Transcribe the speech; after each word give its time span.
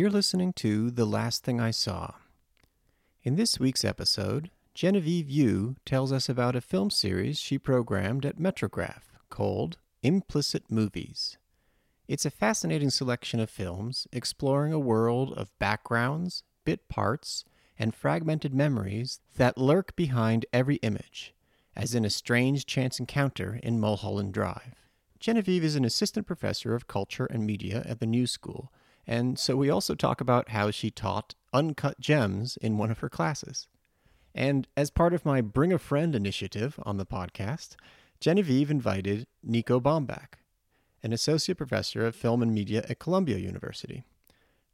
You're 0.00 0.08
listening 0.08 0.54
to 0.54 0.90
The 0.90 1.04
Last 1.04 1.44
Thing 1.44 1.60
I 1.60 1.72
Saw. 1.72 2.14
In 3.22 3.36
this 3.36 3.60
week's 3.60 3.84
episode, 3.84 4.50
Genevieve 4.72 5.28
Yue 5.28 5.76
tells 5.84 6.10
us 6.10 6.26
about 6.26 6.56
a 6.56 6.62
film 6.62 6.88
series 6.88 7.38
she 7.38 7.58
programmed 7.58 8.24
at 8.24 8.38
Metrograph 8.38 9.02
called 9.28 9.76
Implicit 10.02 10.70
Movies. 10.70 11.36
It's 12.08 12.24
a 12.24 12.30
fascinating 12.30 12.88
selection 12.88 13.40
of 13.40 13.50
films 13.50 14.08
exploring 14.10 14.72
a 14.72 14.78
world 14.78 15.34
of 15.34 15.52
backgrounds, 15.58 16.44
bit 16.64 16.88
parts, 16.88 17.44
and 17.78 17.94
fragmented 17.94 18.54
memories 18.54 19.20
that 19.36 19.58
lurk 19.58 19.94
behind 19.96 20.46
every 20.50 20.76
image, 20.76 21.34
as 21.76 21.94
in 21.94 22.06
a 22.06 22.10
strange 22.10 22.64
chance 22.64 22.98
encounter 22.98 23.60
in 23.62 23.78
Mulholland 23.78 24.32
Drive. 24.32 24.76
Genevieve 25.18 25.62
is 25.62 25.76
an 25.76 25.84
assistant 25.84 26.26
professor 26.26 26.74
of 26.74 26.88
culture 26.88 27.26
and 27.26 27.44
media 27.44 27.82
at 27.84 28.00
the 28.00 28.06
New 28.06 28.26
School, 28.26 28.72
and 29.06 29.38
so 29.38 29.56
we 29.56 29.70
also 29.70 29.94
talk 29.94 30.20
about 30.20 30.50
how 30.50 30.70
she 30.70 30.90
taught 30.90 31.34
uncut 31.52 31.98
gems 32.00 32.56
in 32.58 32.78
one 32.78 32.90
of 32.90 32.98
her 32.98 33.08
classes. 33.08 33.66
And 34.34 34.68
as 34.76 34.90
part 34.90 35.12
of 35.12 35.24
my 35.24 35.40
Bring 35.40 35.72
a 35.72 35.78
Friend 35.78 36.14
initiative 36.14 36.78
on 36.84 36.96
the 36.96 37.06
podcast, 37.06 37.74
Genevieve 38.20 38.70
invited 38.70 39.26
Nico 39.42 39.80
Baumbach, 39.80 40.34
an 41.02 41.12
associate 41.12 41.58
professor 41.58 42.06
of 42.06 42.14
film 42.14 42.42
and 42.42 42.54
media 42.54 42.84
at 42.88 42.98
Columbia 42.98 43.38
University. 43.38 44.04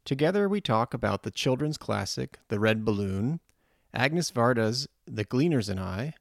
Together, 0.05 0.47
we 0.47 0.61
talk 0.61 0.93
about 0.93 1.23
the 1.23 1.31
children's 1.31 1.77
classic, 1.77 2.39
The 2.49 2.59
Red 2.59 2.85
Balloon, 2.85 3.39
Agnes 3.93 4.31
Varda's 4.31 4.87
The 5.05 5.25
Gleaners 5.25 5.69
and 5.69 5.79
I, 5.79 6.13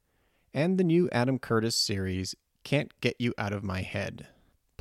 and 0.54 0.78
the 0.78 0.84
new 0.84 1.08
Adam 1.12 1.38
Curtis 1.38 1.76
series, 1.76 2.34
Can't 2.64 2.98
Get 3.00 3.16
You 3.20 3.34
Out 3.36 3.52
of 3.52 3.62
My 3.62 3.82
Head. 3.82 4.28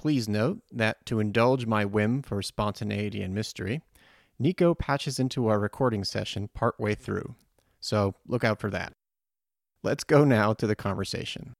Please 0.06 0.30
note 0.30 0.62
that 0.72 1.04
to 1.08 1.20
indulge 1.20 1.66
my 1.66 1.84
whim 1.84 2.22
for 2.22 2.40
spontaneity 2.44 3.24
and 3.24 3.34
mystery, 3.34 3.82
Nico 4.38 4.76
patches 4.76 5.18
into 5.18 5.48
our 5.48 5.60
recording 5.60 6.04
session 6.04 6.48
partway 6.54 6.94
through. 6.94 7.34
So 7.80 8.14
look 8.28 8.44
out 8.44 8.60
for 8.60 8.70
that. 8.70 8.94
Let's 9.82 10.04
go 10.04 10.24
now 10.24 10.54
to 10.54 10.68
the 10.68 10.76
conversation. 10.76 11.56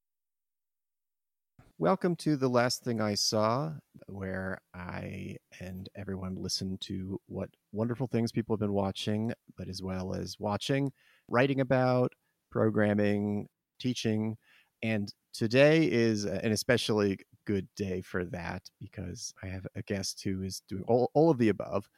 Welcome 1.80 2.16
to 2.18 2.36
The 2.36 2.48
Last 2.48 2.84
Thing 2.84 3.02
I 3.02 3.16
Saw, 3.16 3.72
where 4.06 4.60
I 4.76 5.38
and 5.60 5.90
everyone 5.96 6.36
listen 6.36 6.78
to 6.82 7.20
what 7.26 7.50
wonderful 7.72 8.06
things 8.06 8.32
people 8.32 8.54
have 8.54 8.60
been 8.60 8.74
watching, 8.74 9.34
but 9.58 9.68
as 9.68 9.82
well 9.82 10.14
as 10.14 10.36
watching, 10.38 10.92
writing 11.28 11.62
about, 11.62 12.14
programming, 12.52 13.48
teaching. 13.80 14.38
And 14.84 15.12
today 15.34 15.92
is 15.92 16.26
an 16.26 16.52
especially 16.52 17.18
good 17.46 17.68
day 17.76 18.02
for 18.02 18.26
that 18.26 18.64
because 18.80 19.34
I 19.44 19.48
have 19.48 19.66
a 19.76 19.82
guest 19.84 20.22
who 20.24 20.44
is 20.44 20.62
doing 20.68 20.84
all, 20.88 21.12
all 21.14 21.30
of 21.30 21.38
the 21.38 21.50
above 21.50 21.90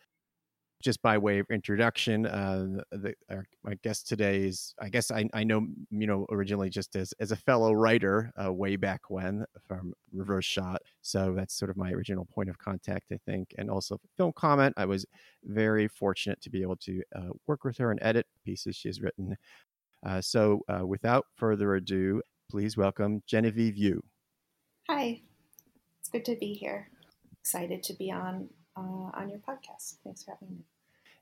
just 0.83 1.01
by 1.01 1.17
way 1.17 1.39
of 1.39 1.47
introduction, 1.49 2.25
uh, 2.27 2.83
the, 2.91 3.13
our, 3.31 3.45
my 3.63 3.73
guest 3.83 4.07
today 4.07 4.43
is, 4.43 4.75
I 4.79 4.89
guess 4.89 5.09
I, 5.09 5.27
I 5.33 5.43
know, 5.43 5.65
you 5.89 6.05
know, 6.05 6.27
originally 6.31 6.69
just 6.69 6.95
as, 6.95 7.13
as 7.19 7.31
a 7.31 7.35
fellow 7.35 7.73
writer 7.73 8.31
uh, 8.43 8.53
way 8.53 8.75
back 8.75 9.09
when 9.09 9.43
from 9.67 9.93
Reverse 10.13 10.45
Shot. 10.45 10.81
So 11.01 11.33
that's 11.35 11.57
sort 11.57 11.71
of 11.71 11.77
my 11.77 11.91
original 11.91 12.25
point 12.25 12.49
of 12.49 12.59
contact, 12.59 13.05
I 13.11 13.17
think. 13.25 13.55
And 13.57 13.71
also 13.71 13.99
Film 14.17 14.33
Comment, 14.35 14.73
I 14.77 14.85
was 14.85 15.05
very 15.43 15.87
fortunate 15.87 16.41
to 16.41 16.49
be 16.49 16.61
able 16.61 16.77
to 16.77 17.01
uh, 17.15 17.29
work 17.47 17.63
with 17.63 17.77
her 17.77 17.89
and 17.89 17.99
edit 18.03 18.27
pieces 18.45 18.75
she 18.75 18.89
has 18.89 19.01
written. 19.01 19.35
Uh, 20.05 20.21
so 20.21 20.61
uh, 20.69 20.85
without 20.85 21.25
further 21.35 21.75
ado, 21.75 22.21
please 22.51 22.77
welcome 22.77 23.23
Genevieve 23.25 23.77
Yue. 23.77 24.01
Hi, 24.89 25.21
it's 26.07 26.11
good 26.25 26.31
to 26.31 26.39
be 26.39 26.53
here. 26.53 26.89
Excited 27.41 27.83
to 27.83 27.93
be 27.93 28.11
on 28.11 28.47
uh, 28.77 29.11
on 29.13 29.29
your 29.29 29.39
podcast. 29.39 29.95
Thanks 30.03 30.23
for 30.23 30.31
having 30.31 30.55
me. 30.55 30.63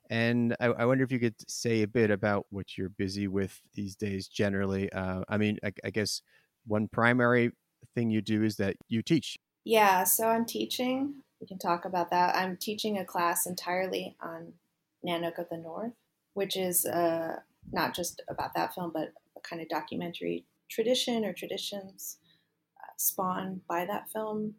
And 0.08 0.54
I, 0.60 0.66
I, 0.66 0.84
wonder 0.84 1.02
if 1.02 1.10
you 1.10 1.18
could 1.18 1.34
say 1.48 1.82
a 1.82 1.88
bit 1.88 2.12
about 2.12 2.46
what 2.50 2.78
you're 2.78 2.90
busy 2.90 3.26
with 3.26 3.60
these 3.74 3.96
days 3.96 4.28
generally. 4.28 4.92
Uh, 4.92 5.22
I 5.28 5.38
mean, 5.38 5.58
I, 5.64 5.72
I, 5.84 5.90
guess 5.90 6.22
one 6.68 6.86
primary 6.86 7.50
thing 7.96 8.10
you 8.10 8.20
do 8.20 8.44
is 8.44 8.56
that 8.56 8.76
you 8.86 9.02
teach. 9.02 9.36
Yeah, 9.64 10.04
so 10.04 10.28
I'm 10.28 10.44
teaching. 10.44 11.14
We 11.40 11.48
can 11.48 11.58
talk 11.58 11.84
about 11.84 12.10
that. 12.10 12.36
I'm 12.36 12.56
teaching 12.56 12.98
a 12.98 13.04
class 13.04 13.46
entirely 13.46 14.16
on 14.20 14.52
Nanook 15.04 15.38
of 15.38 15.48
the 15.48 15.56
North, 15.56 15.94
which 16.34 16.56
is 16.56 16.86
uh, 16.86 17.38
not 17.72 17.92
just 17.92 18.22
about 18.28 18.54
that 18.54 18.74
film, 18.74 18.92
but 18.94 19.12
a 19.36 19.40
kind 19.40 19.60
of 19.60 19.68
documentary 19.68 20.44
tradition 20.70 21.24
or 21.24 21.32
traditions 21.32 22.18
uh, 22.80 22.92
spawned 22.96 23.62
by 23.66 23.84
that 23.84 24.08
film. 24.10 24.54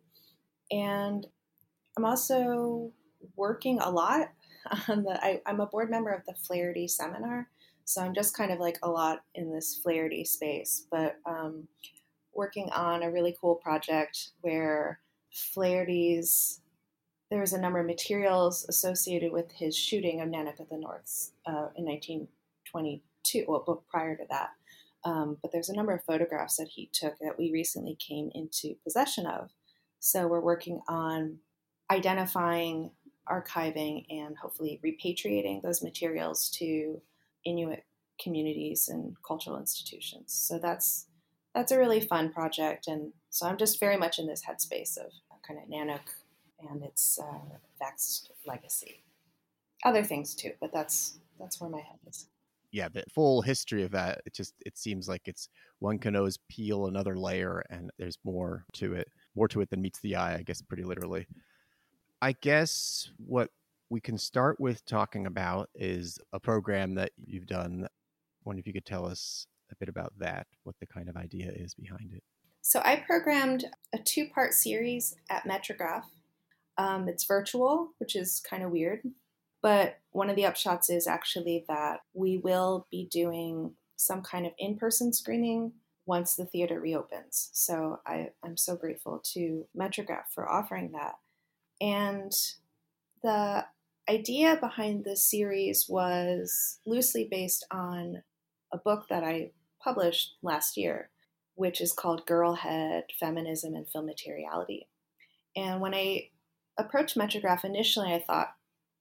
And 0.71 1.25
I'm 1.97 2.05
also 2.05 2.91
working 3.35 3.79
a 3.79 3.89
lot 3.89 4.29
on 4.87 5.03
the. 5.03 5.23
I, 5.23 5.41
am 5.45 5.59
a 5.59 5.65
board 5.65 5.89
member 5.89 6.11
of 6.11 6.25
the 6.27 6.33
Flaherty 6.33 6.87
Seminar, 6.87 7.47
so 7.85 8.01
I'm 8.01 8.13
just 8.13 8.35
kind 8.35 8.51
of 8.51 8.59
like 8.59 8.79
a 8.83 8.89
lot 8.89 9.23
in 9.35 9.51
this 9.51 9.79
Flaherty 9.81 10.25
space, 10.25 10.85
but 10.91 11.17
um, 11.25 11.67
working 12.33 12.69
on 12.71 13.03
a 13.03 13.11
really 13.11 13.35
cool 13.39 13.55
project 13.55 14.29
where 14.41 14.99
Flaherty's 15.33 16.61
there's 17.29 17.53
a 17.53 17.59
number 17.59 17.79
of 17.79 17.85
materials 17.85 18.65
associated 18.69 19.31
with 19.33 19.51
his 19.51 19.75
shooting 19.75 20.21
of 20.21 20.29
Nanook 20.29 20.57
the 20.69 20.77
North 20.77 21.31
uh, 21.45 21.67
in 21.75 21.85
1922, 21.85 23.45
well, 23.47 23.83
prior 23.89 24.15
to 24.15 24.23
that. 24.29 24.51
Um, 25.03 25.37
but 25.41 25.51
there's 25.51 25.69
a 25.69 25.75
number 25.75 25.93
of 25.93 26.03
photographs 26.05 26.55
that 26.57 26.69
he 26.69 26.89
took 26.93 27.17
that 27.19 27.37
we 27.37 27.51
recently 27.51 27.95
came 27.95 28.31
into 28.33 28.75
possession 28.83 29.25
of. 29.25 29.49
So 29.99 30.27
we're 30.27 30.41
working 30.41 30.81
on 30.87 31.39
identifying, 31.91 32.91
archiving, 33.29 34.05
and 34.09 34.37
hopefully 34.37 34.79
repatriating 34.83 35.61
those 35.61 35.81
materials 35.81 36.49
to 36.57 37.01
Inuit 37.45 37.83
communities 38.21 38.87
and 38.89 39.15
cultural 39.25 39.59
institutions. 39.59 40.33
So 40.33 40.59
that's 40.59 41.07
that's 41.53 41.71
a 41.71 41.77
really 41.77 42.01
fun 42.01 42.31
project, 42.31 42.87
and 42.87 43.13
so 43.29 43.47
I'm 43.47 43.57
just 43.57 43.79
very 43.79 43.97
much 43.97 44.19
in 44.19 44.27
this 44.27 44.43
headspace 44.45 44.97
of 44.97 45.11
kind 45.47 45.59
of 45.59 45.69
Nanook 45.69 46.01
and 46.69 46.83
its 46.83 47.19
uh, 47.19 47.57
vexed 47.79 48.31
legacy. 48.45 49.03
Other 49.83 50.03
things 50.03 50.35
too, 50.35 50.51
but 50.59 50.71
that's 50.73 51.19
that's 51.39 51.61
where 51.61 51.69
my 51.69 51.79
head 51.79 51.99
is. 52.07 52.27
Yeah, 52.71 52.89
the 52.89 53.03
full 53.13 53.41
history 53.41 53.83
of 53.83 53.91
that. 53.91 54.21
It 54.25 54.33
just 54.33 54.53
it 54.65 54.77
seems 54.77 55.07
like 55.07 55.21
it's 55.25 55.49
one 55.79 55.99
can 55.99 56.15
always 56.15 56.37
peel 56.49 56.87
another 56.87 57.17
layer, 57.17 57.63
and 57.69 57.91
there's 57.97 58.17
more 58.23 58.65
to 58.73 58.93
it, 58.93 59.07
more 59.37 59.47
to 59.49 59.61
it 59.61 59.69
than 59.69 59.81
meets 59.81 59.99
the 60.01 60.17
eye. 60.17 60.35
I 60.35 60.41
guess 60.41 60.61
pretty 60.61 60.83
literally. 60.83 61.27
I 62.21 62.33
guess 62.33 63.11
what 63.17 63.51
we 63.89 64.01
can 64.01 64.17
start 64.17 64.59
with 64.59 64.85
talking 64.85 65.27
about 65.27 65.69
is 65.75 66.19
a 66.33 66.39
program 66.39 66.95
that 66.95 67.11
you've 67.15 67.45
done. 67.45 67.87
Wonder 68.43 68.59
if 68.59 68.67
you 68.67 68.73
could 68.73 68.85
tell 68.85 69.05
us 69.05 69.47
a 69.71 69.75
bit 69.75 69.87
about 69.87 70.13
that, 70.17 70.47
what 70.63 70.75
the 70.79 70.87
kind 70.87 71.07
of 71.09 71.15
idea 71.15 71.51
is 71.53 71.75
behind 71.75 72.11
it. 72.13 72.23
So 72.61 72.81
I 72.83 72.97
programmed 72.97 73.65
a 73.93 73.99
two-part 73.99 74.53
series 74.53 75.15
at 75.29 75.43
Metrograph. 75.43 76.03
Um, 76.77 77.07
it's 77.07 77.23
virtual, 77.25 77.93
which 77.99 78.15
is 78.15 78.41
kind 78.49 78.63
of 78.63 78.71
weird, 78.71 79.01
but 79.61 79.99
one 80.11 80.29
of 80.29 80.35
the 80.35 80.43
upshots 80.43 80.89
is 80.89 81.07
actually 81.07 81.65
that 81.67 82.01
we 82.13 82.37
will 82.37 82.87
be 82.91 83.07
doing 83.11 83.75
some 83.95 84.21
kind 84.21 84.45
of 84.45 84.53
in-person 84.59 85.13
screening 85.13 85.71
once 86.07 86.35
the 86.35 86.45
theater 86.45 86.79
reopens. 86.79 87.49
So 87.53 87.99
I, 88.07 88.29
I'm 88.43 88.57
so 88.57 88.75
grateful 88.75 89.21
to 89.33 89.65
Metrograph 89.77 90.31
for 90.33 90.49
offering 90.49 90.93
that. 90.93 91.15
And 91.79 92.31
the 93.21 93.65
idea 94.09 94.57
behind 94.59 95.03
this 95.03 95.29
series 95.29 95.85
was 95.87 96.79
loosely 96.85 97.27
based 97.29 97.65
on 97.69 98.23
a 98.71 98.77
book 98.77 99.07
that 99.09 99.23
I 99.23 99.51
published 99.83 100.35
last 100.41 100.77
year, 100.77 101.09
which 101.55 101.81
is 101.81 101.93
called 101.93 102.25
Girl 102.25 102.53
Head 102.53 103.05
Feminism 103.19 103.75
and 103.75 103.87
Film 103.87 104.05
Materiality. 104.05 104.87
And 105.55 105.81
when 105.81 105.93
I 105.93 106.29
approached 106.77 107.17
Metrograph 107.17 107.65
initially, 107.65 108.13
I 108.13 108.19
thought 108.19 108.55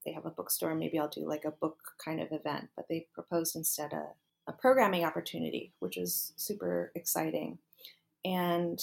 they 0.05 0.13
have 0.13 0.27
a 0.27 0.31
bookstore, 0.31 0.75
maybe 0.75 0.99
I'll 0.99 1.09
do 1.09 1.29
like 1.29 1.45
a 1.45 1.51
book 1.51 1.79
kind 2.05 2.21
of 2.21 2.33
event, 2.33 2.69
but 2.77 2.87
they 2.89 3.07
proposed 3.13 3.57
instead 3.57 3.93
a, 3.93 4.09
a 4.47 4.53
programming 4.53 5.05
opportunity, 5.05 5.73
which 5.81 5.97
was 5.97 6.33
super 6.37 6.93
exciting. 6.95 7.59
And 8.25 8.81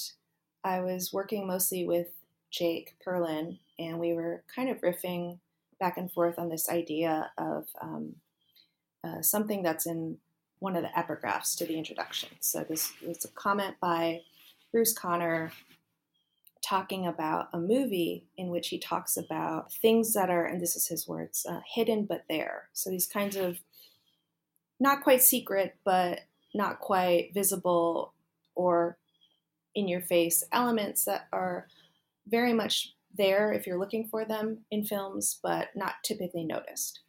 I 0.63 0.81
was 0.81 1.11
working 1.13 1.47
mostly 1.47 1.85
with 1.85 2.07
Jake 2.51 2.95
Perlin, 3.05 3.59
and 3.79 3.99
we 3.99 4.13
were 4.13 4.43
kind 4.53 4.69
of 4.69 4.81
riffing 4.81 5.39
back 5.79 5.97
and 5.97 6.11
forth 6.11 6.37
on 6.37 6.49
this 6.49 6.69
idea 6.69 7.31
of 7.37 7.67
um, 7.81 8.15
uh, 9.03 9.21
something 9.21 9.63
that's 9.63 9.85
in 9.85 10.17
one 10.59 10.75
of 10.75 10.83
the 10.83 10.89
epigraphs 10.89 11.57
to 11.57 11.65
the 11.65 11.77
introduction. 11.77 12.29
So 12.39 12.63
this 12.63 12.93
was 13.05 13.25
a 13.25 13.27
comment 13.29 13.75
by 13.81 14.21
Bruce 14.71 14.93
Conner 14.93 15.51
talking 16.63 17.05
about 17.05 17.49
a 17.51 17.59
movie 17.59 18.23
in 18.37 18.47
which 18.47 18.69
he 18.69 18.79
talks 18.79 19.17
about 19.17 19.73
things 19.73 20.13
that 20.13 20.29
are, 20.29 20.45
and 20.45 20.61
this 20.61 20.77
is 20.77 20.87
his 20.87 21.05
words, 21.05 21.45
uh, 21.49 21.59
hidden 21.67 22.05
but 22.05 22.23
there. 22.29 22.69
So 22.71 22.89
these 22.89 23.07
kinds 23.07 23.35
of 23.35 23.59
not 24.83 25.01
quite 25.01 25.23
secret, 25.23 25.77
but 25.85 26.19
not 26.53 26.81
quite 26.81 27.33
visible 27.33 28.13
or 28.53 28.97
in 29.73 29.87
your 29.87 30.01
face 30.01 30.43
elements 30.51 31.05
that 31.05 31.27
are 31.31 31.67
very 32.27 32.51
much 32.51 32.93
there 33.17 33.53
if 33.53 33.65
you're 33.65 33.79
looking 33.79 34.05
for 34.05 34.25
them 34.25 34.65
in 34.69 34.83
films, 34.83 35.39
but 35.41 35.69
not 35.73 35.93
typically 36.03 36.43
noticed. 36.43 36.99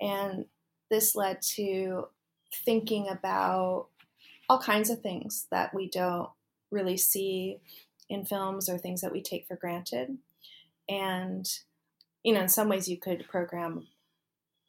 And 0.00 0.44
this 0.90 1.16
led 1.16 1.42
to 1.56 2.06
thinking 2.64 3.08
about 3.08 3.88
all 4.48 4.60
kinds 4.60 4.88
of 4.88 5.00
things 5.00 5.48
that 5.50 5.74
we 5.74 5.88
don't 5.88 6.30
really 6.70 6.96
see 6.96 7.58
in 8.08 8.24
films 8.24 8.68
or 8.68 8.78
things 8.78 9.00
that 9.00 9.12
we 9.12 9.20
take 9.20 9.48
for 9.48 9.56
granted. 9.56 10.18
And, 10.88 11.48
you 12.22 12.32
know, 12.32 12.42
in 12.42 12.48
some 12.48 12.68
ways 12.68 12.88
you 12.88 12.96
could 12.96 13.26
program 13.28 13.88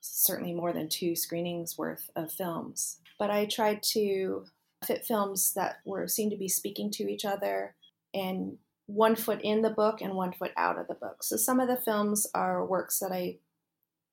certainly 0.03 0.53
more 0.53 0.73
than 0.73 0.89
two 0.89 1.15
screenings 1.15 1.77
worth 1.77 2.09
of 2.15 2.31
films. 2.31 2.99
But 3.17 3.31
I 3.31 3.45
tried 3.45 3.81
to 3.93 4.45
fit 4.85 5.05
films 5.05 5.53
that 5.53 5.77
were 5.85 6.07
seemed 6.07 6.31
to 6.31 6.37
be 6.37 6.49
speaking 6.49 6.91
to 6.91 7.09
each 7.09 7.23
other 7.23 7.75
and 8.13 8.57
one 8.85 9.15
foot 9.15 9.39
in 9.41 9.61
the 9.61 9.69
book 9.69 10.01
and 10.01 10.13
one 10.13 10.33
foot 10.33 10.51
out 10.57 10.77
of 10.77 10.87
the 10.87 10.93
book. 10.93 11.23
So 11.23 11.37
some 11.37 11.59
of 11.61 11.69
the 11.69 11.77
films 11.77 12.27
are 12.35 12.65
works 12.65 12.99
that 12.99 13.13
I 13.13 13.37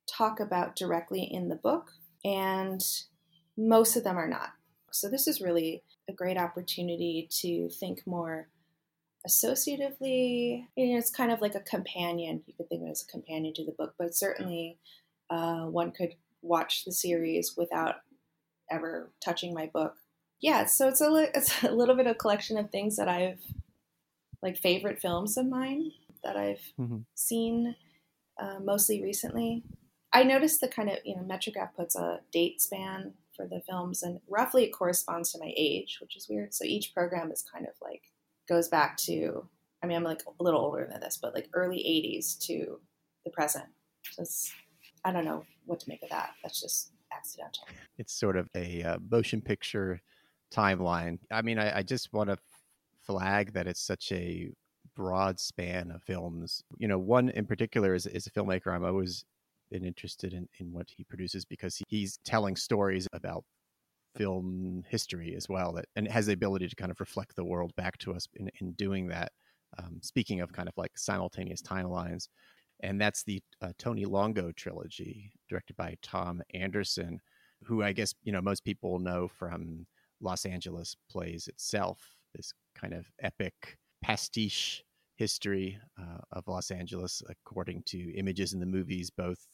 talk 0.08 0.38
about 0.38 0.76
directly 0.76 1.22
in 1.22 1.48
the 1.48 1.56
book, 1.56 1.90
and 2.24 2.80
most 3.58 3.96
of 3.96 4.04
them 4.04 4.16
are 4.16 4.28
not. 4.28 4.50
So 4.92 5.08
this 5.08 5.26
is 5.26 5.40
really 5.40 5.82
a 6.08 6.12
great 6.12 6.38
opportunity 6.38 7.28
to 7.40 7.68
think 7.68 8.06
more 8.06 8.48
associatively. 9.26 10.66
You 10.76 10.92
know, 10.92 10.98
it's 10.98 11.10
kind 11.10 11.32
of 11.32 11.40
like 11.40 11.56
a 11.56 11.60
companion. 11.60 12.42
You 12.46 12.54
could 12.56 12.68
think 12.68 12.82
of 12.82 12.88
it 12.88 12.92
as 12.92 13.04
a 13.08 13.10
companion 13.10 13.54
to 13.54 13.64
the 13.64 13.74
book, 13.76 13.94
but 13.98 14.14
certainly 14.14 14.78
uh, 15.30 15.62
one 15.62 15.92
could 15.92 16.14
watch 16.42 16.84
the 16.84 16.92
series 16.92 17.54
without 17.56 17.96
ever 18.70 19.10
touching 19.24 19.54
my 19.54 19.66
book. 19.66 19.94
Yeah, 20.40 20.64
so 20.66 20.88
it's 20.88 21.00
a 21.00 21.10
li- 21.10 21.30
it's 21.34 21.62
a 21.62 21.72
little 21.72 21.94
bit 21.94 22.06
of 22.06 22.12
a 22.12 22.18
collection 22.18 22.58
of 22.58 22.70
things 22.70 22.96
that 22.96 23.08
I've 23.08 23.40
like 24.42 24.56
favorite 24.56 25.00
films 25.00 25.36
of 25.36 25.46
mine 25.46 25.92
that 26.24 26.36
I've 26.36 26.72
mm-hmm. 26.78 26.98
seen 27.14 27.76
uh, 28.40 28.58
mostly 28.62 29.02
recently. 29.02 29.62
I 30.12 30.24
noticed 30.24 30.60
the 30.60 30.68
kind 30.68 30.90
of 30.90 30.98
you 31.04 31.16
know 31.16 31.22
Metrograph 31.22 31.74
puts 31.76 31.96
a 31.96 32.20
date 32.32 32.60
span 32.60 33.14
for 33.36 33.46
the 33.46 33.60
films, 33.68 34.02
and 34.02 34.20
roughly 34.28 34.64
it 34.64 34.70
corresponds 34.70 35.32
to 35.32 35.38
my 35.38 35.52
age, 35.56 35.98
which 36.00 36.16
is 36.16 36.28
weird. 36.28 36.54
So 36.54 36.64
each 36.64 36.94
program 36.94 37.30
is 37.30 37.44
kind 37.52 37.66
of 37.66 37.74
like 37.80 38.02
goes 38.48 38.68
back 38.68 38.96
to. 38.98 39.46
I 39.82 39.86
mean, 39.86 39.96
I'm 39.96 40.04
like 40.04 40.22
a 40.26 40.42
little 40.42 40.60
older 40.60 40.86
than 40.90 41.00
this, 41.00 41.18
but 41.20 41.34
like 41.34 41.48
early 41.54 41.78
'80s 41.78 42.38
to 42.46 42.80
the 43.24 43.30
present. 43.30 43.66
So 44.10 44.22
it's 44.22 44.52
I 45.04 45.12
don't 45.12 45.24
know 45.24 45.44
what 45.66 45.80
to 45.80 45.88
make 45.88 46.02
of 46.02 46.10
that. 46.10 46.30
That's 46.42 46.60
just 46.60 46.92
accidental. 47.12 47.64
It's 47.98 48.12
sort 48.12 48.36
of 48.36 48.48
a 48.54 48.82
uh, 48.82 48.98
motion 49.10 49.40
picture 49.40 50.00
timeline. 50.54 51.18
I 51.30 51.42
mean, 51.42 51.58
I, 51.58 51.78
I 51.78 51.82
just 51.82 52.12
want 52.12 52.30
to 52.30 52.36
flag 53.06 53.52
that 53.54 53.66
it's 53.66 53.82
such 53.82 54.12
a 54.12 54.50
broad 54.96 55.40
span 55.40 55.90
of 55.90 56.02
films. 56.02 56.62
You 56.78 56.88
know, 56.88 56.98
one 56.98 57.30
in 57.30 57.46
particular 57.46 57.94
is, 57.94 58.06
is 58.06 58.26
a 58.26 58.30
filmmaker 58.30 58.74
I'm 58.74 58.84
always 58.84 59.24
been 59.70 59.84
interested 59.84 60.32
in, 60.32 60.48
in 60.58 60.72
what 60.72 60.88
he 60.88 61.04
produces 61.04 61.44
because 61.44 61.80
he's 61.88 62.18
telling 62.24 62.56
stories 62.56 63.06
about 63.12 63.44
film 64.16 64.82
history 64.88 65.34
as 65.36 65.48
well 65.48 65.72
that 65.72 65.84
and 65.94 66.08
has 66.08 66.26
the 66.26 66.32
ability 66.32 66.68
to 66.68 66.74
kind 66.74 66.90
of 66.90 66.98
reflect 66.98 67.36
the 67.36 67.44
world 67.44 67.72
back 67.76 67.96
to 67.98 68.12
us 68.12 68.26
in, 68.34 68.50
in 68.60 68.72
doing 68.72 69.06
that. 69.08 69.30
Um, 69.78 69.98
speaking 70.02 70.40
of 70.40 70.52
kind 70.52 70.68
of 70.68 70.74
like 70.76 70.98
simultaneous 70.98 71.62
timelines, 71.62 72.26
and 72.82 73.00
that's 73.00 73.22
the 73.22 73.42
uh, 73.62 73.72
Tony 73.78 74.04
Longo 74.04 74.52
trilogy, 74.52 75.32
directed 75.48 75.76
by 75.76 75.96
Thom 76.02 76.42
Andersen, 76.54 77.20
who 77.64 77.82
I 77.82 77.92
guess 77.92 78.14
you 78.22 78.32
know 78.32 78.40
most 78.40 78.64
people 78.64 78.98
know 78.98 79.28
from 79.28 79.86
Los 80.20 80.44
Angeles 80.44 80.96
Plays 81.10 81.48
itself, 81.48 82.16
this 82.34 82.52
kind 82.74 82.94
of 82.94 83.06
epic 83.22 83.78
pastiche 84.02 84.82
history 85.16 85.78
uh, 85.98 86.18
of 86.32 86.48
Los 86.48 86.70
Angeles, 86.70 87.22
according 87.28 87.82
to 87.84 88.14
images 88.16 88.54
in 88.54 88.60
the 88.60 88.66
movies, 88.66 89.10
both 89.10 89.44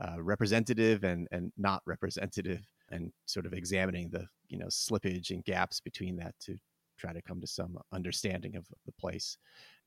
uh, 0.00 0.20
representative 0.22 1.04
and 1.04 1.28
and 1.30 1.52
not 1.56 1.82
representative, 1.86 2.66
and 2.90 3.12
sort 3.26 3.46
of 3.46 3.52
examining 3.52 4.10
the 4.10 4.26
you 4.48 4.58
know 4.58 4.66
slippage 4.66 5.30
and 5.30 5.44
gaps 5.44 5.80
between 5.80 6.16
that 6.16 6.34
to 6.40 6.58
try 6.96 7.12
to 7.12 7.22
come 7.22 7.40
to 7.40 7.46
some 7.46 7.78
understanding 7.92 8.56
of 8.56 8.66
the 8.84 8.92
place. 8.92 9.38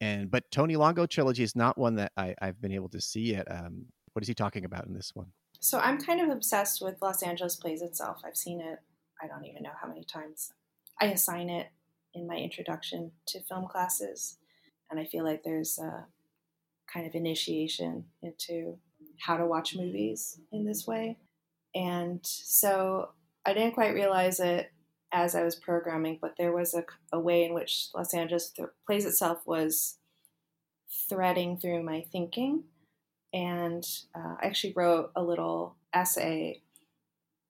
And 0.01 0.29
but 0.29 0.49
Tony 0.51 0.75
Longo 0.75 1.05
trilogy 1.05 1.43
is 1.43 1.55
not 1.55 1.77
one 1.77 1.95
that 1.95 2.11
I, 2.17 2.35
have 2.41 2.61
been 2.61 2.71
able 2.71 2.89
to 2.89 3.01
see 3.01 3.31
yet. 3.33 3.49
Um, 3.49 3.85
what 4.13 4.23
is 4.23 4.27
he 4.27 4.33
talking 4.33 4.65
about 4.65 4.87
in 4.87 4.93
this 4.93 5.11
one? 5.13 5.27
So 5.59 5.79
I'm 5.79 5.99
kind 5.99 6.21
of 6.21 6.29
obsessed 6.29 6.81
with 6.81 7.01
Los 7.01 7.21
Angeles 7.21 7.55
Plays 7.55 7.81
itself. 7.81 8.21
I've 8.25 8.37
seen 8.37 8.61
it. 8.61 8.79
I 9.21 9.27
don't 9.27 9.45
even 9.45 9.63
know 9.63 9.71
how 9.79 9.87
many 9.87 10.03
times. 10.05 10.51
I 11.01 11.07
assign 11.07 11.49
it 11.49 11.67
in 12.13 12.27
my 12.27 12.35
introduction 12.35 13.11
to 13.27 13.41
film 13.43 13.67
classes, 13.67 14.37
and 14.89 14.99
I 14.99 15.05
feel 15.05 15.23
like 15.23 15.43
there's 15.43 15.77
a 15.79 16.05
kind 16.91 17.05
of 17.05 17.13
initiation 17.13 18.05
into 18.21 18.77
how 19.19 19.37
to 19.37 19.45
watch 19.45 19.75
movies 19.75 20.39
in 20.51 20.65
this 20.65 20.87
way. 20.87 21.17
And 21.75 22.19
so 22.23 23.09
I 23.45 23.53
didn't 23.53 23.73
quite 23.73 23.93
realize 23.93 24.39
it 24.39 24.71
as 25.11 25.35
I 25.35 25.43
was 25.43 25.55
programming, 25.55 26.19
but 26.21 26.35
there 26.37 26.51
was 26.51 26.73
a, 26.73 26.85
a 27.11 27.19
way 27.19 27.43
in 27.43 27.53
which 27.53 27.89
Los 27.95 28.13
Angeles 28.13 28.49
th- 28.49 28.69
plays 28.85 29.05
itself 29.05 29.45
was 29.45 29.97
threading 31.07 31.57
through 31.57 31.83
my 31.83 32.05
thinking. 32.11 32.63
And 33.33 33.87
uh, 34.15 34.35
I 34.41 34.45
actually 34.45 34.73
wrote 34.75 35.11
a 35.15 35.23
little 35.23 35.75
essay, 35.93 36.61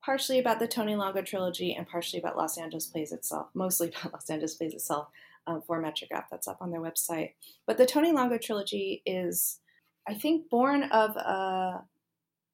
partially 0.04 0.40
about 0.40 0.60
the 0.60 0.68
Tony 0.68 0.96
Longo 0.96 1.22
trilogy 1.22 1.74
and 1.74 1.88
partially 1.88 2.20
about 2.20 2.38
Los 2.38 2.58
Angeles 2.58 2.86
Plays 2.86 3.12
itself, 3.12 3.48
mostly 3.54 3.90
about 4.00 4.14
Los 4.14 4.30
Angeles 4.30 4.56
Plays 4.56 4.74
itself 4.74 5.08
um, 5.48 5.62
for 5.62 5.82
Metrograph. 5.82 6.26
That's 6.32 6.48
up 6.48 6.62
on 6.62 6.72
their 6.72 6.82
website. 6.82 7.34
But 7.66 7.78
the 7.78 7.86
Tony 7.86 8.12
Longo 8.12 8.38
trilogy 8.38 9.02
is, 9.06 9.60
I 10.08 10.14
think, 10.14 10.50
born 10.50 10.84
of 10.84 11.16
a, 11.16 11.84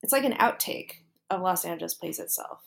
it's 0.02 0.14
like 0.14 0.24
an 0.24 0.34
outtake 0.34 1.02
of 1.30 1.42
Los 1.42 1.66
Angeles 1.66 1.94
Plays 1.94 2.20
itself 2.20 2.62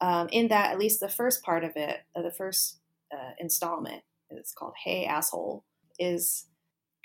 um, 0.00 0.28
in 0.30 0.48
that 0.48 0.72
at 0.72 0.78
least 0.78 1.00
the 1.00 1.08
first 1.08 1.42
part 1.42 1.64
of 1.64 1.72
it, 1.76 1.98
uh, 2.14 2.22
the 2.22 2.30
first 2.30 2.78
uh, 3.12 3.32
installment, 3.38 4.02
it's 4.30 4.52
called 4.52 4.74
"Hey 4.84 5.04
Asshole," 5.04 5.64
is 5.98 6.46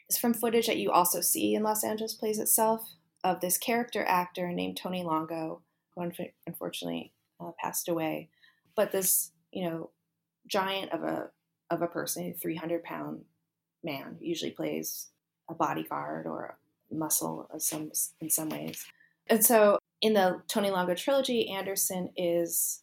is 0.09 0.17
from 0.17 0.33
footage 0.33 0.67
that 0.67 0.77
you 0.77 0.91
also 0.91 1.21
see 1.21 1.55
in 1.55 1.63
Los 1.63 1.83
Angeles 1.83 2.13
Plays 2.13 2.39
itself 2.39 2.95
of 3.23 3.39
this 3.39 3.57
character 3.57 4.03
actor 4.05 4.51
named 4.51 4.77
Tony 4.77 5.03
Longo, 5.03 5.61
who 5.95 6.09
unfortunately 6.47 7.13
uh, 7.39 7.51
passed 7.59 7.87
away. 7.87 8.29
But 8.75 8.91
this, 8.91 9.31
you 9.51 9.69
know, 9.69 9.91
giant 10.47 10.91
of 10.91 11.03
a 11.03 11.29
of 11.69 11.81
a 11.81 11.87
person, 11.87 12.33
three 12.33 12.55
hundred 12.55 12.83
pound 12.83 13.23
man, 13.83 14.17
usually 14.19 14.51
plays 14.51 15.07
a 15.49 15.53
bodyguard 15.53 16.25
or 16.25 16.57
a 16.91 16.95
muscle 16.95 17.47
in 17.53 17.59
some 17.59 17.91
in 18.19 18.29
some 18.29 18.49
ways. 18.49 18.85
And 19.27 19.45
so 19.45 19.79
in 20.01 20.13
the 20.13 20.41
Tony 20.47 20.71
Longo 20.71 20.95
trilogy, 20.95 21.49
Andersen 21.49 22.11
is, 22.17 22.81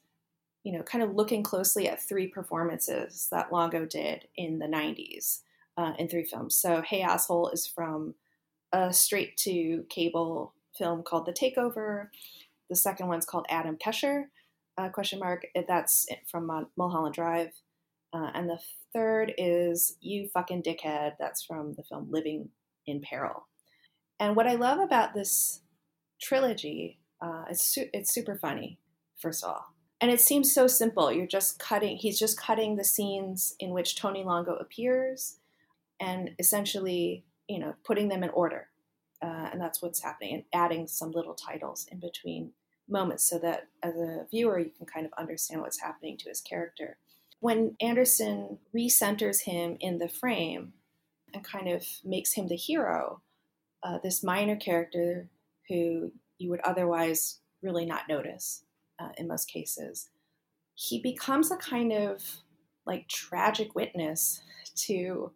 you 0.62 0.72
know, 0.72 0.82
kind 0.82 1.02
of 1.02 1.14
looking 1.14 1.42
closely 1.42 1.88
at 1.88 2.02
three 2.02 2.28
performances 2.28 3.28
that 3.32 3.52
Longo 3.52 3.84
did 3.84 4.28
in 4.36 4.58
the 4.58 4.66
90s 4.66 5.40
uh, 5.76 5.92
in 5.98 6.08
three 6.08 6.24
films. 6.24 6.58
So, 6.58 6.82
Hey 6.82 7.02
Asshole 7.02 7.50
is 7.50 7.66
from 7.66 8.14
a 8.72 8.92
straight 8.92 9.36
to 9.38 9.84
cable 9.88 10.54
film 10.76 11.02
called 11.02 11.26
The 11.26 11.32
Takeover. 11.32 12.08
The 12.70 12.76
second 12.76 13.08
one's 13.08 13.26
called 13.26 13.46
Adam 13.48 13.76
Kesher, 13.76 14.24
uh, 14.76 14.90
question 14.90 15.18
mark. 15.18 15.46
That's 15.66 16.06
from 16.30 16.68
Mulholland 16.76 17.14
Drive. 17.14 17.50
Uh, 18.12 18.30
and 18.34 18.48
the 18.48 18.60
third 18.92 19.34
is 19.38 19.96
You 20.00 20.28
Fucking 20.32 20.62
Dickhead. 20.62 21.14
That's 21.18 21.42
from 21.44 21.74
the 21.74 21.82
film 21.82 22.08
Living 22.10 22.50
in 22.86 23.00
Peril. 23.00 23.46
And 24.20 24.36
what 24.36 24.46
I 24.46 24.54
love 24.54 24.78
about 24.78 25.14
this 25.14 25.60
trilogy 26.20 26.98
uh, 27.20 27.44
it's 27.50 27.62
su- 27.62 27.90
it's 27.92 28.12
super 28.12 28.36
funny, 28.36 28.78
first 29.16 29.44
of 29.44 29.50
all, 29.50 29.74
and 30.00 30.10
it 30.10 30.20
seems 30.20 30.52
so 30.52 30.66
simple. 30.66 31.12
You're 31.12 31.26
just 31.26 31.58
cutting. 31.58 31.96
He's 31.96 32.18
just 32.18 32.38
cutting 32.38 32.76
the 32.76 32.84
scenes 32.84 33.54
in 33.58 33.70
which 33.70 33.96
Tony 33.96 34.24
Longo 34.24 34.54
appears, 34.56 35.38
and 36.00 36.30
essentially, 36.38 37.24
you 37.48 37.58
know, 37.58 37.74
putting 37.84 38.08
them 38.08 38.22
in 38.22 38.30
order, 38.30 38.68
uh, 39.22 39.50
and 39.52 39.60
that's 39.60 39.82
what's 39.82 40.02
happening, 40.02 40.34
and 40.34 40.44
adding 40.52 40.86
some 40.86 41.10
little 41.10 41.34
titles 41.34 41.86
in 41.90 42.00
between 42.00 42.52
moments 42.88 43.28
so 43.28 43.38
that 43.38 43.68
as 43.82 43.94
a 43.96 44.26
viewer 44.30 44.58
you 44.58 44.70
can 44.76 44.86
kind 44.86 45.06
of 45.06 45.12
understand 45.18 45.60
what's 45.60 45.80
happening 45.80 46.16
to 46.16 46.28
his 46.28 46.40
character. 46.40 46.96
When 47.40 47.76
Andersen 47.80 48.58
recenters 48.74 49.42
him 49.42 49.76
in 49.80 49.98
the 49.98 50.08
frame 50.08 50.72
and 51.32 51.44
kind 51.44 51.68
of 51.68 51.86
makes 52.04 52.32
him 52.32 52.48
the 52.48 52.56
hero, 52.56 53.20
uh, 53.82 53.98
this 54.02 54.24
minor 54.24 54.56
character 54.56 55.28
who 55.68 56.12
you 56.38 56.50
would 56.50 56.60
otherwise 56.60 57.40
really 57.62 57.86
not 57.86 58.08
notice 58.08 58.64
uh, 58.98 59.10
in 59.16 59.26
most 59.26 59.50
cases. 59.50 60.10
He 60.74 61.00
becomes 61.00 61.50
a 61.50 61.56
kind 61.56 61.92
of 61.92 62.22
like 62.86 63.08
tragic 63.08 63.74
witness 63.74 64.40
to 64.86 65.32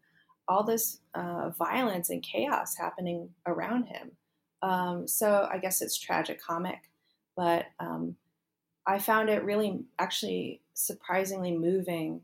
all 0.48 0.64
this 0.64 1.00
uh, 1.14 1.50
violence 1.50 2.10
and 2.10 2.22
chaos 2.22 2.76
happening 2.76 3.30
around 3.46 3.84
him. 3.84 4.12
Um, 4.62 5.08
so 5.08 5.48
I 5.50 5.58
guess 5.58 5.82
it's 5.82 5.98
tragic 5.98 6.40
comic, 6.40 6.90
but 7.36 7.66
um, 7.80 8.16
I 8.86 8.98
found 8.98 9.28
it 9.28 9.44
really 9.44 9.84
actually 9.98 10.60
surprisingly 10.74 11.56
moving 11.56 12.22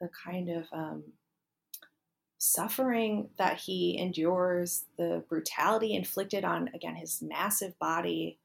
the 0.00 0.08
kind 0.24 0.50
of 0.50 0.66
um, 0.72 1.04
suffering 2.44 3.28
that 3.38 3.56
he 3.56 3.96
endures, 3.96 4.86
the 4.98 5.22
brutality 5.28 5.94
inflicted 5.94 6.44
on 6.44 6.68
again 6.74 6.96
his 6.96 7.22
massive 7.22 7.78
body, 7.78 8.36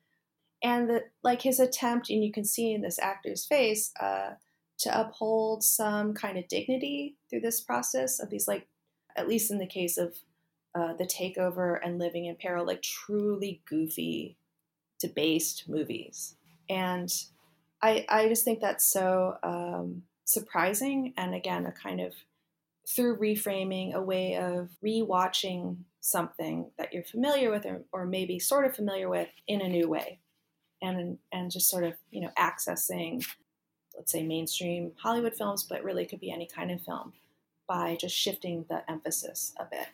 and 0.62 0.88
the 0.88 1.06
like 1.24 1.42
his 1.42 1.60
attempt, 1.60 2.12
and 2.12 2.24
you 2.24 2.32
can 2.32 2.46
see 2.46 2.74
in 2.74 2.82
this 2.84 3.00
actor's 3.00 3.46
face, 3.46 3.92
uh, 4.00 4.34
to 4.78 5.00
uphold 5.00 5.64
some 5.64 6.14
kind 6.14 6.38
of 6.38 6.48
dignity 6.48 7.16
through 7.28 7.40
this 7.40 7.60
process 7.60 8.20
of 8.20 8.30
these 8.30 8.48
like, 8.48 8.68
at 9.16 9.28
least 9.28 9.50
in 9.50 9.58
the 9.58 9.66
case 9.66 9.98
of 9.98 10.16
uh, 10.76 10.94
the 10.94 11.08
takeover 11.08 11.80
and 11.84 11.98
living 11.98 12.26
in 12.26 12.36
peril, 12.36 12.68
like 12.68 12.84
truly 12.84 13.64
goofy, 13.68 14.38
debased 15.00 15.68
movies, 15.68 16.36
and 16.70 17.12
I 17.82 18.06
I 18.08 18.28
just 18.28 18.46
think 18.46 18.62
that's 18.62 18.86
so 18.86 19.38
um, 19.42 20.04
surprising, 20.24 21.16
and 21.18 21.34
again 21.34 21.66
a 21.66 21.72
kind 21.72 22.00
of 22.00 22.14
through 22.88 23.18
reframing 23.18 23.94
a 23.94 24.02
way 24.02 24.36
of 24.36 24.70
rewatching 24.84 25.78
something 26.00 26.72
that 26.78 26.94
you're 26.94 27.04
familiar 27.04 27.52
with 27.52 27.66
or, 27.66 27.82
or 27.92 28.06
maybe 28.06 28.40
sort 28.40 28.66
of 28.66 28.76
familiar 28.76 29.10
with 29.10 29.28
in 29.48 29.62
a 29.62 29.68
new 29.68 29.90
way. 29.90 30.20
And 30.82 31.18
and 31.32 31.52
just 31.52 31.70
sort 31.70 31.84
of 31.84 31.94
you 32.12 32.22
know 32.22 32.30
accessing 32.38 33.26
let's 33.96 34.12
say 34.12 34.22
mainstream 34.22 34.92
hollywood 35.02 35.34
films 35.34 35.64
but 35.64 35.84
really 35.84 36.06
could 36.06 36.20
be 36.20 36.32
any 36.32 36.46
kind 36.46 36.70
of 36.70 36.80
film 36.82 37.14
by 37.68 37.98
just 38.00 38.16
shifting 38.16 38.64
the 38.70 38.90
emphasis 38.90 39.56
a 39.60 39.66
bit. 39.66 39.88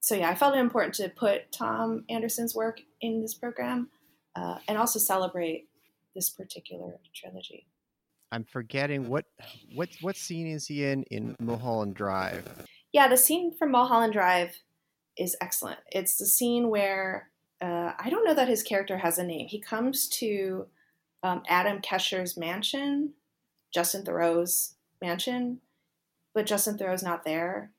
So 0.00 0.14
yeah 0.14 0.28
i 0.28 0.34
felt 0.34 0.54
it 0.54 0.58
important 0.58 0.96
to 0.96 1.08
put 1.08 1.50
thom 1.50 2.04
andersen's 2.10 2.54
work 2.54 2.82
in 3.00 3.22
this 3.22 3.32
program 3.32 3.88
uh, 4.36 4.58
and 4.68 4.76
also 4.76 4.98
celebrate 4.98 5.68
this 6.14 6.28
particular 6.28 6.98
trilogy 7.14 7.66
I'm 8.32 8.44
forgetting 8.44 9.08
what 9.08 9.24
what 9.74 9.88
what 10.00 10.16
scene 10.16 10.46
is 10.46 10.66
he 10.66 10.84
in 10.84 11.02
in 11.04 11.36
Mulholland 11.40 11.94
Drive? 11.94 12.46
Yeah, 12.92 13.08
the 13.08 13.16
scene 13.16 13.52
from 13.56 13.72
Mulholland 13.72 14.12
Drive 14.12 14.56
is 15.16 15.36
excellent. 15.40 15.80
It's 15.92 16.16
the 16.16 16.26
scene 16.26 16.70
where 16.70 17.30
uh, 17.60 17.92
I 17.98 18.08
don't 18.08 18.24
know 18.24 18.34
that 18.34 18.48
his 18.48 18.62
character 18.62 18.98
has 18.98 19.18
a 19.18 19.24
name. 19.24 19.48
He 19.48 19.60
comes 19.60 20.08
to 20.08 20.66
um, 21.22 21.42
Adam 21.48 21.80
Kesher's 21.80 22.36
mansion, 22.36 23.12
Justin 23.72 24.04
Theroux's 24.04 24.74
mansion, 25.02 25.60
but 26.34 26.46
Justin 26.46 26.78
Theroux's 26.78 27.02
not 27.02 27.24
there. 27.24 27.70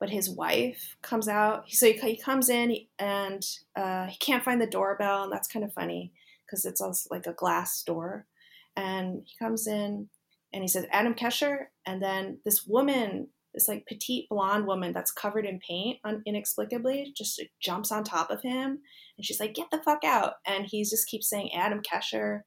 But 0.00 0.10
his 0.10 0.28
wife 0.28 0.96
comes 1.00 1.28
out. 1.28 1.70
So 1.70 1.86
he, 1.86 1.92
he 1.92 2.16
comes 2.16 2.48
in 2.48 2.76
and 2.98 3.46
uh, 3.76 4.06
he 4.06 4.16
can't 4.18 4.42
find 4.42 4.60
the 4.60 4.66
doorbell, 4.66 5.22
and 5.22 5.32
that's 5.32 5.46
kind 5.46 5.64
of 5.64 5.72
funny 5.72 6.12
because 6.44 6.64
it's 6.64 6.80
also 6.80 7.08
like 7.12 7.28
a 7.28 7.32
glass 7.32 7.84
door 7.84 8.26
and 8.76 9.22
he 9.24 9.34
comes 9.38 9.66
in 9.66 10.08
and 10.52 10.62
he 10.62 10.68
says 10.68 10.86
Adam 10.90 11.14
Kesher, 11.14 11.66
and 11.86 12.02
then 12.02 12.38
this 12.44 12.66
woman, 12.66 13.28
this 13.54 13.68
like 13.68 13.86
petite 13.86 14.28
blonde 14.28 14.66
woman 14.66 14.92
that's 14.92 15.10
covered 15.10 15.46
in 15.46 15.60
paint, 15.66 15.98
un- 16.04 16.22
inexplicably, 16.26 17.12
just 17.16 17.42
jumps 17.60 17.90
on 17.90 18.04
top 18.04 18.30
of 18.30 18.42
him, 18.42 18.80
and 19.16 19.24
she's 19.24 19.40
like, 19.40 19.54
"Get 19.54 19.70
the 19.70 19.82
fuck 19.82 20.04
out!" 20.04 20.34
And 20.46 20.66
he 20.66 20.84
just 20.84 21.08
keeps 21.08 21.28
saying 21.28 21.52
Adam 21.54 21.80
Kesher, 21.80 22.42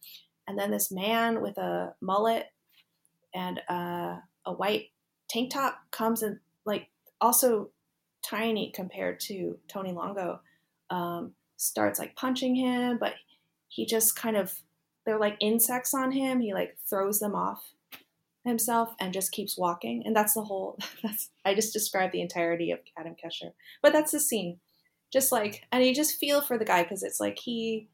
and 0.48 0.58
then 0.58 0.72
this 0.72 0.92
man 0.92 1.42
with 1.42 1.58
a 1.58 1.94
mullet 2.02 2.48
and 3.34 3.62
uh, 3.70 4.18
a 4.46 4.54
white 4.54 4.90
tank 5.30 5.52
top 5.52 5.80
comes 5.92 6.22
and 6.22 6.40
like 6.66 6.90
also 7.22 7.72
tiny 8.24 8.72
compared 8.72 9.20
to 9.20 9.58
Tony 9.68 9.92
Longo, 9.92 10.40
um, 10.90 11.34
starts 11.58 12.00
like 12.00 12.16
punching 12.16 12.56
him, 12.56 12.98
but 13.00 13.14
he 13.68 13.86
just 13.86 14.16
kind 14.16 14.38
of 14.38 14.54
they're 15.06 15.20
like 15.20 15.38
insects 15.40 15.94
on 15.94 16.12
him. 16.12 16.40
He 16.40 16.54
like 16.54 16.78
throws 16.90 17.20
them 17.20 17.36
off 17.36 17.74
himself 18.44 18.94
and 19.00 19.14
just 19.14 19.32
keeps 19.32 19.58
walking. 19.58 20.04
And 20.06 20.16
that's 20.16 20.34
the 20.34 20.44
whole 20.44 20.78
that's 21.04 21.32
I 21.44 21.54
just 21.54 21.74
described 21.74 22.14
the 22.14 22.22
entirety 22.22 22.72
of 22.72 22.80
Adam 22.98 23.16
Kesher. 23.16 23.52
But 23.82 23.94
that's 23.94 24.12
the 24.12 24.20
scene. 24.20 24.60
Just 25.12 25.32
like 25.32 25.64
and 25.72 25.86
you 25.86 25.94
just 25.94 26.20
feel 26.20 26.42
for 26.42 26.58
the 26.58 26.66
guy 26.66 26.84
because 26.84 27.04
it's 27.04 27.20
like 27.20 27.38
he 27.40 27.90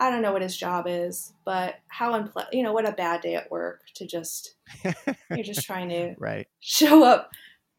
I 0.00 0.10
don't 0.10 0.22
know 0.22 0.32
what 0.32 0.42
his 0.42 0.56
job 0.56 0.86
is, 0.88 1.32
but 1.44 1.76
how 1.88 2.12
unple- 2.12 2.48
you 2.52 2.62
know 2.62 2.72
what 2.72 2.88
a 2.88 2.92
bad 2.92 3.20
day 3.20 3.36
at 3.36 3.50
work 3.50 3.82
to 3.94 4.06
just 4.06 4.56
you're 5.30 5.44
just 5.44 5.64
trying 5.64 5.88
to 5.90 6.14
right 6.18 6.46
show 6.60 7.04
up, 7.04 7.30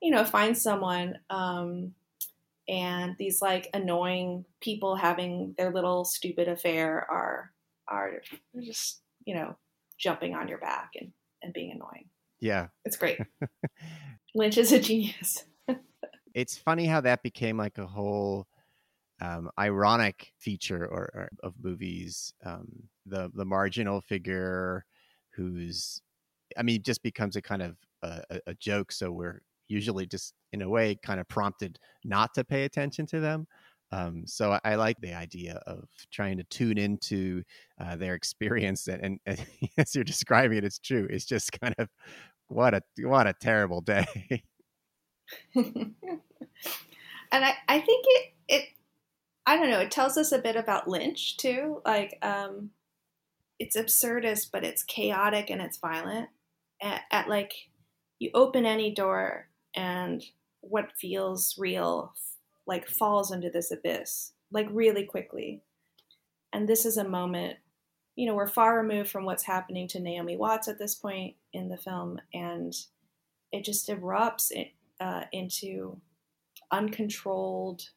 you 0.01 0.11
know, 0.11 0.23
find 0.23 0.57
someone 0.57 1.19
um 1.29 1.93
and 2.67 3.15
these 3.19 3.41
like 3.41 3.69
annoying 3.73 4.45
people 4.59 4.95
having 4.95 5.53
their 5.57 5.71
little 5.71 6.03
stupid 6.03 6.47
affair 6.47 7.05
are 7.09 7.51
are 7.87 8.21
just 8.63 9.01
you 9.25 9.35
know 9.35 9.55
jumping 9.99 10.33
on 10.33 10.47
your 10.47 10.57
back 10.59 10.91
and 10.99 11.11
and 11.41 11.53
being 11.53 11.71
annoying. 11.71 12.09
Yeah, 12.39 12.67
it's 12.83 12.97
great. 12.97 13.19
Lynch 14.35 14.57
is 14.57 14.71
a 14.71 14.79
genius. 14.79 15.45
it's 16.33 16.57
funny 16.57 16.85
how 16.85 17.01
that 17.01 17.23
became 17.23 17.57
like 17.57 17.77
a 17.77 17.87
whole 17.87 18.47
um, 19.21 19.49
ironic 19.57 20.33
feature 20.39 20.85
or, 20.85 21.09
or 21.13 21.29
of 21.41 21.53
movies. 21.61 22.33
Um, 22.43 22.67
the 23.05 23.31
the 23.33 23.45
marginal 23.45 24.01
figure 24.01 24.85
who's, 25.35 26.01
I 26.57 26.63
mean, 26.63 26.81
just 26.83 27.03
becomes 27.03 27.35
a 27.35 27.41
kind 27.41 27.61
of 27.61 27.77
a, 28.01 28.39
a 28.47 28.53
joke. 28.55 28.91
So 28.91 29.11
we're 29.11 29.41
usually 29.67 30.05
just 30.05 30.33
in 30.53 30.61
a 30.61 30.69
way 30.69 30.97
kind 31.03 31.19
of 31.19 31.27
prompted 31.27 31.79
not 32.03 32.33
to 32.35 32.43
pay 32.43 32.63
attention 32.63 33.05
to 33.07 33.19
them. 33.19 33.47
Um, 33.91 34.23
so 34.25 34.51
I, 34.51 34.59
I, 34.63 34.75
like 34.75 34.99
the 34.99 35.13
idea 35.13 35.61
of 35.67 35.87
trying 36.11 36.37
to 36.37 36.43
tune 36.45 36.77
into 36.77 37.43
uh, 37.79 37.95
their 37.95 38.15
experience, 38.15 38.87
and, 38.87 39.01
and, 39.03 39.19
and, 39.25 39.45
as 39.77 39.93
you're 39.95 40.03
describing 40.03 40.57
it, 40.57 40.63
it's 40.63 40.79
true. 40.79 41.07
It's 41.09 41.25
just 41.25 41.59
kind 41.59 41.75
of 41.77 41.89
what 42.47 42.73
a 42.73 42.81
what 43.01 43.27
a 43.27 43.33
terrible 43.33 43.81
day. 43.81 44.05
and 45.55 45.95
I, 47.31 47.53
I 47.67 47.79
think 47.79 48.05
it 48.07 48.33
it 48.47 48.65
I 49.45 49.57
don't 49.57 49.69
know. 49.69 49.79
It 49.79 49.91
tells 49.91 50.17
us 50.17 50.31
a 50.31 50.39
bit 50.39 50.55
about 50.55 50.87
Lynch 50.87 51.37
too. 51.37 51.81
Like 51.85 52.17
um, 52.21 52.71
it's 53.59 53.77
absurdist, 53.77 54.49
but 54.51 54.63
it's 54.63 54.83
chaotic 54.83 55.49
and 55.49 55.61
it's 55.61 55.77
violent. 55.77 56.29
At, 56.81 57.01
at 57.11 57.29
like 57.29 57.53
you 58.19 58.31
open 58.33 58.65
any 58.65 58.93
door 58.93 59.47
and 59.75 60.23
what 60.61 60.91
feels 60.99 61.55
real 61.57 62.13
like 62.67 62.87
falls 62.87 63.31
into 63.31 63.49
this 63.49 63.71
abyss 63.71 64.33
like 64.51 64.67
really 64.71 65.03
quickly. 65.03 65.61
And 66.53 66.67
this 66.67 66.85
is 66.85 66.97
a 66.97 67.07
moment, 67.07 67.57
you 68.15 68.25
know, 68.25 68.35
we're 68.35 68.47
far 68.47 68.77
removed 68.77 69.09
from 69.09 69.25
what's 69.25 69.43
happening 69.43 69.87
to 69.89 69.99
Naomi 69.99 70.37
Watts 70.37 70.67
at 70.67 70.79
this 70.79 70.95
point 70.95 71.35
in 71.53 71.67
the 71.67 71.77
film, 71.77 72.19
and 72.33 72.73
it 73.51 73.65
just 73.65 73.89
erupts 73.89 74.51
uh, 74.99 75.23
into 75.33 75.99
uncontrolled, 76.71 77.89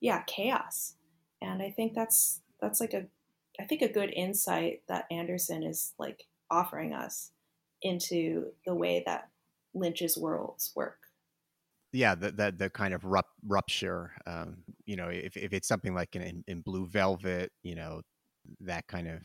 yeah, 0.00 0.22
chaos. 0.26 0.94
And 1.40 1.62
I 1.62 1.70
think 1.70 1.94
that's 1.94 2.40
that's 2.60 2.80
like 2.80 2.92
a, 2.92 3.06
I 3.58 3.64
think 3.64 3.80
a 3.80 3.88
good 3.88 4.12
insight 4.14 4.82
that 4.88 5.06
Andersen 5.10 5.62
is 5.62 5.94
like 5.98 6.26
offering 6.50 6.92
us 6.92 7.30
into 7.80 8.52
the 8.66 8.74
way 8.74 9.02
that 9.06 9.28
Lynch's 9.74 10.18
worlds 10.18 10.72
work 10.74 10.98
yeah 11.94 12.14
the, 12.14 12.32
the, 12.32 12.54
the 12.56 12.70
kind 12.70 12.92
of 12.92 13.04
rup, 13.04 13.26
rupture 13.46 14.10
um, 14.26 14.56
you 14.84 14.96
know 14.96 15.08
if, 15.08 15.36
if 15.36 15.52
it's 15.52 15.68
something 15.68 15.94
like 15.94 16.14
in, 16.16 16.44
in 16.48 16.60
blue 16.60 16.86
velvet 16.86 17.50
you 17.62 17.74
know 17.74 18.02
that 18.60 18.86
kind 18.88 19.08
of 19.08 19.22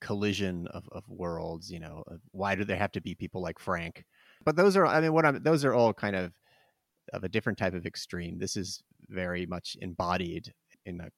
collision 0.00 0.66
of, 0.68 0.84
of 0.92 1.04
worlds 1.08 1.70
you 1.70 1.80
know 1.80 2.04
why 2.32 2.54
do 2.54 2.64
there 2.64 2.76
have 2.76 2.92
to 2.92 3.00
be 3.00 3.14
people 3.14 3.40
like 3.40 3.58
frank? 3.58 4.04
But 4.44 4.56
those 4.56 4.76
are 4.76 4.86
i 4.86 5.00
mean 5.00 5.12
what 5.12 5.24
i'm 5.24 5.42
those 5.42 5.64
are 5.64 5.74
all 5.74 5.92
kind 5.92 6.16
of 6.16 6.32
of 7.12 7.24
a 7.24 7.28
different 7.28 7.58
type 7.58 7.74
of 7.74 7.84
extreme. 7.84 8.38
This 8.38 8.56
is 8.56 8.80
very 9.08 9.44
much 9.46 9.76
embodied 9.80 10.52
in 10.86 11.00
a 11.00 11.08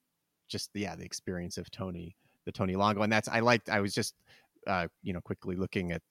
just 0.49 0.69
yeah 0.73 0.95
the 0.95 1.03
experience 1.03 1.57
of 1.57 1.69
tony 1.71 2.15
the 2.45 2.51
tony 2.51 2.75
longo 2.75 3.01
and 3.01 3.11
that's 3.11 3.27
i 3.27 3.39
liked 3.39 3.67
i 3.69 3.79
was 3.79 3.93
just 3.93 4.13
uh 4.67 4.87
you 5.01 5.11
know 5.11 5.21
quickly 5.21 5.55
looking 5.55 5.91
at 5.91 6.03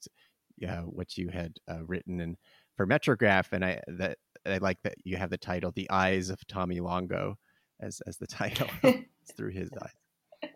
yeah 0.56 0.80
what 0.80 1.16
you 1.16 1.28
had 1.28 1.52
uh, 1.70 1.84
written 1.84 2.20
and 2.20 2.36
for 2.76 2.86
Metrograph, 2.86 3.52
and 3.52 3.64
I 3.64 3.80
that 3.86 4.18
I 4.52 4.58
like 4.58 4.82
that 4.82 4.94
you 5.04 5.16
have 5.16 5.30
the 5.30 5.38
title 5.38 5.72
"The 5.74 5.90
Eyes 5.90 6.30
of 6.30 6.46
Tommy 6.46 6.80
Longo" 6.80 7.38
as 7.80 8.00
as 8.06 8.16
the 8.16 8.26
title 8.28 8.68
it's 8.82 9.32
through 9.36 9.50
his 9.50 9.70
eyes. 9.82 10.50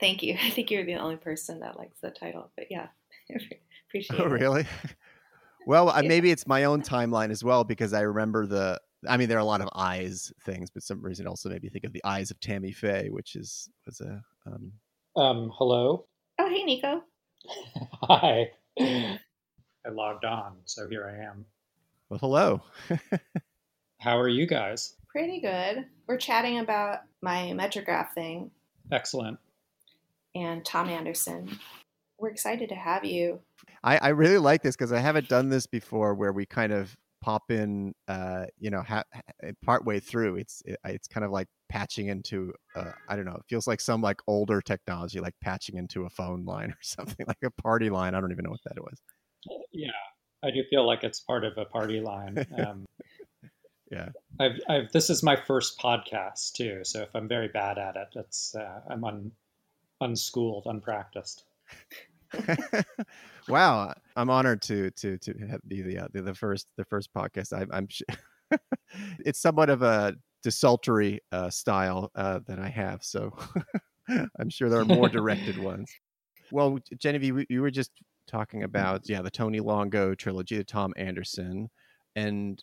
Thank 0.00 0.22
you. 0.22 0.36
I 0.42 0.50
think 0.50 0.70
you're 0.70 0.84
the 0.84 0.94
only 0.94 1.16
person 1.16 1.60
that 1.60 1.78
likes 1.78 2.00
the 2.00 2.10
title, 2.10 2.50
but 2.56 2.66
yeah, 2.70 2.88
appreciate. 3.88 4.20
Oh, 4.20 4.24
it. 4.26 4.30
really? 4.30 4.66
Well, 5.66 5.92
yeah. 5.94 6.06
maybe 6.06 6.30
it's 6.30 6.46
my 6.46 6.64
own 6.64 6.82
timeline 6.82 7.30
as 7.30 7.42
well 7.42 7.64
because 7.64 7.92
I 7.92 8.02
remember 8.02 8.46
the. 8.46 8.80
I 9.08 9.16
mean, 9.16 9.28
there 9.28 9.38
are 9.38 9.40
a 9.40 9.44
lot 9.44 9.60
of 9.60 9.68
eyes 9.74 10.32
things, 10.44 10.70
but 10.70 10.82
some 10.82 11.02
reason 11.02 11.26
also 11.26 11.48
made 11.48 11.62
me 11.62 11.68
think 11.68 11.84
of 11.84 11.92
the 11.92 12.02
eyes 12.04 12.30
of 12.30 12.40
Tammy 12.40 12.72
Faye, 12.72 13.08
which 13.10 13.36
is 13.36 13.68
was 13.84 14.00
a. 14.00 14.22
Um... 14.46 14.72
um 15.16 15.50
hello. 15.54 16.06
Oh, 16.38 16.48
hey, 16.48 16.64
Nico. 16.64 17.02
Hi. 18.02 18.50
I 18.78 19.90
logged 19.90 20.24
on, 20.24 20.56
so 20.64 20.88
here 20.88 21.06
I 21.06 21.24
am. 21.24 21.44
Well, 22.08 22.20
hello. 22.20 22.62
How 24.00 24.16
are 24.20 24.28
you 24.28 24.46
guys? 24.46 24.94
Pretty 25.08 25.40
good. 25.40 25.86
We're 26.06 26.18
chatting 26.18 26.60
about 26.60 27.00
my 27.20 27.52
Metrograph 27.56 28.12
thing. 28.12 28.52
Excellent. 28.92 29.38
And 30.32 30.64
Thom 30.64 30.88
Andersen. 30.88 31.58
We're 32.20 32.28
excited 32.28 32.68
to 32.68 32.76
have 32.76 33.04
you. 33.04 33.40
I, 33.82 33.98
I 33.98 34.08
really 34.10 34.38
like 34.38 34.62
this 34.62 34.76
because 34.76 34.92
I 34.92 35.00
haven't 35.00 35.28
done 35.28 35.48
this 35.48 35.66
before 35.66 36.14
where 36.14 36.32
we 36.32 36.46
kind 36.46 36.72
of 36.72 36.94
pop 37.20 37.50
in, 37.50 37.92
uh, 38.06 38.44
you 38.56 38.70
know, 38.70 38.82
ha- 38.82 39.02
part 39.64 39.84
way 39.84 39.98
through. 39.98 40.36
It's 40.36 40.62
it, 40.64 40.78
it's 40.84 41.08
kind 41.08 41.24
of 41.24 41.32
like 41.32 41.48
patching 41.68 42.06
into, 42.06 42.52
uh, 42.76 42.92
I 43.08 43.16
don't 43.16 43.24
know. 43.24 43.34
It 43.34 43.46
feels 43.48 43.66
like 43.66 43.80
some 43.80 44.00
like 44.00 44.20
older 44.28 44.60
technology, 44.60 45.18
like 45.18 45.34
patching 45.42 45.76
into 45.76 46.04
a 46.04 46.10
phone 46.10 46.44
line 46.44 46.70
or 46.70 46.78
something, 46.82 47.26
like 47.26 47.42
a 47.44 47.50
party 47.50 47.90
line. 47.90 48.14
I 48.14 48.20
don't 48.20 48.30
even 48.30 48.44
know 48.44 48.52
what 48.52 48.62
that 48.64 48.80
was. 48.80 49.02
Yeah, 49.72 49.90
I 50.46 50.50
do 50.52 50.62
feel 50.70 50.86
like 50.86 51.02
it's 51.02 51.18
part 51.18 51.44
of 51.44 51.58
a 51.58 51.64
party 51.64 52.00
line. 52.00 52.46
Um, 52.66 52.86
yeah, 53.90 54.08
I've, 54.40 54.58
I've 54.68 54.92
this 54.92 55.10
is 55.10 55.22
my 55.22 55.36
first 55.36 55.78
podcast 55.78 56.54
too, 56.54 56.80
so 56.82 57.02
if 57.02 57.08
I'm 57.14 57.28
very 57.28 57.46
bad 57.46 57.78
at 57.78 57.94
it, 57.94 58.08
it's 58.16 58.54
uh, 58.54 58.80
I'm 58.90 59.04
un, 59.04 59.30
unschooled, 60.00 60.64
unpracticed. 60.66 61.44
wow, 63.48 63.94
I'm 64.16 64.28
honored 64.28 64.62
to 64.62 64.90
to 64.90 65.18
to 65.18 65.58
be 65.68 65.82
the 65.82 65.98
uh, 65.98 66.08
the, 66.12 66.22
the 66.22 66.34
first 66.34 66.66
the 66.76 66.84
first 66.84 67.10
podcast. 67.14 67.52
I, 67.52 67.64
I'm 67.76 67.86
it's 69.24 69.40
somewhat 69.40 69.70
of 69.70 69.82
a 69.82 70.16
desultory 70.42 71.20
uh, 71.30 71.50
style 71.50 72.10
uh, 72.16 72.40
that 72.48 72.58
I 72.58 72.68
have, 72.68 73.04
so 73.04 73.36
I'm 74.08 74.50
sure 74.50 74.68
there 74.68 74.80
are 74.80 74.84
more 74.84 75.08
directed 75.08 75.58
ones. 75.58 75.88
Well, 76.50 76.78
Genevieve, 76.98 77.44
you 77.48 77.60
were 77.60 77.70
just 77.70 77.92
talking 78.26 78.62
about 78.62 79.08
yeah 79.08 79.22
the 79.22 79.30
Tony 79.30 79.60
Longo 79.60 80.14
trilogy, 80.14 80.56
the 80.56 80.64
Thom 80.64 80.92
Andersen, 80.96 81.70
and 82.14 82.62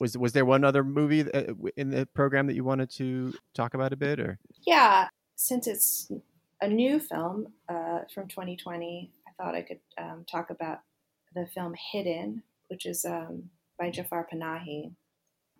was 0.00 0.16
was 0.16 0.32
there 0.32 0.44
one 0.44 0.64
other 0.64 0.84
movie 0.84 1.30
uh, 1.32 1.54
in 1.76 1.90
the 1.90 2.06
program 2.14 2.46
that 2.46 2.54
you 2.54 2.64
wanted 2.64 2.90
to 2.90 3.34
talk 3.54 3.74
about 3.74 3.92
a 3.92 3.96
bit, 3.96 4.20
or 4.20 4.38
yeah, 4.66 5.08
since 5.36 5.66
it's 5.66 6.10
a 6.60 6.68
new 6.68 6.98
film 6.98 7.52
uh, 7.68 8.00
from 8.12 8.28
2020, 8.28 9.12
I 9.26 9.42
thought 9.42 9.54
I 9.54 9.62
could 9.62 9.80
um, 9.96 10.24
talk 10.30 10.50
about 10.50 10.80
the 11.34 11.46
film 11.54 11.74
Hidden, 11.92 12.42
which 12.68 12.86
is 12.86 13.04
um, 13.04 13.50
by 13.78 13.90
Jafar 13.90 14.26
Panahi. 14.32 14.92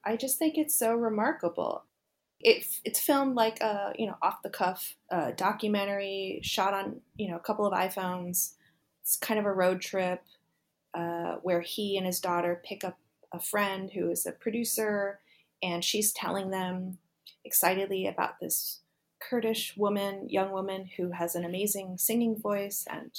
I 0.05 0.17
just 0.17 0.39
think 0.39 0.55
it's 0.57 0.79
so 0.79 0.95
remarkable. 0.95 1.85
It, 2.41 2.65
it's 2.85 3.01
filmed 3.01 3.35
like 3.35 3.61
a 3.61 3.93
you 3.99 4.07
know 4.07 4.17
off 4.23 4.43
the 4.43 4.51
cuff 4.51 4.97
uh, 5.11 5.33
documentary 5.33 6.41
shot 6.43 6.75
on 6.75 7.01
you 7.17 7.31
know 7.31 7.37
a 7.37 7.41
couple 7.41 7.67
of 7.67 7.73
iPhones. 7.73 8.55
It's 9.09 9.17
kind 9.17 9.41
of 9.41 9.47
a 9.47 9.53
road 9.55 9.81
trip 9.81 10.23
uh, 10.93 11.37
where 11.37 11.63
he 11.63 11.97
and 11.97 12.05
his 12.05 12.21
daughter 12.21 12.61
pick 12.63 12.85
up 12.85 12.99
a 13.33 13.41
friend 13.41 13.91
who 13.91 14.11
is 14.11 14.27
a 14.27 14.33
producer, 14.33 15.21
and 15.63 15.83
she's 15.83 16.13
telling 16.13 16.51
them 16.51 16.99
excitedly 17.43 18.07
about 18.07 18.39
this 18.39 18.81
Kurdish 19.19 19.79
woman, 19.79 20.29
young 20.29 20.53
woman 20.53 20.91
who 20.99 21.13
has 21.13 21.35
an 21.35 21.47
amazing 21.47 21.97
singing 21.97 22.39
voice, 22.39 22.85
and 22.87 23.19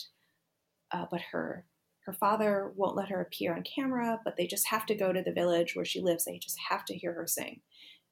uh, 0.91 1.07
but 1.09 1.21
her 1.31 1.65
her 2.05 2.13
father 2.13 2.71
won't 2.75 2.95
let 2.95 3.09
her 3.09 3.19
appear 3.19 3.55
on 3.55 3.63
camera. 3.63 4.19
But 4.23 4.37
they 4.37 4.45
just 4.45 4.67
have 4.67 4.85
to 4.85 4.95
go 4.95 5.11
to 5.11 5.23
the 5.23 5.33
village 5.33 5.75
where 5.75 5.85
she 5.85 6.01
lives. 6.01 6.25
They 6.25 6.37
just 6.37 6.59
have 6.69 6.85
to 6.85 6.95
hear 6.95 7.13
her 7.13 7.25
sing, 7.25 7.61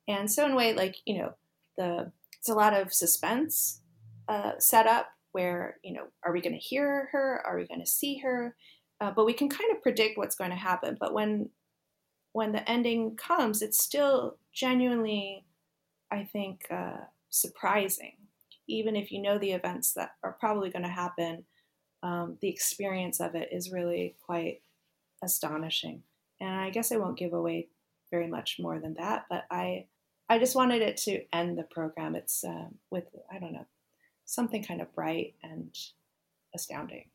and 0.07 0.31
so 0.31 0.47
in 0.47 0.53
a 0.53 0.55
way, 0.55 0.73
like 0.73 0.95
you 1.05 1.19
know, 1.19 1.33
the 1.77 2.11
it's 2.39 2.49
a 2.49 2.55
lot 2.55 2.73
of 2.73 2.91
suspense 2.91 3.81
uh, 4.27 4.53
set 4.57 4.87
up 4.87 5.09
where 5.31 5.77
you 5.83 5.93
know, 5.93 6.07
are 6.25 6.33
we 6.33 6.41
going 6.41 6.53
to 6.53 6.59
hear 6.59 7.09
her? 7.11 7.41
Are 7.45 7.57
we 7.57 7.67
going 7.67 7.81
to 7.81 7.85
see 7.85 8.17
her? 8.19 8.55
Uh, 8.99 9.11
but 9.11 9.25
we 9.25 9.33
can 9.33 9.49
kind 9.49 9.75
of 9.75 9.83
predict 9.83 10.17
what's 10.17 10.35
going 10.35 10.49
to 10.49 10.55
happen. 10.55 10.97
But 10.99 11.13
when 11.13 11.49
when 12.33 12.51
the 12.51 12.69
ending 12.69 13.15
comes, 13.15 13.61
it's 13.61 13.83
still 13.83 14.37
genuinely, 14.53 15.45
I 16.11 16.23
think. 16.23 16.65
Uh, 16.69 17.05
surprising. 17.29 18.13
Even 18.67 18.95
if 18.95 19.11
you 19.11 19.21
know 19.21 19.37
the 19.37 19.51
events 19.51 19.93
that 19.93 20.11
are 20.23 20.35
probably 20.39 20.69
going 20.69 20.83
to 20.83 20.89
happen, 20.89 21.45
um, 22.03 22.37
the 22.41 22.49
experience 22.49 23.19
of 23.19 23.35
it 23.35 23.49
is 23.51 23.71
really 23.71 24.15
quite 24.25 24.61
astonishing. 25.23 26.03
And 26.39 26.49
I 26.49 26.69
guess 26.69 26.91
I 26.91 26.97
won't 26.97 27.17
give 27.17 27.33
away 27.33 27.69
very 28.11 28.27
much 28.27 28.57
more 28.59 28.79
than 28.79 28.95
that, 28.95 29.25
but 29.29 29.45
I 29.51 29.85
I 30.29 30.39
just 30.39 30.55
wanted 30.55 30.81
it 30.81 30.97
to 30.97 31.23
end 31.33 31.57
the 31.57 31.63
program. 31.63 32.15
It's 32.15 32.43
uh, 32.43 32.67
with 32.91 33.05
I 33.31 33.39
don't 33.39 33.53
know 33.53 33.65
something 34.27 34.63
kind 34.63 34.81
of 34.81 34.93
bright 34.93 35.33
and 35.41 35.75
astounding. 36.53 37.05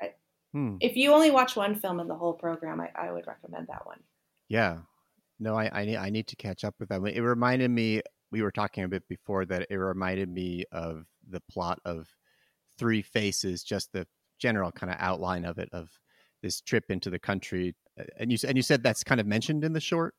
I, 0.00 0.14
hmm. 0.52 0.76
If 0.80 0.96
you 0.96 1.12
only 1.12 1.30
watch 1.30 1.54
one 1.54 1.76
film 1.76 2.00
in 2.00 2.08
the 2.08 2.16
whole 2.16 2.32
program, 2.32 2.80
I, 2.80 2.90
I 2.96 3.12
would 3.12 3.26
recommend 3.26 3.68
that 3.68 3.86
one. 3.86 4.00
Yeah, 4.48 4.78
no, 5.38 5.56
I 5.56 5.70
I 5.72 5.84
need, 5.84 5.96
I 5.96 6.10
need 6.10 6.26
to 6.28 6.36
catch 6.36 6.64
up 6.64 6.74
with 6.80 6.88
that. 6.88 7.00
one. 7.00 7.12
It 7.12 7.20
reminded 7.20 7.70
me 7.70 8.02
we 8.32 8.42
were 8.42 8.50
talking 8.50 8.82
a 8.82 8.88
bit 8.88 9.06
before 9.08 9.44
that 9.44 9.66
it 9.70 9.76
reminded 9.76 10.28
me 10.28 10.64
of 10.72 11.04
the 11.28 11.40
plot 11.50 11.78
of 11.84 12.08
Three 12.78 13.02
Faces, 13.02 13.62
just 13.62 13.92
the 13.92 14.06
general 14.38 14.72
kind 14.72 14.90
of 14.90 14.98
outline 14.98 15.44
of 15.44 15.58
it 15.58 15.68
of 15.72 15.90
this 16.42 16.60
trip 16.60 16.84
into 16.88 17.10
the 17.10 17.18
country. 17.18 17.76
And 18.18 18.32
you 18.32 18.38
and 18.48 18.56
you 18.56 18.62
said 18.62 18.82
that's 18.82 19.04
kind 19.04 19.20
of 19.20 19.26
mentioned 19.26 19.64
in 19.64 19.74
the 19.74 19.80
short. 19.80 20.14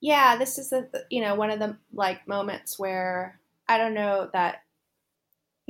Yeah, 0.00 0.36
this 0.36 0.58
is 0.58 0.70
the 0.70 0.88
you 1.10 1.20
know 1.20 1.34
one 1.34 1.50
of 1.50 1.58
the 1.58 1.76
like 1.92 2.26
moments 2.26 2.78
where 2.78 3.38
I 3.68 3.76
don't 3.76 3.94
know 3.94 4.30
that 4.32 4.62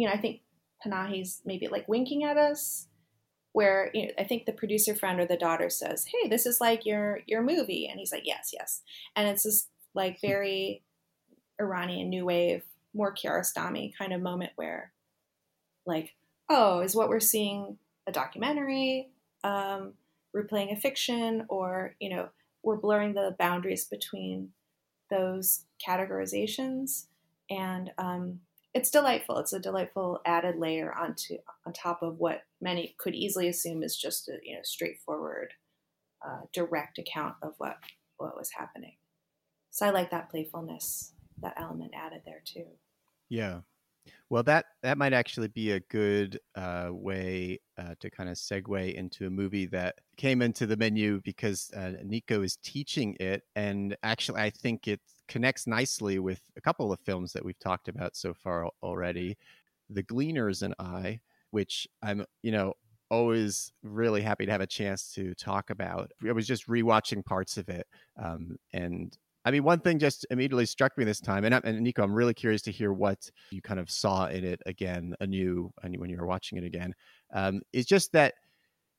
you 0.03 0.09
know 0.09 0.15
I 0.15 0.19
think 0.19 0.41
Panahi's 0.85 1.41
maybe 1.45 1.69
like 1.69 1.87
winking 1.87 2.25
at 2.25 2.37
us 2.37 2.88
where 3.53 3.91
you 3.95 4.07
know, 4.07 4.12
I 4.19 4.25
think 4.25 4.47
the 4.47 4.53
producer 4.53 4.97
friend 4.97 5.21
or 5.21 5.27
the 5.27 5.37
daughter 5.37 5.71
says, 5.71 6.07
"Hey, 6.07 6.29
this 6.29 6.45
is 6.45 6.61
like 6.61 6.85
your 6.85 7.21
your 7.27 7.43
movie," 7.43 7.87
and 7.87 8.01
he's 8.01 8.11
like, 8.11 8.27
"Yes, 8.27 8.51
yes," 8.53 8.83
and 9.15 9.29
it's 9.29 9.45
this 9.45 9.69
like 9.95 10.21
very 10.21 10.83
Iranian 11.61 12.09
new 12.09 12.25
wave, 12.25 12.65
more 12.95 13.15
Kiarostami 13.15 13.93
kind 13.97 14.12
of 14.12 14.21
moment 14.21 14.53
where, 14.57 14.93
like, 15.87 16.17
oh, 16.49 16.81
is 16.81 16.97
what 16.97 17.09
we're 17.09 17.21
seeing 17.21 17.79
a 18.09 18.12
documentary? 18.12 19.11
Um, 19.45 19.93
we're 20.35 20.45
playing 20.45 20.73
a 20.73 20.81
fiction, 20.81 21.45
or 21.49 21.95
you 22.01 22.11
know, 22.11 22.31
we're 22.65 22.81
blurring 22.81 23.15
the 23.15 23.37
boundaries 23.38 23.85
between 23.85 24.51
those 25.11 25.67
categorizations, 25.87 27.07
and 27.51 27.93
um, 27.99 28.41
it's 28.75 28.91
delightful. 28.91 29.39
It's 29.39 29.53
a 29.53 29.61
delightful 29.61 30.21
added 30.25 30.57
layer 30.57 30.95
onto 30.95 31.39
on 31.67 31.73
top 31.73 32.03
of 32.03 32.19
what 32.19 32.43
many 32.61 32.95
could 32.99 33.15
easily 33.15 33.49
assume 33.49 33.83
is 33.83 33.97
just 33.97 34.29
a 34.29 34.39
you 34.43 34.55
know 34.55 34.63
straightforward, 34.63 35.55
uh, 36.27 36.43
direct 36.53 36.99
account 36.99 37.37
of 37.43 37.55
what 37.59 37.79
what 38.17 38.37
was 38.37 38.51
happening. 38.59 38.97
So 39.71 39.87
I 39.87 39.91
like 39.91 40.11
that 40.11 40.31
playfulness 40.31 41.13
that 41.41 41.55
element 41.57 41.93
added 41.95 42.23
there 42.25 42.43
too. 42.45 42.67
Yeah. 43.29 43.61
Well, 44.31 44.43
that 44.45 44.67
that 44.83 44.99
might 44.99 45.12
actually 45.12 45.49
be 45.49 45.73
a 45.73 45.81
good 45.81 46.38
uh, 46.55 46.88
way 46.91 47.61
uh, 47.79 47.95
to 48.01 48.11
kind 48.11 48.29
of 48.29 48.37
segue 48.37 48.95
into 48.95 49.27
a 49.27 49.31
movie 49.31 49.67
that 49.67 49.97
came 50.17 50.43
into 50.43 50.67
the 50.67 50.77
menu 50.77 51.21
because 51.25 51.71
uh, 51.77 51.93
Nico 52.03 52.43
is 52.43 52.57
teaching 52.57 53.17
it, 53.21 53.43
and 53.55 53.97
actually, 54.03 54.41
I 54.41 54.51
think 54.51 54.88
it 54.88 55.01
connects 55.29 55.67
nicely 55.67 56.19
with 56.19 56.41
a 56.57 56.61
couple 56.61 56.93
of 56.93 57.01
films 57.01 57.33
that 57.33 57.45
we've 57.45 57.59
talked 57.59 57.88
about 57.88 58.17
so 58.17 58.35
far 58.35 58.69
already, 58.83 59.37
The 59.91 60.03
Gleaners 60.03 60.62
and 60.62 60.75
I, 60.79 61.21
which 61.51 61.87
I'm, 62.03 62.25
you 62.43 62.53
know, 62.53 62.75
always 63.11 63.73
really 63.83 64.23
happy 64.23 64.47
to 64.47 64.53
have 64.53 64.61
a 64.62 64.67
chance 64.67 65.12
to 65.15 65.35
talk 65.35 65.71
about. 65.71 66.11
I 66.27 66.33
was 66.33 66.47
just 66.47 66.67
rewatching 66.69 67.25
parts 67.25 67.57
of 67.59 67.69
it, 67.69 67.87
um, 68.23 68.57
and 68.73 69.17
I 69.44 69.50
mean, 69.50 69.64
one 69.64 69.81
thing 69.81 69.98
just 69.98 70.24
immediately 70.31 70.66
struck 70.66 70.96
me 70.96 71.05
this 71.05 71.20
time, 71.20 71.44
and, 71.44 71.55
and 71.55 71.81
Nico, 71.81 72.02
I'm 72.02 72.14
really 72.14 72.35
curious 72.35 72.62
to 72.62 72.72
hear 72.72 72.92
what 72.92 73.31
you 73.50 73.61
kind 73.61 73.81
of 73.81 73.90
saw 73.90 74.26
in 74.26 74.44
it 74.44 74.61
again, 74.66 75.14
anew, 75.20 75.72
when 75.83 76.11
you 76.11 76.16
were 76.16 76.26
watching 76.26 76.59
it 76.59 76.64
again. 76.64 76.94
Um, 77.35 77.62
is 77.72 77.87
just 77.87 78.12
that 78.12 78.35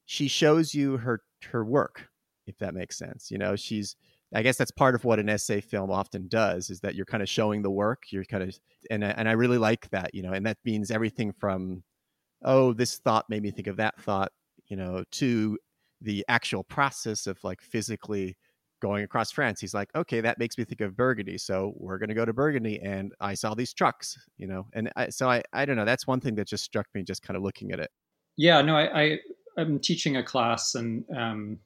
she 0.06 0.28
shows 0.28 0.74
you 0.74 0.98
her 0.98 1.22
her 1.52 1.64
work, 1.64 2.10
if 2.46 2.58
that 2.60 2.74
makes 2.74 2.98
sense. 2.98 3.32
You 3.32 3.38
know, 3.38 3.56
she's. 3.56 3.96
I 4.36 4.42
guess 4.42 4.58
that's 4.58 4.72
part 4.72 4.96
of 4.96 5.06
what 5.06 5.20
an 5.20 5.30
essay 5.30 5.62
film 5.62 5.92
often 5.92 6.28
does, 6.28 6.72
is 6.72 6.80
that 6.80 6.96
you're 6.96 7.06
kind 7.06 7.22
of 7.22 7.30
showing 7.30 7.62
the 7.62 7.70
work. 7.70 8.06
You're 8.10 8.26
kind 8.26 8.42
of, 8.42 8.58
and 8.90 9.04
and 9.04 9.30
I 9.30 9.34
really 9.34 9.60
like 9.60 9.90
that. 9.92 10.14
You 10.16 10.24
know, 10.24 10.34
and 10.34 10.46
that 10.46 10.58
means 10.66 10.90
everything 10.90 11.32
from, 11.32 11.84
oh, 12.44 12.74
this 12.74 12.98
thought 12.98 13.30
made 13.30 13.44
me 13.44 13.52
think 13.52 13.68
of 13.68 13.78
that 13.78 14.02
thought. 14.02 14.32
You 14.68 14.76
know, 14.76 15.04
to 15.12 15.58
the 16.02 16.26
actual 16.28 16.64
process 16.64 17.28
of 17.28 17.42
like 17.44 17.62
physically 17.62 18.36
going 18.84 19.06
across 19.06 19.32
France. 19.32 19.62
He's 19.62 19.74
like, 19.74 19.90
okay, 19.96 20.20
that 20.20 20.38
makes 20.38 20.58
me 20.58 20.66
think 20.66 20.82
of 20.82 20.98
Burgundy. 20.98 21.38
So 21.38 21.74
we're 21.78 21.98
going 21.98 22.10
to 22.10 22.14
go 22.14 22.26
to 22.26 22.34
Burgundy. 22.34 22.82
And 22.82 23.14
I 23.22 23.34
saw 23.34 23.54
these 23.54 23.72
trucks, 23.72 24.20
you 24.38 24.46
know, 24.46 24.68
and 24.74 24.92
I, 24.98 25.10
so 25.10 25.30
I, 25.30 25.42
I 25.54 25.64
don't 25.64 25.78
know. 25.78 25.86
That's 25.86 26.06
one 26.06 26.20
thing 26.20 26.36
that 26.36 26.48
just 26.48 26.66
struck 26.66 26.88
me 26.94 27.02
just 27.02 27.24
kind 27.24 27.38
of 27.38 27.44
looking 27.44 27.72
at 27.72 27.80
it. 27.80 27.90
Yeah, 28.36 28.62
no, 28.62 28.76
I, 28.76 29.02
I 29.02 29.20
am 29.58 29.80
teaching 29.80 30.18
a 30.18 30.24
class 30.24 30.76
and 30.76 31.06
um, 31.16 31.60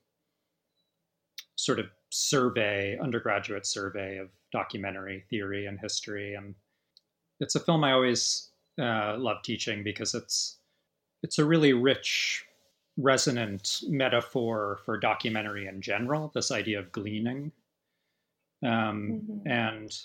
sort 1.56 1.80
of 1.80 1.88
survey, 2.12 3.00
undergraduate 3.02 3.66
survey 3.66 4.18
of 4.18 4.30
documentary 4.52 5.26
theory 5.28 5.66
and 5.66 5.80
history. 5.80 6.36
And 6.36 6.54
it's 7.40 7.56
a 7.56 7.60
film 7.60 7.84
I 7.84 7.94
always 7.94 8.52
uh, 8.80 9.16
love 9.18 9.38
teaching 9.44 9.84
because 9.84 10.14
it's, 10.14 10.60
it's 11.24 11.40
a 11.40 11.46
really 11.46 11.74
rich 11.74 12.46
resonant 12.98 13.82
metaphor 13.88 14.80
for 14.86 14.98
documentary 14.98 15.68
in 15.68 15.82
general. 15.82 16.32
This 16.34 16.52
idea 16.52 16.80
of 16.80 16.92
gleaning, 16.92 17.52
um, 18.64 19.22
mm-hmm. 19.30 19.48
and 19.48 19.98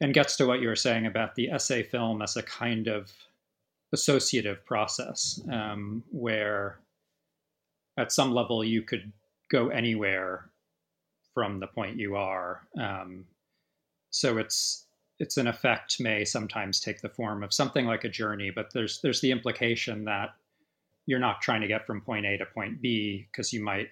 and 0.00 0.14
gets 0.14 0.36
to 0.36 0.46
what 0.46 0.60
you 0.60 0.68
were 0.68 0.76
saying 0.76 1.06
about 1.06 1.34
the 1.34 1.50
essay 1.50 1.82
film 1.82 2.20
as 2.22 2.36
a 2.36 2.42
kind 2.42 2.88
of 2.88 3.12
associative 3.92 4.64
process 4.66 5.40
um, 5.52 6.02
where 6.10 6.78
at 7.96 8.12
some 8.12 8.32
level 8.32 8.64
you 8.64 8.82
could 8.82 9.12
go 9.50 9.68
anywhere 9.68 10.50
from 11.32 11.60
the 11.60 11.66
point 11.66 11.96
you 11.96 12.16
are. 12.16 12.66
Um, 12.78 13.24
so 14.10 14.38
it's 14.38 14.86
it's 15.20 15.36
an 15.36 15.46
effect 15.46 16.00
may 16.00 16.24
sometimes 16.24 16.80
take 16.80 17.00
the 17.00 17.08
form 17.08 17.44
of 17.44 17.54
something 17.54 17.86
like 17.86 18.04
a 18.04 18.08
journey, 18.08 18.50
but 18.50 18.72
there's 18.72 19.00
there's 19.00 19.20
the 19.20 19.30
implication 19.30 20.04
that 20.04 20.34
you're 21.06 21.18
not 21.18 21.40
trying 21.40 21.60
to 21.60 21.68
get 21.68 21.86
from 21.86 22.00
point 22.00 22.26
A 22.26 22.36
to 22.38 22.46
point 22.46 22.80
B 22.80 23.26
because 23.30 23.52
you 23.52 23.62
might, 23.62 23.88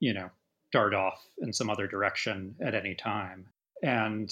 you 0.00 0.14
know, 0.14 0.30
dart 0.72 0.94
off 0.94 1.24
in 1.38 1.52
some 1.52 1.70
other 1.70 1.86
direction 1.86 2.54
at 2.60 2.74
any 2.74 2.94
time. 2.94 3.46
And 3.82 4.30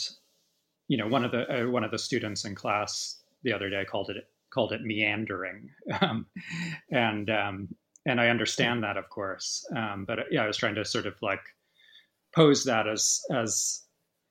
you 0.89 0.99
know, 0.99 1.09
one 1.09 1.25
of 1.25 1.33
the 1.33 1.63
uh, 1.63 1.71
one 1.71 1.85
of 1.85 1.91
the 1.91 1.99
students 1.99 2.45
in 2.45 2.55
class 2.55 3.23
the 3.43 3.53
other 3.53 3.71
day 3.71 3.85
called 3.85 4.11
it 4.11 4.29
called 4.53 4.73
it 4.73 4.83
meandering, 4.83 5.71
um, 6.01 6.27
and 6.91 7.31
um, 7.31 7.69
and 8.07 8.21
I 8.21 8.29
understand 8.29 8.85
that, 8.85 8.97
of 8.97 9.09
course. 9.09 9.67
Um, 9.75 10.05
but 10.07 10.19
yeah, 10.31 10.45
I 10.45 10.47
was 10.47 10.57
trying 10.57 10.75
to 10.75 10.85
sort 10.85 11.07
of 11.07 11.15
like 11.23 11.41
pose 12.35 12.65
that 12.65 12.87
as 12.87 13.21
as 13.33 13.83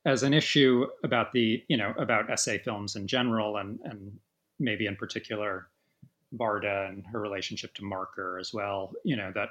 as 0.06 0.22
an 0.22 0.34
issue 0.34 0.86
about 1.02 1.32
the 1.32 1.62
you 1.68 1.76
know 1.76 1.92
about 1.98 2.30
essay 2.30 2.58
films 2.58 2.96
in 2.96 3.06
general, 3.06 3.56
and 3.56 3.80
and 3.84 4.12
maybe 4.60 4.86
in 4.86 4.96
particular 4.96 5.68
Varda 6.36 6.88
and 6.88 7.04
her 7.06 7.20
relationship 7.20 7.74
to 7.74 7.84
Marker 7.84 8.38
as 8.38 8.52
well. 8.52 8.92
You 9.04 9.16
know 9.16 9.32
that 9.34 9.50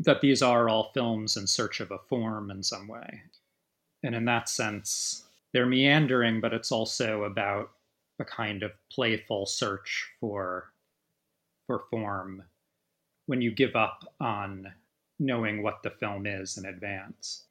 that 0.00 0.20
these 0.20 0.42
are 0.42 0.68
all 0.68 0.90
films 0.94 1.36
in 1.36 1.46
search 1.46 1.80
of 1.80 1.90
a 1.90 1.98
form 2.08 2.50
in 2.50 2.62
some 2.62 2.88
way, 2.88 3.22
and 4.02 4.14
in 4.14 4.24
that 4.26 4.48
sense, 4.48 5.24
they're 5.52 5.66
meandering, 5.66 6.40
but 6.40 6.52
it's 6.52 6.72
also 6.72 7.24
about 7.24 7.70
a 8.20 8.24
kind 8.24 8.62
of 8.62 8.72
playful 8.90 9.46
search 9.46 10.06
for 10.20 10.72
for 11.66 11.84
form 11.90 12.42
when 13.26 13.42
you 13.42 13.50
give 13.50 13.76
up 13.76 14.04
on 14.20 14.72
knowing 15.18 15.62
what 15.62 15.82
the 15.82 15.90
film 15.90 16.26
is 16.26 16.56
in 16.56 16.64
advance. 16.64 17.44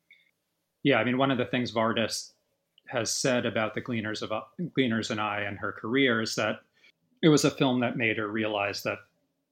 Yeah, 0.83 0.97
I 0.97 1.03
mean, 1.03 1.17
one 1.17 1.31
of 1.31 1.37
the 1.37 1.45
things 1.45 1.71
Varda's 1.71 2.33
has 2.87 3.11
said 3.11 3.45
about 3.45 3.75
the 3.75 3.81
Gleaners 3.81 4.21
of 4.21 4.31
Gleaners 4.73 5.11
and 5.11 5.19
I 5.19 5.41
and 5.41 5.57
her 5.59 5.71
career 5.71 6.21
is 6.21 6.35
that 6.35 6.61
it 7.21 7.29
was 7.29 7.45
a 7.45 7.51
film 7.51 7.79
that 7.79 7.97
made 7.97 8.17
her 8.17 8.27
realize 8.27 8.83
that 8.83 8.99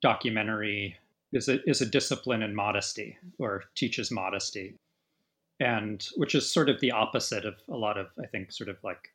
documentary 0.02 0.98
is 1.34 1.50
a, 1.50 1.64
is 1.70 1.82
a 1.82 1.86
discipline 1.86 2.44
in 2.44 2.56
modesty 2.56 3.18
or 3.40 3.64
teaches 3.76 4.12
modesty. 4.12 4.76
And 5.60 6.06
which 6.16 6.36
is 6.36 6.52
sort 6.52 6.70
of 6.70 6.80
the 6.82 6.92
opposite 6.92 7.46
of 7.46 7.56
a 7.70 7.78
lot 7.78 7.98
of 7.98 8.08
i 8.22 8.28
think 8.28 8.52
sort 8.52 8.70
of 8.70 8.78
like 8.84 9.14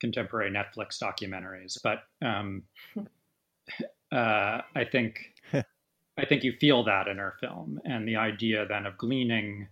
contemporary 0.00 0.50
netflix 0.50 1.00
documentaries. 1.00 1.78
But 1.82 2.04
um, 2.26 2.64
uh, 4.12 4.60
i 4.74 4.84
think 4.90 5.34
i 5.52 6.24
think 6.26 6.42
you 6.42 6.52
feel 6.52 6.82
that 6.84 7.08
in 7.08 7.18
her 7.18 7.36
film. 7.40 7.80
And 7.84 8.06
the 8.06 8.16
idea 8.16 8.66
then 8.66 8.86
of 8.86 8.98
gleaning 8.98 9.68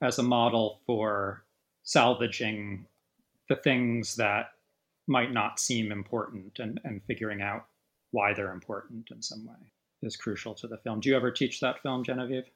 as 0.00 0.18
a 0.18 0.22
model 0.22 0.80
for 0.86 1.44
salvaging 1.82 2.86
the 3.48 3.56
things 3.56 4.16
that 4.16 4.52
might 5.10 5.32
not 5.32 5.58
seem 5.58 5.90
important 5.90 6.60
and, 6.60 6.80
and 6.84 7.02
figuring 7.06 7.42
out 7.42 7.66
why 8.12 8.32
they're 8.32 8.52
important 8.52 9.08
in 9.10 9.20
some 9.20 9.44
way 9.44 9.72
is 10.02 10.16
crucial 10.16 10.54
to 10.54 10.68
the 10.68 10.78
film. 10.78 11.00
Do 11.00 11.10
you 11.10 11.16
ever 11.16 11.30
teach 11.30 11.60
that 11.60 11.82
film, 11.82 12.04
Genevieve? 12.04 12.48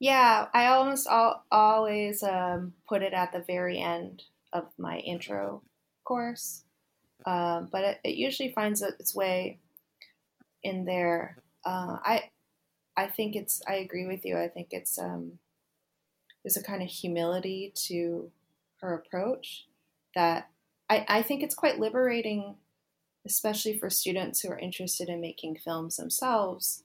Yeah, 0.00 0.46
I 0.54 0.66
almost 0.68 1.06
all, 1.06 1.44
always 1.52 2.22
um, 2.22 2.72
put 2.88 3.02
it 3.02 3.12
at 3.12 3.32
the 3.32 3.44
very 3.46 3.78
end 3.78 4.22
of 4.52 4.64
my 4.78 4.98
intro 4.98 5.62
course, 6.04 6.64
um, 7.26 7.68
but 7.70 7.84
it, 7.84 8.00
it, 8.04 8.14
usually 8.16 8.52
finds 8.52 8.80
its 8.80 9.14
way 9.14 9.58
in 10.62 10.86
there. 10.86 11.36
Uh, 11.64 11.98
I 12.02 12.30
I 12.96 13.06
think 13.06 13.36
it's. 13.36 13.62
I 13.68 13.74
agree 13.74 14.06
with 14.06 14.24
you. 14.24 14.38
I 14.38 14.48
think 14.48 14.68
it's 14.70 14.98
um, 14.98 15.38
there's 16.42 16.56
a 16.56 16.62
kind 16.62 16.82
of 16.82 16.88
humility 16.88 17.72
to 17.86 18.30
her 18.80 18.94
approach 18.94 19.66
that 20.14 20.48
I, 20.90 21.06
I 21.08 21.22
think 21.22 21.42
it's 21.42 21.54
quite 21.54 21.78
liberating, 21.78 22.56
especially 23.24 23.78
for 23.78 23.88
students 23.88 24.40
who 24.40 24.50
are 24.50 24.58
interested 24.58 25.08
in 25.08 25.20
making 25.20 25.56
films 25.64 25.96
themselves, 25.96 26.82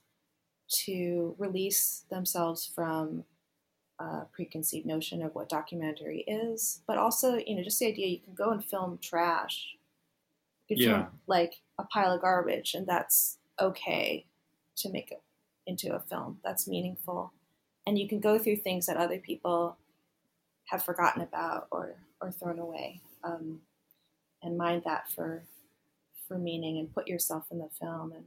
to 0.84 1.34
release 1.38 2.04
themselves 2.10 2.70
from 2.72 3.24
a 3.98 4.22
preconceived 4.32 4.86
notion 4.86 5.22
of 5.22 5.34
what 5.34 5.48
documentary 5.48 6.20
is, 6.20 6.82
but 6.86 6.98
also, 6.98 7.38
you 7.46 7.56
know, 7.56 7.62
just 7.62 7.78
the 7.80 7.86
idea 7.86 8.06
you 8.06 8.20
can 8.20 8.34
go 8.34 8.50
and 8.50 8.64
film 8.64 8.98
trash. 9.02 9.74
You 10.68 10.76
can 10.76 10.84
yeah. 10.84 10.92
film 10.92 11.06
like 11.26 11.54
a 11.78 11.84
pile 11.84 12.12
of 12.12 12.20
garbage, 12.20 12.74
and 12.74 12.86
that's 12.86 13.38
okay 13.60 14.26
to 14.76 14.90
make 14.90 15.10
it 15.10 15.22
into 15.66 15.94
a 15.94 16.00
film. 16.00 16.38
That's 16.44 16.68
meaningful. 16.68 17.32
And 17.86 17.98
you 17.98 18.08
can 18.08 18.20
go 18.20 18.38
through 18.38 18.56
things 18.56 18.86
that 18.86 18.96
other 18.96 19.18
people 19.18 19.78
have 20.66 20.84
forgotten 20.84 21.22
about 21.22 21.68
or, 21.70 21.94
or 22.20 22.30
thrown 22.30 22.58
away. 22.58 23.00
Um, 23.24 23.60
and 24.46 24.56
mind 24.56 24.82
that 24.84 25.10
for 25.10 25.42
for 26.26 26.38
meaning 26.38 26.78
and 26.78 26.92
put 26.92 27.06
yourself 27.06 27.44
in 27.50 27.58
the 27.58 27.68
film. 27.78 28.12
And 28.12 28.24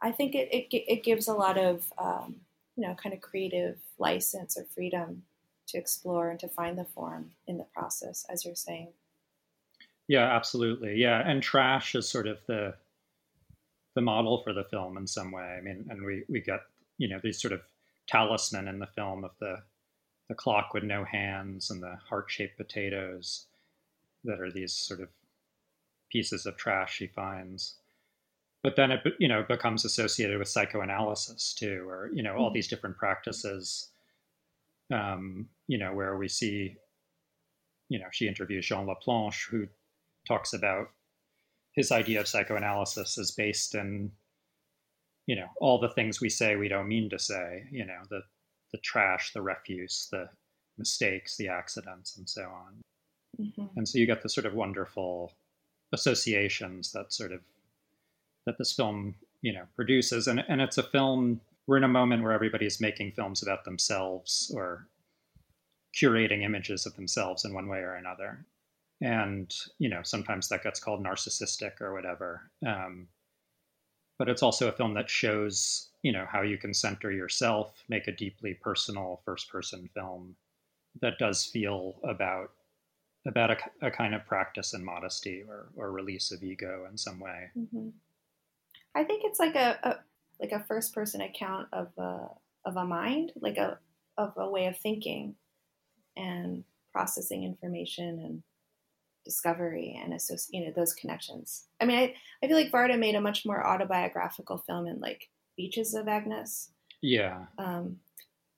i 0.00 0.10
think 0.10 0.34
it, 0.34 0.48
it, 0.52 0.74
it 0.74 1.04
gives 1.04 1.28
a 1.28 1.34
lot 1.34 1.56
of 1.56 1.92
um, 1.98 2.36
you 2.76 2.86
know 2.86 2.94
kind 2.94 3.14
of 3.14 3.20
creative 3.20 3.78
license 3.98 4.56
or 4.56 4.64
freedom 4.64 5.22
to 5.68 5.78
explore 5.78 6.30
and 6.30 6.40
to 6.40 6.48
find 6.48 6.76
the 6.76 6.84
form 6.84 7.30
in 7.46 7.58
the 7.58 7.66
process 7.72 8.26
as 8.28 8.44
you're 8.44 8.54
saying. 8.54 8.88
Yeah 10.08 10.34
absolutely. 10.34 10.96
Yeah 10.96 11.22
and 11.28 11.42
trash 11.42 11.94
is 11.94 12.08
sort 12.08 12.26
of 12.26 12.38
the 12.46 12.74
the 13.94 14.00
model 14.00 14.42
for 14.42 14.52
the 14.52 14.64
film 14.64 14.96
in 14.96 15.06
some 15.06 15.30
way. 15.30 15.56
I 15.58 15.60
mean 15.60 15.86
and 15.90 16.04
we 16.04 16.24
we 16.28 16.40
get 16.40 16.60
you 16.98 17.08
know 17.08 17.20
these 17.22 17.40
sort 17.40 17.52
of 17.52 17.60
talisman 18.08 18.68
in 18.68 18.78
the 18.78 18.86
film 18.86 19.24
of 19.24 19.32
the 19.38 19.62
the 20.28 20.34
clock 20.34 20.72
with 20.72 20.82
no 20.82 21.04
hands 21.04 21.70
and 21.70 21.82
the 21.82 21.96
heart-shaped 22.08 22.56
potatoes 22.56 23.46
that 24.24 24.40
are 24.40 24.50
these 24.50 24.72
sort 24.72 25.00
of 25.00 25.08
pieces 26.12 26.46
of 26.46 26.56
trash 26.56 26.94
she 26.94 27.06
finds. 27.06 27.76
But 28.62 28.76
then 28.76 28.92
it 28.92 29.00
you 29.18 29.26
know 29.26 29.44
becomes 29.48 29.84
associated 29.84 30.38
with 30.38 30.48
psychoanalysis 30.48 31.54
too, 31.54 31.84
or 31.88 32.10
you 32.12 32.22
know 32.22 32.34
all 32.36 32.46
mm-hmm. 32.46 32.54
these 32.54 32.68
different 32.68 32.96
practices. 32.96 33.88
Um, 34.92 35.48
you 35.66 35.78
know 35.78 35.94
where 35.94 36.16
we 36.16 36.28
see, 36.28 36.76
you 37.88 37.98
know, 37.98 38.06
she 38.12 38.28
interviews 38.28 38.66
Jean 38.66 38.86
Laplanche, 38.86 39.48
who 39.50 39.66
talks 40.28 40.52
about 40.52 40.88
his 41.72 41.90
idea 41.90 42.20
of 42.20 42.28
psychoanalysis 42.28 43.16
is 43.16 43.30
based 43.30 43.74
in, 43.74 44.12
you 45.26 45.34
know, 45.34 45.48
all 45.60 45.80
the 45.80 45.88
things 45.88 46.20
we 46.20 46.28
say 46.28 46.54
we 46.54 46.68
don't 46.68 46.88
mean 46.88 47.08
to 47.10 47.18
say. 47.18 47.64
You 47.72 47.86
know, 47.86 48.02
the 48.10 48.20
the 48.72 48.78
trash, 48.78 49.32
the 49.32 49.42
refuse, 49.42 50.08
the 50.12 50.28
mistakes, 50.78 51.36
the 51.36 51.48
accidents, 51.48 52.16
and 52.16 52.28
so 52.28 52.42
on. 52.42 52.82
Mm-hmm. 53.40 53.66
And 53.76 53.88
so 53.88 53.98
you 53.98 54.06
get 54.06 54.22
this 54.22 54.34
sort 54.34 54.46
of 54.46 54.54
wonderful 54.54 55.32
associations 55.92 56.92
that 56.92 57.12
sort 57.12 57.32
of 57.32 57.40
that 58.46 58.58
this 58.58 58.72
film 58.72 59.14
you 59.42 59.52
know 59.52 59.64
produces. 59.76 60.26
And 60.26 60.44
and 60.48 60.60
it's 60.60 60.78
a 60.78 60.82
film 60.82 61.40
we're 61.66 61.76
in 61.76 61.84
a 61.84 61.88
moment 61.88 62.22
where 62.22 62.32
everybody's 62.32 62.80
making 62.80 63.12
films 63.12 63.42
about 63.42 63.64
themselves 63.64 64.52
or 64.54 64.88
curating 65.94 66.42
images 66.42 66.86
of 66.86 66.96
themselves 66.96 67.44
in 67.44 67.54
one 67.54 67.68
way 67.68 67.78
or 67.78 67.94
another. 67.94 68.44
And 69.00 69.52
you 69.78 69.88
know 69.88 70.00
sometimes 70.02 70.48
that 70.48 70.62
gets 70.62 70.80
called 70.80 71.04
narcissistic 71.04 71.80
or 71.80 71.92
whatever. 71.92 72.50
Um, 72.66 73.08
but 74.18 74.28
it's 74.28 74.42
also 74.42 74.68
a 74.68 74.72
film 74.72 74.94
that 74.94 75.10
shows 75.10 75.88
you 76.02 76.12
know 76.12 76.26
how 76.30 76.42
you 76.42 76.56
can 76.56 76.74
center 76.74 77.10
yourself 77.10 77.82
make 77.88 78.06
a 78.08 78.12
deeply 78.12 78.54
personal 78.54 79.20
first 79.24 79.50
person 79.50 79.88
film 79.94 80.36
that 81.00 81.18
does 81.18 81.44
feel 81.44 81.96
about 82.04 82.50
about 83.26 83.50
a, 83.50 83.56
a 83.86 83.90
kind 83.90 84.14
of 84.14 84.26
practice 84.26 84.74
in 84.74 84.84
modesty 84.84 85.44
or, 85.48 85.68
or 85.76 85.92
release 85.92 86.32
of 86.32 86.42
ego 86.42 86.86
in 86.90 86.98
some 86.98 87.20
way. 87.20 87.50
Mm-hmm. 87.56 87.88
I 88.94 89.04
think 89.04 89.22
it's 89.24 89.38
like 89.38 89.54
a, 89.54 89.78
a, 89.82 89.96
like 90.40 90.52
a 90.52 90.64
first 90.66 90.94
person 90.94 91.20
account 91.20 91.68
of 91.72 91.88
a 91.98 92.28
of 92.64 92.76
a 92.76 92.84
mind, 92.84 93.32
like 93.40 93.56
a 93.56 93.78
of 94.18 94.32
a 94.36 94.48
way 94.48 94.66
of 94.66 94.76
thinking 94.78 95.34
and 96.16 96.64
processing 96.92 97.44
information 97.44 98.18
and 98.18 98.42
discovery 99.24 99.98
and 100.02 100.12
associ- 100.12 100.48
you 100.50 100.64
know 100.64 100.72
those 100.74 100.92
connections. 100.92 101.66
I 101.80 101.86
mean, 101.86 101.98
I, 101.98 102.14
I 102.42 102.48
feel 102.48 102.56
like 102.56 102.72
Varda 102.72 102.98
made 102.98 103.14
a 103.14 103.20
much 103.20 103.46
more 103.46 103.66
autobiographical 103.66 104.58
film 104.58 104.86
in 104.86 105.00
like 105.00 105.28
Beaches 105.56 105.94
of 105.94 106.08
Agnes. 106.08 106.70
Yeah. 107.00 107.46
Um, 107.58 107.98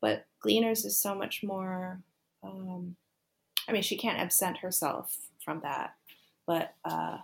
but 0.00 0.26
Gleaners 0.44 0.84
is 0.84 1.00
so 1.00 1.14
much 1.14 1.42
more 1.42 2.00
um, 2.42 2.96
I 3.68 3.72
mean, 3.72 3.82
she 3.82 3.96
can't 3.96 4.18
absent 4.18 4.58
herself 4.58 5.16
from 5.44 5.60
that, 5.60 5.94
but 6.46 6.74
uh, 6.84 7.18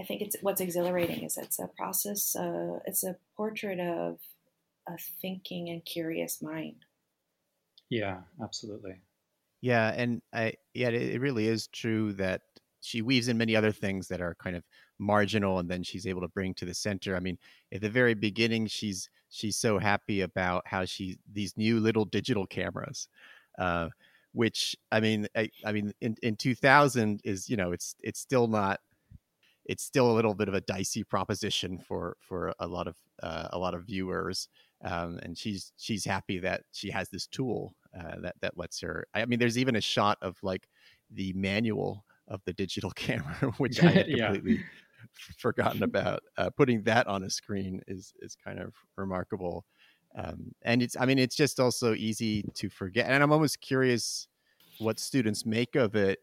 I 0.00 0.04
think 0.04 0.22
it's 0.22 0.36
what's 0.40 0.60
exhilarating 0.60 1.24
is 1.24 1.36
it's 1.36 1.58
a 1.58 1.68
process. 1.68 2.36
Uh, 2.36 2.78
it's 2.86 3.04
a 3.04 3.16
portrait 3.36 3.80
of 3.80 4.18
a 4.88 4.96
thinking 5.20 5.68
and 5.68 5.84
curious 5.84 6.40
mind. 6.40 6.84
Yeah, 7.90 8.20
absolutely. 8.42 9.00
Yeah, 9.60 9.92
and 9.96 10.22
I 10.32 10.54
yeah, 10.74 10.88
it 10.88 11.20
really 11.20 11.48
is 11.48 11.66
true 11.66 12.12
that 12.14 12.42
she 12.80 13.02
weaves 13.02 13.28
in 13.28 13.36
many 13.36 13.54
other 13.54 13.72
things 13.72 14.08
that 14.08 14.22
are 14.22 14.34
kind 14.36 14.56
of 14.56 14.64
marginal 14.98 15.58
and 15.58 15.68
then 15.68 15.82
she's 15.82 16.06
able 16.06 16.20
to 16.22 16.28
bring 16.28 16.54
to 16.54 16.64
the 16.64 16.74
center. 16.74 17.16
I 17.16 17.20
mean, 17.20 17.38
at 17.72 17.80
the 17.80 17.90
very 17.90 18.14
beginning 18.14 18.68
she's 18.68 19.10
she's 19.28 19.56
so 19.56 19.78
happy 19.78 20.22
about 20.22 20.62
how 20.66 20.84
she 20.84 21.18
these 21.32 21.56
new 21.56 21.80
little 21.80 22.04
digital 22.04 22.46
cameras 22.46 23.08
uh, 23.58 23.88
which 24.32 24.76
I 24.92 25.00
mean, 25.00 25.26
I, 25.36 25.50
I 25.64 25.72
mean, 25.72 25.92
in, 26.00 26.16
in 26.22 26.36
2000 26.36 27.20
is 27.24 27.48
you 27.48 27.56
know 27.56 27.72
it's 27.72 27.94
it's 28.02 28.20
still 28.20 28.46
not 28.46 28.80
it's 29.66 29.84
still 29.84 30.10
a 30.10 30.14
little 30.14 30.34
bit 30.34 30.48
of 30.48 30.54
a 30.54 30.60
dicey 30.60 31.04
proposition 31.04 31.78
for 31.78 32.16
for 32.20 32.52
a 32.58 32.66
lot 32.66 32.88
of 32.88 32.96
uh, 33.22 33.48
a 33.52 33.58
lot 33.58 33.74
of 33.74 33.84
viewers. 33.84 34.48
Um, 34.82 35.18
and 35.22 35.36
she's 35.36 35.72
she's 35.76 36.04
happy 36.04 36.38
that 36.38 36.62
she 36.72 36.90
has 36.90 37.08
this 37.10 37.26
tool 37.26 37.74
uh, 37.96 38.16
that 38.22 38.36
that 38.40 38.56
lets 38.56 38.80
her. 38.80 39.06
I 39.14 39.26
mean, 39.26 39.38
there's 39.38 39.58
even 39.58 39.76
a 39.76 39.80
shot 39.80 40.18
of 40.22 40.36
like 40.42 40.68
the 41.10 41.32
manual 41.34 42.04
of 42.28 42.40
the 42.46 42.52
digital 42.52 42.90
camera, 42.96 43.52
which 43.58 43.82
I 43.82 43.90
had 43.90 44.06
completely 44.16 44.54
yeah. 44.54 44.62
forgotten 45.38 45.82
about. 45.82 46.22
Uh, 46.36 46.50
putting 46.50 46.82
that 46.84 47.06
on 47.06 47.24
a 47.24 47.30
screen 47.30 47.80
is 47.86 48.12
is 48.20 48.34
kind 48.34 48.58
of 48.58 48.74
remarkable. 48.96 49.64
Um, 50.16 50.52
and 50.62 50.82
it's, 50.82 50.96
I 50.98 51.06
mean, 51.06 51.18
it's 51.18 51.36
just 51.36 51.60
also 51.60 51.94
easy 51.94 52.42
to 52.54 52.68
forget. 52.68 53.06
And 53.06 53.22
I'm 53.22 53.32
almost 53.32 53.60
curious 53.60 54.26
what 54.78 54.98
students 54.98 55.46
make 55.46 55.76
of 55.76 55.94
it. 55.94 56.18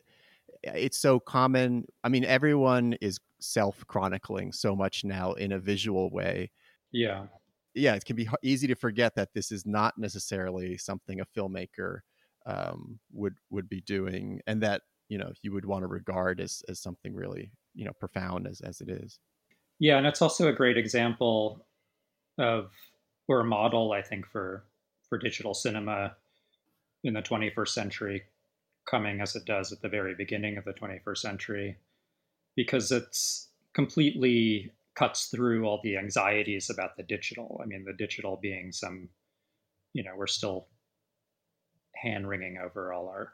It's 0.64 0.98
so 0.98 1.20
common. 1.20 1.86
I 2.04 2.10
mean, 2.10 2.26
everyone 2.26 2.94
is 3.02 3.20
self 3.40 3.86
chronicling 3.88 4.52
so 4.52 4.76
much 4.76 5.04
now 5.04 5.34
in 5.34 5.52
a 5.52 5.60
visual 5.60 6.10
way. 6.10 6.52
Yeah. 6.92 7.26
Yeah, 7.74 7.94
it 7.94 8.06
can 8.06 8.16
be 8.16 8.28
easy 8.42 8.68
to 8.68 8.76
forget 8.76 9.16
that 9.16 9.34
this 9.34 9.52
is 9.52 9.66
not 9.66 9.98
necessarily 9.98 10.78
something 10.78 11.22
a 11.22 11.26
filmmaker 11.26 12.00
um, 12.48 13.00
would 13.12 13.36
would 13.52 13.70
be 13.70 13.82
doing, 13.82 14.42
and 14.48 14.64
that 14.64 14.82
you 15.10 15.20
know 15.20 15.32
you 15.44 15.52
would 15.52 15.66
want 15.66 15.84
to 15.84 15.88
regard 15.88 16.40
as 16.40 16.64
as 16.68 16.80
something 16.80 17.14
really 17.14 17.52
you 17.76 17.86
know 17.86 17.92
profound 18.00 18.48
as 18.48 18.62
as 18.62 18.82
it 18.82 18.90
is. 18.90 19.20
Yeah, 19.80 19.98
and 19.98 20.08
it's 20.08 20.24
also 20.24 20.48
a 20.48 20.54
great 20.54 20.78
example 20.78 21.68
of 22.40 22.72
or 23.28 23.42
a 23.42 23.46
model, 23.46 23.92
I 23.92 24.02
think, 24.02 24.26
for 24.28 24.64
for 25.10 25.18
digital 25.18 25.54
cinema 25.54 26.16
in 27.04 27.14
the 27.14 27.22
21st 27.22 27.70
century, 27.70 28.24
coming 28.86 29.22
as 29.22 29.36
it 29.36 29.46
does 29.46 29.72
at 29.72 29.82
the 29.82 29.90
very 29.90 30.14
beginning 30.16 30.58
of 30.58 30.66
the 30.66 30.74
21st 30.74 31.18
century, 31.18 31.78
because 32.56 32.92
it's 32.92 33.48
completely 33.74 34.72
cuts 34.96 35.28
through 35.28 35.66
all 35.66 35.80
the 35.84 35.96
anxieties 35.96 36.70
about 36.70 36.98
the 36.98 37.04
digital. 37.04 37.62
I 37.64 37.68
mean, 37.68 37.86
the 37.86 37.94
digital 37.94 38.38
being 38.42 38.72
some, 38.72 39.10
you 39.94 40.04
know, 40.04 40.14
we're 40.18 40.28
still 40.28 40.68
hand 41.96 42.28
wringing 42.28 42.58
over 42.58 42.92
all 42.92 43.08
our 43.08 43.34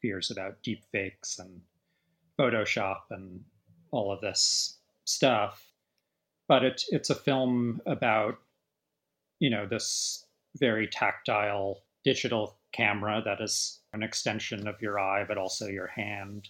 fears 0.00 0.30
about 0.30 0.62
deep 0.62 0.84
fakes 0.92 1.38
and 1.38 1.60
Photoshop 2.38 3.00
and 3.10 3.42
all 3.90 4.12
of 4.12 4.20
this 4.20 4.78
stuff. 5.04 5.66
But 6.46 6.64
it, 6.64 6.84
it's 6.90 7.10
a 7.10 7.14
film 7.14 7.80
about 7.86 8.38
you 9.40 9.50
know, 9.50 9.66
this 9.66 10.26
very 10.56 10.86
tactile 10.86 11.82
digital 12.04 12.56
camera 12.72 13.22
that 13.24 13.40
is 13.40 13.80
an 13.92 14.02
extension 14.02 14.66
of 14.66 14.80
your 14.80 14.98
eye, 14.98 15.24
but 15.26 15.38
also 15.38 15.66
your 15.66 15.86
hand 15.86 16.48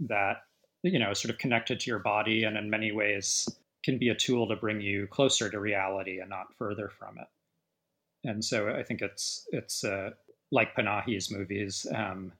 that, 0.00 0.42
you 0.82 0.98
know, 0.98 1.12
sort 1.12 1.32
of 1.32 1.38
connected 1.38 1.80
to 1.80 1.90
your 1.90 1.98
body 1.98 2.44
and 2.44 2.56
in 2.56 2.70
many 2.70 2.92
ways 2.92 3.48
can 3.84 3.98
be 3.98 4.08
a 4.08 4.14
tool 4.14 4.48
to 4.48 4.56
bring 4.56 4.80
you 4.80 5.06
closer 5.06 5.48
to 5.48 5.60
reality 5.60 6.20
and 6.20 6.28
not 6.30 6.54
further 6.58 6.88
from 6.88 7.18
it. 7.18 8.28
And 8.28 8.44
so 8.44 8.68
I 8.68 8.82
think 8.82 9.02
it's, 9.02 9.46
it's 9.52 9.84
uh, 9.84 10.10
like 10.50 10.74
Panahi's 10.74 11.30
movies, 11.30 11.86
um, 11.94 12.32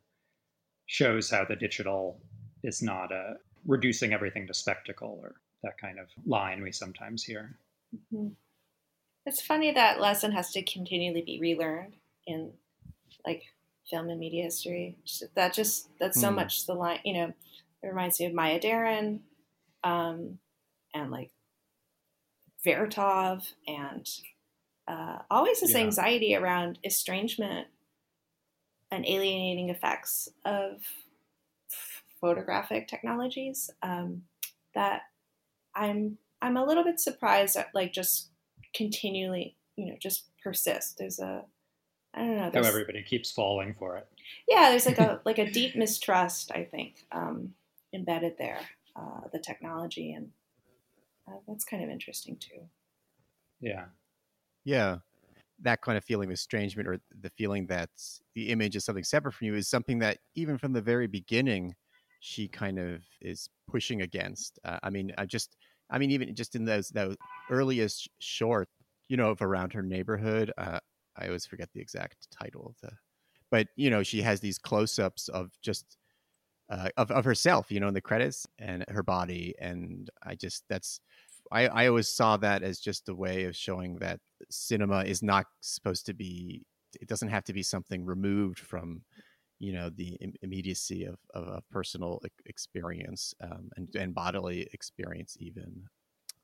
shows 0.87 1.31
how 1.31 1.45
the 1.45 1.57
digital 1.57 2.21
is 2.63 2.83
not 2.83 3.13
a 3.13 3.17
uh, 3.17 3.35
reducing 3.67 4.13
everything 4.13 4.47
to 4.47 4.55
spectacle 4.55 5.19
or 5.21 5.35
that 5.63 5.77
kind 5.79 5.99
of 5.99 6.07
line 6.25 6.63
we 6.63 6.71
sometimes 6.71 7.25
hear. 7.25 7.59
Mm-hmm. 7.95 8.29
It's 9.27 9.43
funny 9.43 9.73
that 9.73 10.01
lesson 10.01 10.31
has 10.33 10.53
to 10.53 10.63
continually 10.63 11.23
be 11.23 11.41
relearned 11.41 11.95
in 12.27 12.53
like 13.27 13.43
film 13.91 14.09
and 14.09 14.21
media 14.21 14.45
history. 14.45 14.97
That 15.35 15.53
just 15.53 15.89
that's 15.99 16.21
so 16.21 16.31
mm. 16.31 16.37
much 16.37 16.67
the 16.67 16.75
line. 16.75 17.01
You 17.05 17.15
know, 17.15 17.33
it 17.83 17.89
reminds 17.89 18.21
me 18.21 18.27
of 18.27 18.35
Maya 18.35 18.61
Deren, 18.61 19.21
um, 19.83 20.39
and 20.95 21.11
like 21.11 21.31
Vertov, 22.65 23.53
and 23.67 24.09
uh, 24.87 25.19
always 25.29 25.61
this 25.61 25.73
yeah. 25.73 25.79
anxiety 25.79 26.37
around 26.37 26.79
estrangement 26.85 27.67
and 28.93 29.05
alienating 29.05 29.71
effects 29.71 30.29
of 30.45 30.83
photographic 32.21 32.87
technologies. 32.87 33.71
Um, 33.83 34.23
that 34.75 35.03
I'm 35.75 36.19
I'm 36.41 36.57
a 36.57 36.65
little 36.65 36.85
bit 36.85 37.01
surprised 37.01 37.57
at 37.57 37.75
like 37.75 37.93
just 37.93 38.29
continually, 38.77 39.57
you 39.77 39.87
know, 39.87 39.97
just 40.01 40.27
persist. 40.43 40.99
There's 40.99 41.19
a, 41.19 41.45
I 42.15 42.21
don't 42.21 42.37
know. 42.37 42.63
How 42.63 42.69
everybody 42.69 43.03
keeps 43.03 43.31
falling 43.31 43.75
for 43.75 43.97
it. 43.97 44.07
Yeah, 44.49 44.71
there's 44.71 44.87
like 44.87 44.99
a 44.99 45.21
like 45.25 45.39
a 45.39 45.51
deep 45.51 45.77
mistrust, 45.77 46.51
I 46.55 46.65
think, 46.65 47.07
um, 47.13 47.51
embedded 47.95 48.39
there, 48.39 48.61
uh, 48.95 49.21
the 49.33 49.39
technology, 49.39 50.13
and 50.13 50.31
uh, 51.29 51.39
that's 51.47 51.65
kind 51.65 51.83
of 51.83 51.91
interesting 51.91 52.37
too. 52.37 52.63
Yeah. 53.61 53.87
Yeah. 54.65 54.99
That 55.63 55.81
kind 55.81 55.97
of 55.97 56.05
feeling 56.05 56.29
of 56.29 56.35
estrangement 56.35 56.89
or 56.89 57.01
the 57.19 57.31
feeling 57.31 57.67
that 57.69 57.89
the 58.35 58.51
image 58.51 58.77
is 58.77 58.85
something 58.85 59.05
separate 59.05 59.33
from 59.33 59.47
you 59.47 59.55
is 59.55 59.69
something 59.69 59.99
that 60.01 60.19
even 60.35 60.59
from 60.59 60.73
the 60.73 60.83
very 60.83 61.07
beginning, 61.07 61.75
she 62.21 62.49
kind 62.49 62.79
of 62.79 63.03
is 63.21 63.49
pushing 63.71 64.03
against. 64.03 64.59
Uh, 64.65 64.79
I 64.83 64.91
mean, 64.91 65.13
I 65.17 65.25
just 65.25 65.57
I 65.91 65.99
mean, 65.99 66.11
even 66.11 66.35
just 66.35 66.55
in 66.55 66.65
those 66.65 66.89
those 66.89 67.17
earliest 67.51 68.09
short, 68.19 68.69
you 69.09 69.17
know, 69.17 69.31
of 69.31 69.43
around 69.43 69.73
her 69.73 69.83
neighborhood. 69.83 70.53
Uh, 70.59 70.81
I 71.19 71.27
always 71.27 71.47
forget 71.47 71.71
the 71.73 71.81
exact 71.81 72.29
title 72.31 72.67
of 72.67 72.77
the, 72.83 72.95
but 73.51 73.69
you 73.77 73.91
know, 73.91 74.03
she 74.03 74.21
has 74.23 74.41
these 74.41 74.59
close-ups 74.59 75.29
of 75.29 75.51
just 75.63 75.97
uh, 76.71 76.89
of 76.97 77.11
of 77.11 77.25
herself, 77.25 77.71
you 77.71 77.81
know, 77.81 77.89
in 77.89 77.95
the 77.95 78.01
credits 78.01 78.47
and 78.59 78.85
her 78.89 79.03
body, 79.03 79.55
and 79.61 80.11
I 80.23 80.35
just 80.35 80.65
that's 80.69 81.01
I 81.53 81.69
I 81.69 81.87
always 81.89 82.09
saw 82.09 82.37
that 82.39 82.63
as 82.63 82.81
just 82.81 83.09
a 83.09 83.15
way 83.15 83.45
of 83.45 83.57
showing 83.57 83.97
that 83.99 84.21
cinema 84.51 85.05
is 85.05 85.23
not 85.23 85.47
supposed 85.61 86.07
to 86.07 86.15
be. 86.15 86.63
It 87.01 87.09
doesn't 87.09 87.29
have 87.29 87.45
to 87.45 87.53
be 87.53 87.63
something 87.63 88.05
removed 88.05 88.59
from 88.59 89.03
you 89.59 89.73
know 89.73 89.91
the 89.91 90.19
immediacy 90.43 91.05
of, 91.05 91.17
of 91.35 91.49
a 91.49 91.63
personal 91.71 92.21
experience 92.47 93.35
um, 93.41 93.71
and, 93.77 93.89
and 93.97 94.15
bodily 94.15 94.69
experience 94.73 95.37
even 95.41 95.83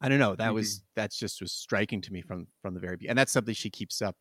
i 0.00 0.08
don't 0.08 0.18
know 0.18 0.34
that 0.34 0.46
mm-hmm. 0.46 0.54
was 0.54 0.82
that's 0.94 1.16
just 1.16 1.40
was 1.40 1.52
striking 1.52 2.00
to 2.00 2.12
me 2.12 2.22
from 2.22 2.46
from 2.60 2.74
the 2.74 2.80
very 2.80 2.96
beginning 2.96 3.10
and 3.10 3.18
that's 3.18 3.32
something 3.32 3.54
she 3.54 3.70
keeps 3.70 4.00
up 4.00 4.16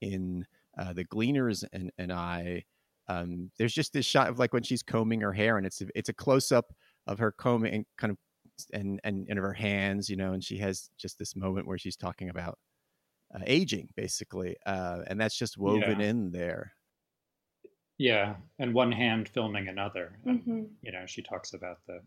in 0.00 0.44
uh, 0.78 0.92
the 0.92 1.04
gleaners 1.04 1.64
and 1.72 1.90
and 1.98 2.12
i 2.12 2.62
um, 3.08 3.50
there's 3.58 3.74
just 3.74 3.92
this 3.92 4.06
shot 4.06 4.28
of 4.28 4.38
like 4.38 4.52
when 4.52 4.62
she's 4.62 4.82
combing 4.82 5.20
her 5.20 5.32
hair 5.32 5.58
and 5.58 5.66
it's 5.66 5.80
a, 5.80 5.86
it's 5.94 6.08
a 6.08 6.14
close 6.14 6.52
up 6.52 6.72
of 7.06 7.18
her 7.18 7.32
combing 7.32 7.74
and 7.74 7.86
kind 7.98 8.12
of 8.12 8.16
and, 8.72 9.00
and 9.02 9.26
and 9.28 9.38
of 9.38 9.44
her 9.44 9.52
hands 9.52 10.08
you 10.08 10.16
know 10.16 10.32
and 10.32 10.44
she 10.44 10.58
has 10.58 10.88
just 10.96 11.18
this 11.18 11.34
moment 11.34 11.66
where 11.66 11.78
she's 11.78 11.96
talking 11.96 12.28
about 12.28 12.58
uh, 13.34 13.40
aging 13.46 13.88
basically 13.96 14.56
uh, 14.66 15.00
and 15.08 15.20
that's 15.20 15.36
just 15.36 15.58
woven 15.58 16.00
yeah. 16.00 16.06
in 16.06 16.30
there 16.30 16.72
yeah, 17.98 18.36
and 18.58 18.74
one 18.74 18.92
hand 18.92 19.28
filming 19.28 19.68
another. 19.68 20.18
And, 20.24 20.40
mm-hmm. 20.40 20.62
You 20.82 20.92
know, 20.92 21.04
she 21.06 21.22
talks 21.22 21.54
about 21.54 21.78
the 21.86 22.00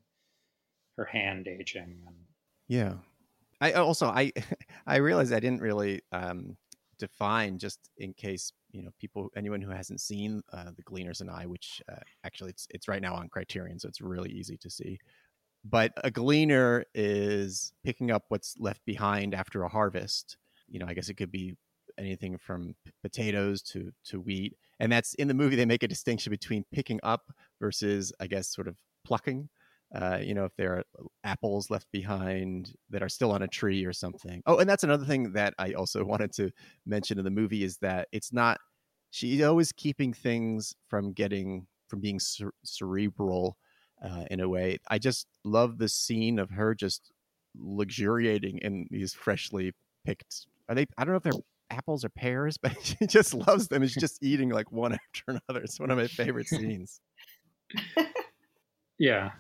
her 0.98 1.06
hand 1.06 1.48
aging. 1.48 1.98
And... 2.06 2.16
Yeah, 2.68 2.94
I 3.62 3.74
also 3.74 4.08
I 4.08 4.32
I 4.88 4.98
realized 4.98 5.34
I 5.34 5.40
didn't 5.40 5.62
really 5.62 6.02
um, 6.12 6.58
define 6.98 7.58
just 7.58 7.90
in 7.98 8.14
case 8.14 8.52
you 8.72 8.84
know 8.84 8.92
people 9.00 9.30
anyone 9.36 9.62
who 9.62 9.72
hasn't 9.72 10.02
seen 10.02 10.42
uh, 10.52 10.72
the 10.76 10.84
Gleaners 10.84 11.22
and 11.22 11.30
I, 11.30 11.46
which 11.46 11.82
uh, 11.92 12.00
actually 12.24 12.52
it's 12.52 12.68
it's 12.70 12.88
right 12.88 13.02
now 13.02 13.16
on 13.16 13.30
Criterion, 13.30 13.80
so 13.80 13.88
it's 13.88 14.02
really 14.02 14.32
easy 14.32 14.58
to 14.58 14.70
see. 14.70 15.00
But 15.68 15.94
a 16.04 16.12
gleaner 16.12 16.86
is 16.94 17.74
picking 17.84 18.12
up 18.12 18.26
what's 18.28 18.56
left 18.60 18.86
behind 18.86 19.34
after 19.34 19.64
a 19.64 19.70
harvest. 19.70 20.38
You 20.68 20.80
know, 20.80 20.86
I 20.88 20.94
guess 20.94 21.10
it 21.10 21.16
could 21.16 21.32
be 21.32 21.56
anything 21.98 22.38
from 22.38 22.76
potatoes 23.02 23.62
to 23.62 23.92
to 24.06 24.20
wheat 24.20 24.58
and 24.80 24.92
that's 24.92 25.14
in 25.16 25.28
the 25.28 25.34
movie 25.34 25.56
they 25.56 25.66
make 25.66 25.84
a 25.84 25.88
distinction 25.88 26.32
between 26.32 26.64
picking 26.72 27.00
up 27.04 27.32
versus 27.60 28.12
i 28.20 28.28
guess 28.28 28.48
sort 28.48 28.68
of 28.68 28.76
plucking 29.06 29.50
uh, 29.94 30.18
you 30.22 30.34
know 30.34 30.46
if 30.46 30.56
there 30.58 30.74
are 30.74 30.84
apples 31.24 31.70
left 31.70 31.88
behind 31.92 32.74
that 32.90 33.04
are 33.04 33.10
still 33.10 33.32
on 33.32 33.44
a 33.44 33.48
tree 33.48 33.86
or 33.86 33.94
something. 33.94 34.42
Oh 34.46 34.58
and 34.58 34.70
that's 34.70 34.84
another 34.84 35.06
thing 35.06 35.32
that 35.34 35.54
i 35.60 35.74
also 35.74 36.04
wanted 36.14 36.34
to 36.34 36.52
mention 36.86 37.18
in 37.18 37.24
the 37.24 37.32
movie 37.32 37.64
is 37.64 37.78
that 37.78 38.08
it's 38.12 38.34
not 38.34 38.60
she's 39.12 39.42
always 39.44 39.72
keeping 39.72 40.12
things 40.12 40.76
from 40.90 41.14
getting 41.14 41.68
from 41.88 42.02
being 42.02 42.20
cer- 42.20 42.54
cerebral 42.64 43.58
uh, 44.04 44.26
in 44.30 44.40
a 44.40 44.50
way. 44.50 44.78
I 44.90 44.98
just 44.98 45.28
love 45.44 45.78
the 45.78 45.88
scene 45.88 46.40
of 46.40 46.50
her 46.50 46.76
just 46.76 47.12
luxuriating 47.58 48.58
in 48.60 48.88
these 48.92 49.14
freshly 49.14 49.72
picked 50.06 50.48
are 50.68 50.76
they 50.76 50.86
i 50.98 51.04
don't 51.06 51.14
know 51.14 51.18
if 51.18 51.24
they're 51.24 51.32
apples 51.70 52.04
or 52.06 52.10
pears, 52.10 52.58
but 52.58 52.76
she 52.84 53.08
just 53.08 53.34
loves 53.34 53.68
them. 53.68 53.84
She's 53.84 53.96
just 53.96 54.24
eating 54.24 54.50
like 54.50 54.72
one 54.72 54.94
after 55.16 55.24
another. 55.28 55.64
It's 55.64 55.80
one 55.80 55.92
of 55.92 55.98
my 55.98 56.08
favorite 56.08 56.48
scenes. 56.48 57.00
yeah. 59.00 59.32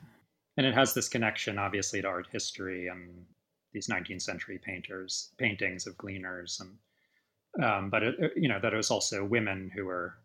And 0.58 0.66
it 0.66 0.74
has 0.74 0.94
this 0.94 1.10
connection, 1.10 1.58
obviously, 1.58 2.02
to 2.02 2.08
art 2.08 2.28
history 2.32 2.88
and 2.88 3.26
these 3.74 3.88
19th 3.88 4.22
century 4.22 4.60
painters, 4.64 5.32
paintings 5.38 5.86
of 5.86 5.98
gleaners. 5.98 6.62
And, 6.62 7.64
um, 7.64 7.90
but, 7.90 8.04
it, 8.04 8.16
you 8.38 8.48
know, 8.48 8.60
that 8.62 8.74
it 8.74 8.78
was 8.78 8.92
also 8.92 9.26
women 9.26 9.70
who 9.76 9.86
were 9.86 10.16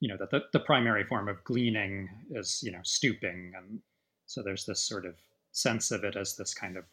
you 0.00 0.08
know 0.08 0.16
that 0.16 0.30
the, 0.30 0.40
the 0.52 0.60
primary 0.60 1.04
form 1.04 1.28
of 1.28 1.44
gleaning 1.44 2.08
is 2.30 2.60
you 2.62 2.72
know 2.72 2.80
stooping 2.82 3.52
and 3.56 3.80
so 4.26 4.42
there's 4.42 4.64
this 4.64 4.80
sort 4.80 5.04
of 5.04 5.14
sense 5.52 5.90
of 5.90 6.04
it 6.04 6.16
as 6.16 6.36
this 6.36 6.54
kind 6.54 6.76
of 6.76 6.84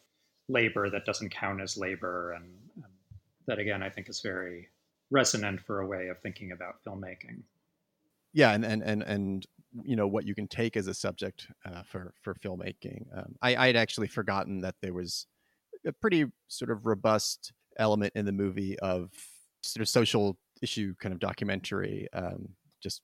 labor 0.48 0.90
that 0.90 1.04
doesn't 1.04 1.30
count 1.30 1.60
as 1.60 1.76
labor 1.76 2.32
and, 2.32 2.44
and 2.76 2.92
that 3.48 3.58
again 3.58 3.82
i 3.82 3.90
think 3.90 4.08
is 4.08 4.20
very 4.20 4.68
resonant 5.10 5.60
for 5.60 5.80
a 5.80 5.86
way 5.86 6.08
of 6.08 6.18
thinking 6.20 6.52
about 6.52 6.82
filmmaking. 6.86 7.42
Yeah 8.32 8.52
and 8.52 8.64
and 8.64 8.82
and, 8.82 9.02
and 9.02 9.46
you 9.82 9.96
know 9.96 10.06
what 10.06 10.26
you 10.26 10.34
can 10.34 10.48
take 10.48 10.76
as 10.76 10.86
a 10.86 10.94
subject 10.94 11.48
uh, 11.64 11.82
for 11.82 12.12
for 12.22 12.34
filmmaking. 12.34 13.06
Um, 13.16 13.34
i 13.42 13.56
i 13.56 13.66
had 13.66 13.76
actually 13.76 14.08
forgotten 14.08 14.60
that 14.60 14.76
there 14.82 14.94
was 14.94 15.26
a 15.86 15.92
pretty 15.92 16.26
sort 16.48 16.70
of 16.70 16.86
robust 16.86 17.52
element 17.78 18.12
in 18.16 18.26
the 18.26 18.32
movie 18.32 18.78
of 18.80 19.10
sort 19.62 19.82
of 19.82 19.88
social 19.88 20.38
issue 20.62 20.94
kind 21.00 21.12
of 21.12 21.20
documentary 21.20 22.08
um, 22.12 22.48
just 22.82 23.02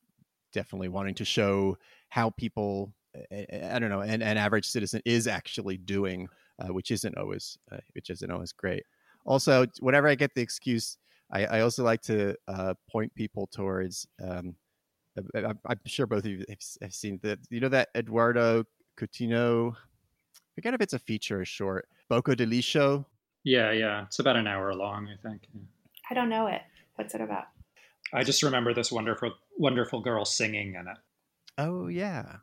definitely 0.52 0.88
wanting 0.88 1.14
to 1.14 1.24
show 1.24 1.76
how 2.08 2.30
people 2.30 2.92
i 3.32 3.78
don't 3.78 3.90
know 3.90 4.00
an, 4.00 4.22
an 4.22 4.36
average 4.36 4.66
citizen 4.66 5.00
is 5.04 5.28
actually 5.28 5.76
doing 5.76 6.28
uh, 6.60 6.72
which 6.72 6.90
isn't 6.90 7.16
always 7.16 7.56
uh, 7.72 7.78
which 7.94 8.10
isn't 8.10 8.30
always 8.30 8.52
great 8.52 8.84
also 9.24 9.66
whenever 9.80 10.08
i 10.08 10.14
get 10.14 10.34
the 10.34 10.40
excuse 10.40 10.98
i, 11.32 11.44
I 11.44 11.60
also 11.60 11.84
like 11.84 12.02
to 12.02 12.36
uh, 12.48 12.74
point 12.90 13.14
people 13.14 13.46
towards 13.46 14.06
um, 14.22 14.54
I, 15.36 15.54
am 15.70 15.78
sure 15.86 16.06
both 16.06 16.24
of 16.24 16.30
you 16.30 16.44
have, 16.48 16.92
seen 16.92 17.20
that 17.22 17.38
you 17.50 17.60
know 17.60 17.68
that 17.68 17.88
eduardo 17.94 18.64
coutinho 18.98 19.72
I 19.72 20.54
forget 20.54 20.74
if 20.74 20.80
it's 20.80 20.92
a 20.92 20.98
feature 20.98 21.40
or 21.40 21.44
short 21.44 21.88
Boca 22.08 22.34
de 22.34 22.46
Lixo 22.46 23.04
yeah 23.44 23.70
yeah 23.70 24.04
it's 24.04 24.18
about 24.18 24.36
an 24.36 24.46
hour 24.46 24.74
long 24.74 25.08
i 25.08 25.16
think 25.28 25.42
yeah. 25.54 25.62
i 26.10 26.14
don't 26.14 26.28
know 26.28 26.48
it 26.48 26.62
what's 26.96 27.14
it 27.14 27.20
about 27.20 27.44
I 28.14 28.22
just 28.22 28.44
remember 28.44 28.72
this 28.72 28.92
wonderful 28.92 29.32
wonderful 29.58 30.00
girl 30.00 30.24
singing 30.24 30.74
in 30.74 30.86
it. 30.86 30.96
Oh 31.58 31.88
yeah. 31.88 32.36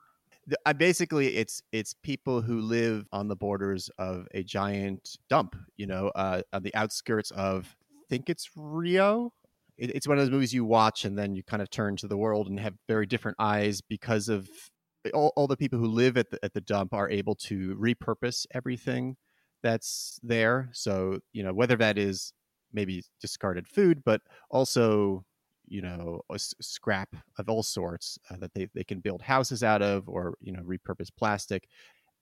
I 0.66 0.74
basically 0.74 1.36
it's 1.38 1.62
it's 1.72 1.94
people 1.94 2.42
who 2.42 2.62
live 2.62 3.06
on 3.12 3.28
the 3.28 3.36
borders 3.36 3.90
of 3.98 4.28
a 4.34 4.44
giant 4.44 5.18
dump, 5.30 5.56
you 5.78 5.88
know, 5.88 6.10
uh, 6.16 6.42
on 6.52 6.64
the 6.64 6.74
outskirts 6.76 7.32
of 7.32 7.76
I 7.94 8.04
think 8.10 8.30
it's 8.30 8.50
Rio. 8.56 9.34
It, 9.78 9.92
it's 9.96 10.08
one 10.08 10.18
of 10.18 10.24
those 10.24 10.32
movies 10.32 10.54
you 10.54 10.66
watch 10.66 11.06
and 11.06 11.18
then 11.18 11.36
you 11.36 11.44
kind 11.44 11.62
of 11.62 11.70
turn 11.70 11.96
to 11.98 12.08
the 12.08 12.18
world 12.18 12.48
and 12.48 12.60
have 12.60 12.74
very 12.88 13.06
different 13.06 13.38
eyes 13.40 13.82
because 13.82 14.30
of 14.30 14.50
all, 15.14 15.32
all 15.36 15.48
the 15.48 15.58
people 15.58 15.80
who 15.80 15.88
live 15.88 16.18
at 16.18 16.30
the 16.32 16.40
at 16.44 16.54
the 16.54 16.62
dump 16.62 16.94
are 16.94 17.10
able 17.10 17.36
to 17.36 17.76
repurpose 17.76 18.46
everything 18.54 19.18
that's 19.64 20.20
there. 20.24 20.70
So 20.74 21.20
you 21.34 21.44
know 21.44 21.54
whether 21.54 21.76
that 21.78 21.98
is 21.98 22.34
maybe 22.74 23.04
discarded 23.20 23.68
food, 23.68 24.04
but 24.04 24.22
also 24.50 25.24
you 25.72 25.82
know 25.82 26.22
a 26.30 26.38
scrap 26.38 27.16
of 27.40 27.50
all 27.50 27.64
sorts 27.64 28.20
uh, 28.30 28.36
that 28.38 28.54
they, 28.54 28.68
they 28.76 28.84
can 28.84 29.00
build 29.00 29.22
houses 29.22 29.64
out 29.64 29.82
of 29.82 30.08
or 30.10 30.36
you 30.42 30.52
know 30.52 30.62
repurpose 30.64 31.10
plastic 31.18 31.68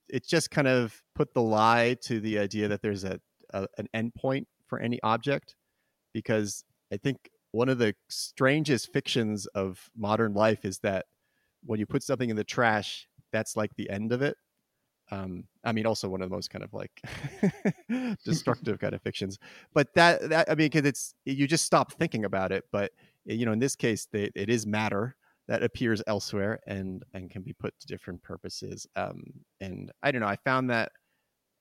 it 0.08 0.24
just 0.24 0.50
kind 0.50 0.68
of 0.68 1.02
put 1.14 1.34
the 1.34 1.42
lie 1.42 1.96
to 2.00 2.20
the 2.20 2.38
idea 2.38 2.68
that 2.68 2.80
there's 2.80 3.02
a, 3.02 3.20
a 3.52 3.66
an 3.76 3.88
endpoint 3.94 4.46
for 4.68 4.78
any 4.78 5.00
object 5.02 5.56
because 6.14 6.64
i 6.92 6.96
think 6.96 7.28
one 7.50 7.68
of 7.68 7.78
the 7.78 7.92
strangest 8.08 8.92
fictions 8.92 9.46
of 9.46 9.90
modern 9.96 10.32
life 10.32 10.64
is 10.64 10.78
that 10.78 11.06
when 11.64 11.80
you 11.80 11.86
put 11.86 12.04
something 12.04 12.30
in 12.30 12.36
the 12.36 12.44
trash 12.44 13.08
that's 13.32 13.56
like 13.56 13.74
the 13.74 13.90
end 13.90 14.12
of 14.12 14.22
it 14.22 14.36
um, 15.12 15.44
I 15.64 15.72
mean, 15.72 15.86
also 15.86 16.08
one 16.08 16.22
of 16.22 16.30
the 16.30 16.36
most 16.36 16.50
kind 16.50 16.64
of 16.64 16.72
like 16.72 17.02
destructive 18.24 18.78
kind 18.78 18.94
of 18.94 19.02
fictions. 19.02 19.38
But 19.74 19.92
that, 19.94 20.28
that 20.30 20.48
I 20.48 20.54
mean, 20.54 20.70
because 20.70 20.84
it's 20.84 21.14
you 21.24 21.46
just 21.46 21.64
stop 21.64 21.92
thinking 21.92 22.24
about 22.24 22.52
it. 22.52 22.64
But 22.70 22.92
you 23.34 23.46
know 23.46 23.52
in 23.52 23.58
this 23.58 23.76
case 23.76 24.06
they, 24.12 24.30
it 24.34 24.48
is 24.48 24.66
matter 24.66 25.16
that 25.48 25.62
appears 25.62 26.02
elsewhere 26.06 26.60
and 26.66 27.04
and 27.14 27.30
can 27.30 27.42
be 27.42 27.52
put 27.52 27.74
to 27.80 27.86
different 27.86 28.22
purposes 28.22 28.86
um, 28.96 29.22
and 29.60 29.90
i 30.02 30.10
don't 30.10 30.20
know 30.20 30.26
i 30.26 30.36
found 30.36 30.70
that 30.70 30.92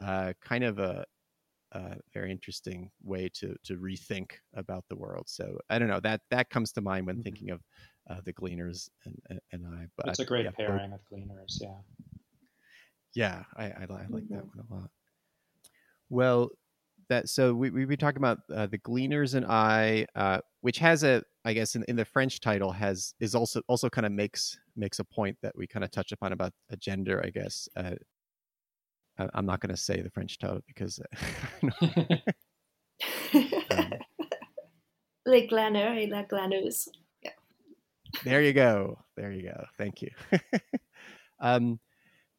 uh, 0.02 0.32
kind 0.42 0.64
of 0.64 0.80
a, 0.80 1.04
a, 1.74 1.96
very 2.14 2.32
interesting 2.32 2.90
way 3.04 3.30
to 3.34 3.56
to 3.64 3.76
rethink 3.76 4.32
about 4.56 4.86
the 4.90 4.96
world 4.96 5.24
so 5.28 5.58
i 5.70 5.78
don't 5.78 5.90
know 5.90 6.00
that 6.00 6.22
that 6.30 6.50
comes 6.50 6.72
to 6.72 6.82
mind 6.82 7.06
when 7.06 7.16
mm-hmm. 7.16 7.24
thinking 7.24 7.50
of 7.52 7.62
uh, 8.10 8.22
the 8.26 8.34
gleaners 8.34 8.90
and, 9.06 9.40
and 9.52 9.66
i 9.68 9.86
but 9.98 10.08
it's 10.08 10.20
a 10.20 10.26
great 10.26 10.46
yeah, 10.46 10.52
pairing 10.52 10.94
of 10.94 11.00
gleaners 11.12 11.60
yeah 11.62 11.78
yeah 13.14 13.44
i, 13.58 13.66
I, 13.66 13.70
I 13.82 14.06
like 14.10 14.24
mm-hmm. 14.24 14.36
that 14.36 14.46
one 14.46 14.66
a 14.70 14.74
lot 14.74 14.90
well 16.10 16.50
that 17.10 17.28
so 17.28 17.54
we 17.54 17.70
we, 17.70 17.86
we 17.86 17.98
talked 17.98 18.18
about 18.18 18.40
uh, 18.54 18.68
the 18.68 18.78
Gleaners 18.78 19.34
and 19.34 19.46
I, 19.46 20.06
uh, 20.16 20.40
which 20.62 20.78
has 20.78 21.04
a 21.04 21.24
I 21.46 21.54
guess 21.54 21.76
in, 21.76 21.84
in 21.88 21.96
the 21.96 22.06
French 22.06 22.42
title 22.42 22.72
has 22.72 23.14
is 23.20 23.34
also 23.34 23.62
also 23.68 23.90
kind 23.90 24.06
of 24.06 24.12
makes 24.12 24.60
makes 24.76 25.00
a 25.00 25.06
point 25.06 25.38
that 25.42 25.56
we 25.56 25.68
kind 25.68 25.84
of 25.84 25.92
touch 25.92 26.12
upon 26.12 26.34
about 26.34 26.52
a 26.70 26.78
gender. 26.78 27.22
I 27.26 27.30
guess 27.30 27.70
uh, 27.76 27.96
I, 29.18 29.30
am 29.38 29.46
not 29.46 29.60
going 29.60 29.74
to 29.74 29.78
say 29.78 30.02
the 30.02 30.10
French 30.10 30.38
title 30.38 30.60
because 30.68 31.00
um, 31.64 31.72
les 35.26 35.48
glaneurs 35.48 35.98
et 35.98 36.10
la 36.10 36.24
glaneuse. 36.24 36.90
Yeah. 37.24 37.32
There 38.24 38.42
you 38.42 38.54
go. 38.54 39.00
There 39.16 39.32
you 39.32 39.44
go. 39.44 39.66
Thank 39.78 40.02
you. 40.02 40.10
um, 41.40 41.80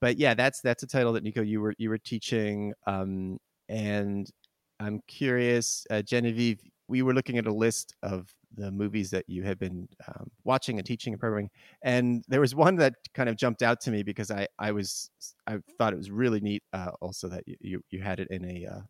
but 0.00 0.18
yeah, 0.18 0.34
that's 0.34 0.60
that's 0.60 0.82
a 0.82 0.86
title 0.86 1.12
that 1.14 1.22
Nico 1.22 1.42
you 1.42 1.60
were 1.60 1.74
you 1.78 1.90
were 1.90 1.98
teaching, 1.98 2.72
um, 2.86 3.38
and 3.68 4.30
I'm 4.78 5.00
curious, 5.06 5.86
uh, 5.90 6.02
Genevieve. 6.02 6.60
We 6.88 7.02
were 7.02 7.14
looking 7.14 7.38
at 7.38 7.46
a 7.46 7.52
list 7.52 7.94
of 8.02 8.34
the 8.54 8.70
movies 8.70 9.10
that 9.10 9.24
you 9.28 9.42
had 9.42 9.58
been 9.58 9.88
um, 10.08 10.30
watching 10.44 10.78
and 10.78 10.86
teaching 10.86 11.12
and 11.12 11.20
programming, 11.20 11.50
and 11.82 12.24
there 12.28 12.40
was 12.40 12.54
one 12.54 12.76
that 12.76 12.94
kind 13.14 13.28
of 13.28 13.36
jumped 13.36 13.62
out 13.62 13.80
to 13.82 13.90
me 13.90 14.02
because 14.02 14.30
I 14.30 14.46
I 14.58 14.72
was 14.72 15.10
I 15.46 15.58
thought 15.78 15.92
it 15.92 15.96
was 15.96 16.10
really 16.10 16.40
neat. 16.40 16.62
Uh, 16.72 16.90
also, 17.00 17.28
that 17.28 17.44
you 17.46 17.82
you 17.90 18.00
had 18.00 18.20
it 18.20 18.28
in 18.30 18.44
a 18.44 18.66
uh, 18.66 18.80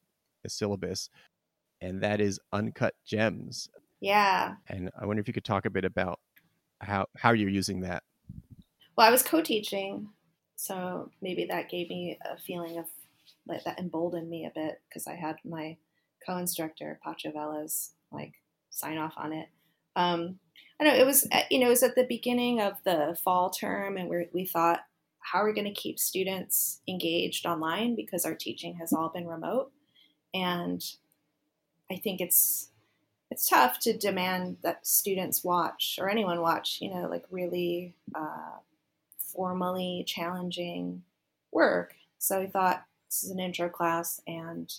a 0.44 0.48
syllabus, 0.48 1.10
and 1.80 2.02
that 2.02 2.20
is 2.20 2.40
Uncut 2.52 2.94
Gems. 3.06 3.68
Yeah. 4.00 4.54
And 4.68 4.90
I 4.98 5.06
wonder 5.06 5.20
if 5.20 5.28
you 5.28 5.34
could 5.34 5.44
talk 5.44 5.66
a 5.66 5.70
bit 5.70 5.84
about 5.84 6.18
how 6.80 7.06
how 7.16 7.32
you're 7.32 7.50
using 7.50 7.80
that. 7.82 8.02
Well, 8.96 9.06
I 9.06 9.10
was 9.10 9.22
co-teaching, 9.22 10.08
so 10.56 11.10
maybe 11.22 11.46
that 11.46 11.70
gave 11.70 11.88
me 11.88 12.18
a 12.24 12.38
feeling 12.38 12.78
of 12.78 12.86
like 13.46 13.64
that 13.64 13.78
emboldened 13.78 14.28
me 14.28 14.46
a 14.46 14.52
bit 14.54 14.80
because 14.88 15.06
I 15.06 15.14
had 15.14 15.36
my 15.44 15.76
co-instructor 16.26 17.00
Pacho 17.02 17.30
Velez 17.30 17.90
like 18.12 18.34
sign 18.70 18.98
off 18.98 19.14
on 19.16 19.32
it. 19.32 19.48
Um, 19.96 20.38
I 20.80 20.84
know 20.84 20.94
it 20.94 21.04
was 21.04 21.28
you 21.50 21.58
know 21.58 21.66
it 21.66 21.70
was 21.70 21.82
at 21.82 21.94
the 21.94 22.04
beginning 22.04 22.60
of 22.60 22.74
the 22.84 23.16
fall 23.22 23.50
term, 23.50 23.96
and 23.96 24.08
we 24.08 24.28
we 24.32 24.46
thought 24.46 24.80
how 25.20 25.40
are 25.40 25.46
we 25.46 25.52
going 25.52 25.66
to 25.66 25.80
keep 25.80 25.98
students 25.98 26.80
engaged 26.88 27.44
online 27.44 27.94
because 27.94 28.24
our 28.24 28.34
teaching 28.34 28.76
has 28.76 28.92
all 28.92 29.10
been 29.10 29.26
remote, 29.26 29.70
and 30.32 30.82
I 31.90 31.96
think 31.96 32.20
it's 32.20 32.70
it's 33.30 33.48
tough 33.48 33.78
to 33.80 33.96
demand 33.96 34.56
that 34.62 34.86
students 34.86 35.44
watch 35.44 35.98
or 36.00 36.08
anyone 36.08 36.40
watch 36.40 36.78
you 36.80 36.92
know 36.92 37.08
like 37.08 37.24
really 37.30 37.94
uh, 38.14 38.56
formally 39.18 40.04
challenging 40.06 41.02
work. 41.52 41.94
So 42.18 42.40
we 42.40 42.46
thought 42.46 42.84
this 43.06 43.22
is 43.22 43.30
an 43.30 43.40
intro 43.40 43.68
class, 43.68 44.20
and 44.26 44.72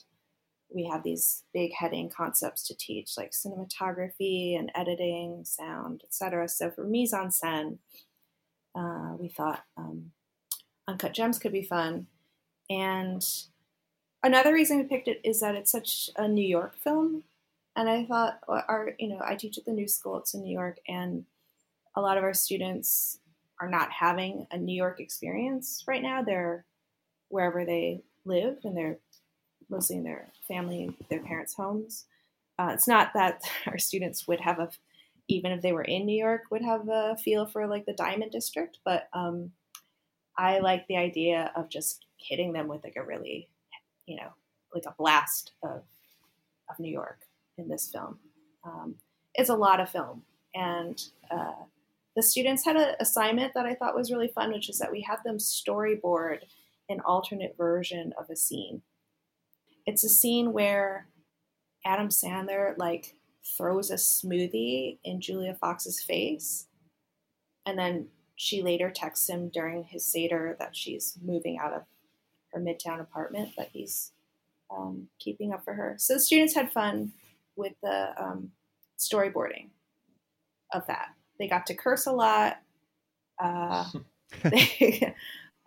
we 0.74 0.86
have 0.86 1.04
these 1.04 1.44
big 1.54 1.72
heading 1.74 2.10
concepts 2.10 2.68
to 2.68 2.76
teach, 2.76 3.18
like 3.18 3.32
cinematography 3.32 4.58
and 4.58 4.72
editing, 4.76 5.44
sound, 5.44 6.02
etc. 6.04 6.48
So 6.48 6.72
for 6.72 6.84
mise 6.84 7.14
en 7.14 7.30
scène, 7.30 7.78
uh, 8.76 9.16
we 9.20 9.28
thought 9.30 9.64
um, 9.78 10.12
Uncut 10.88 11.14
Gems 11.14 11.40
could 11.40 11.52
be 11.52 11.64
fun. 11.64 12.08
And 12.70 13.24
another 14.24 14.54
reason 14.54 14.78
we 14.78 14.84
picked 14.84 15.08
it 15.08 15.22
is 15.24 15.42
that 15.42 15.56
it's 15.56 15.72
such 15.72 16.10
a 16.16 16.28
New 16.28 16.48
York 16.48 16.76
film. 16.78 17.24
And 17.76 17.90
I 17.90 18.06
thought, 18.06 18.40
our, 18.48 18.94
you 19.00 19.10
know, 19.10 19.22
I 19.24 19.36
teach 19.36 19.58
at 19.58 19.66
the 19.66 19.72
New 19.72 19.88
School, 19.88 20.18
it's 20.18 20.34
in 20.34 20.42
New 20.42 20.52
York, 20.52 20.80
and 20.88 21.26
a 21.96 22.02
lot 22.02 22.18
of 22.18 22.24
our 22.24 22.34
students 22.34 23.20
are 23.60 23.70
not 23.70 23.92
having 23.92 24.48
a 24.52 24.58
New 24.58 24.76
York 24.76 25.00
experience 25.00 25.84
right 25.88 26.02
now. 26.02 26.22
They're 26.22 26.66
wherever 27.30 27.64
they 27.64 28.02
live 28.26 28.58
and 28.64 28.76
they're 28.76 28.98
mostly 29.72 29.98
in 29.98 30.04
their 30.04 30.28
family, 30.48 30.96
their 31.10 31.22
parents' 31.22 31.56
homes. 31.56 32.06
Uh, 32.60 32.70
it's 32.74 32.88
not 32.88 33.12
that 33.14 33.42
our 33.68 33.78
students 33.78 34.28
would 34.28 34.42
have 34.42 34.60
a, 34.60 34.70
even 35.28 35.52
if 35.52 35.62
they 35.62 35.72
were 35.72 35.84
in 35.84 36.06
New 36.06 36.18
York, 36.18 36.44
would 36.52 36.62
have 36.62 36.88
a 36.90 37.16
feel 37.24 37.46
for 37.46 37.66
like 37.66 37.86
the 37.86 37.94
Diamond 37.94 38.32
District, 38.32 38.78
but 38.86 39.08
um, 39.14 39.52
I 40.38 40.60
like 40.60 40.86
the 40.88 40.98
idea 40.98 41.52
of 41.56 41.70
just 41.70 42.06
hitting 42.18 42.54
them 42.54 42.68
with 42.68 42.84
like 42.84 42.96
a 42.98 43.04
really, 43.04 43.50
you 44.06 44.18
know, 44.18 44.30
like 44.74 44.84
a 44.86 44.96
blast 44.98 45.54
of, 45.64 45.84
of 46.70 46.80
New 46.80 46.92
York 46.92 47.22
in 47.58 47.68
this 47.68 47.90
film. 47.90 48.20
Um, 48.64 48.96
it's 49.34 49.50
a 49.50 49.56
lot 49.56 49.80
of 49.80 49.90
film. 49.90 50.24
And 50.54 51.02
uh, 51.30 51.54
the 52.16 52.24
students 52.24 52.66
had 52.66 52.76
an 52.76 52.96
assignment 53.00 53.54
that 53.54 53.66
I 53.66 53.76
thought 53.76 53.96
was 53.96 54.12
really 54.12 54.28
fun, 54.28 54.52
which 54.52 54.70
is 54.70 54.78
that 54.80 54.92
we 54.92 55.02
had 55.02 55.20
them 55.24 55.38
storyboard 55.38 56.40
an 56.90 57.00
alternate 57.02 57.56
version 57.58 58.14
of 58.18 58.30
a 58.30 58.36
scene. 58.36 58.82
It's 59.86 60.04
a 60.04 60.10
scene 60.10 60.54
where 60.54 61.08
Adam 61.86 62.10
Sandler 62.10 62.78
like 62.78 63.16
throws 63.58 63.90
a 63.90 63.96
smoothie 63.96 65.00
in 65.04 65.22
Julia 65.22 65.56
Fox's 65.56 66.02
face. 66.02 66.68
and 67.66 67.78
then 67.78 68.08
she 68.36 68.64
later 68.64 68.90
texts 68.90 69.30
him 69.30 69.50
during 69.50 69.84
his 69.84 70.04
Seder 70.04 70.56
that 70.60 70.76
she's 70.76 71.16
moving 71.24 71.60
out 71.60 71.74
of 71.74 71.84
her 72.52 72.60
Midtown 72.60 73.00
apartment 73.00 73.52
that 73.56 73.70
he's 73.72 74.14
um, 74.76 75.10
keeping 75.20 75.54
up 75.54 75.64
for 75.64 75.74
her. 75.74 75.96
So 76.00 76.16
the 76.16 76.20
students 76.20 76.56
had 76.56 76.72
fun 76.72 77.14
with 77.56 77.74
the 77.84 78.20
um, 78.20 78.52
storyboarding 78.98 79.70
of 80.74 80.88
that. 80.88 81.10
They 81.38 81.48
got 81.48 81.68
to 81.68 81.76
curse 81.76 82.08
a 82.08 82.12
lot. 82.12 82.58
Uh, 83.38 83.86
they, 84.44 85.14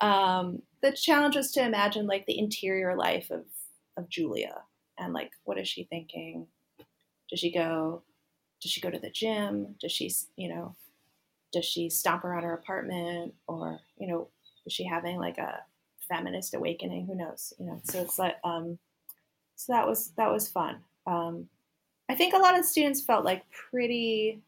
um, 0.00 0.62
the 0.82 0.90
challenge 0.92 1.36
was 1.36 1.52
to 1.52 1.62
imagine 1.64 2.06
like 2.06 2.26
the 2.26 2.38
interior 2.38 2.96
life 2.96 3.30
of, 3.30 3.44
of 3.96 4.08
Julia 4.08 4.62
and 4.98 5.12
like 5.12 5.30
what 5.44 5.58
is 5.58 5.68
she 5.68 5.84
thinking? 5.84 6.46
Does 7.30 7.40
she 7.40 7.52
go? 7.52 8.02
Does 8.60 8.70
she 8.70 8.80
go 8.80 8.90
to 8.90 8.98
the 8.98 9.10
gym? 9.10 9.74
Does 9.80 9.92
she, 9.92 10.10
you 10.36 10.48
know, 10.48 10.74
does 11.54 11.64
she 11.64 11.88
stomp 11.88 12.24
around 12.24 12.42
her 12.42 12.52
apartment 12.52 13.32
or 13.46 13.78
you 13.96 14.08
know 14.08 14.28
is 14.66 14.72
she 14.72 14.84
having 14.84 15.16
like 15.18 15.38
a 15.38 15.60
feminist 16.08 16.52
awakening 16.52 17.06
who 17.06 17.14
knows 17.14 17.54
you 17.58 17.64
know 17.64 17.80
so 17.84 18.00
it's 18.00 18.18
like 18.18 18.34
um 18.44 18.76
so 19.54 19.72
that 19.72 19.86
was 19.86 20.10
that 20.16 20.30
was 20.30 20.48
fun 20.48 20.80
um 21.06 21.48
i 22.10 22.14
think 22.14 22.34
a 22.34 22.38
lot 22.38 22.58
of 22.58 22.64
students 22.64 23.00
felt 23.00 23.24
like 23.24 23.44
pretty 23.70 24.42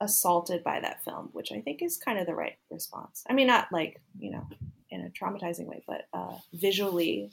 assaulted 0.00 0.62
by 0.62 0.78
that 0.78 1.02
film 1.02 1.30
which 1.32 1.50
i 1.50 1.60
think 1.60 1.82
is 1.82 1.96
kind 1.96 2.18
of 2.18 2.26
the 2.26 2.34
right 2.34 2.58
response 2.70 3.24
i 3.28 3.32
mean 3.32 3.46
not 3.46 3.66
like 3.72 4.00
you 4.18 4.30
know 4.30 4.46
in 4.90 5.00
a 5.00 5.24
traumatizing 5.24 5.66
way 5.66 5.82
but 5.86 6.06
uh 6.12 6.36
visually 6.52 7.30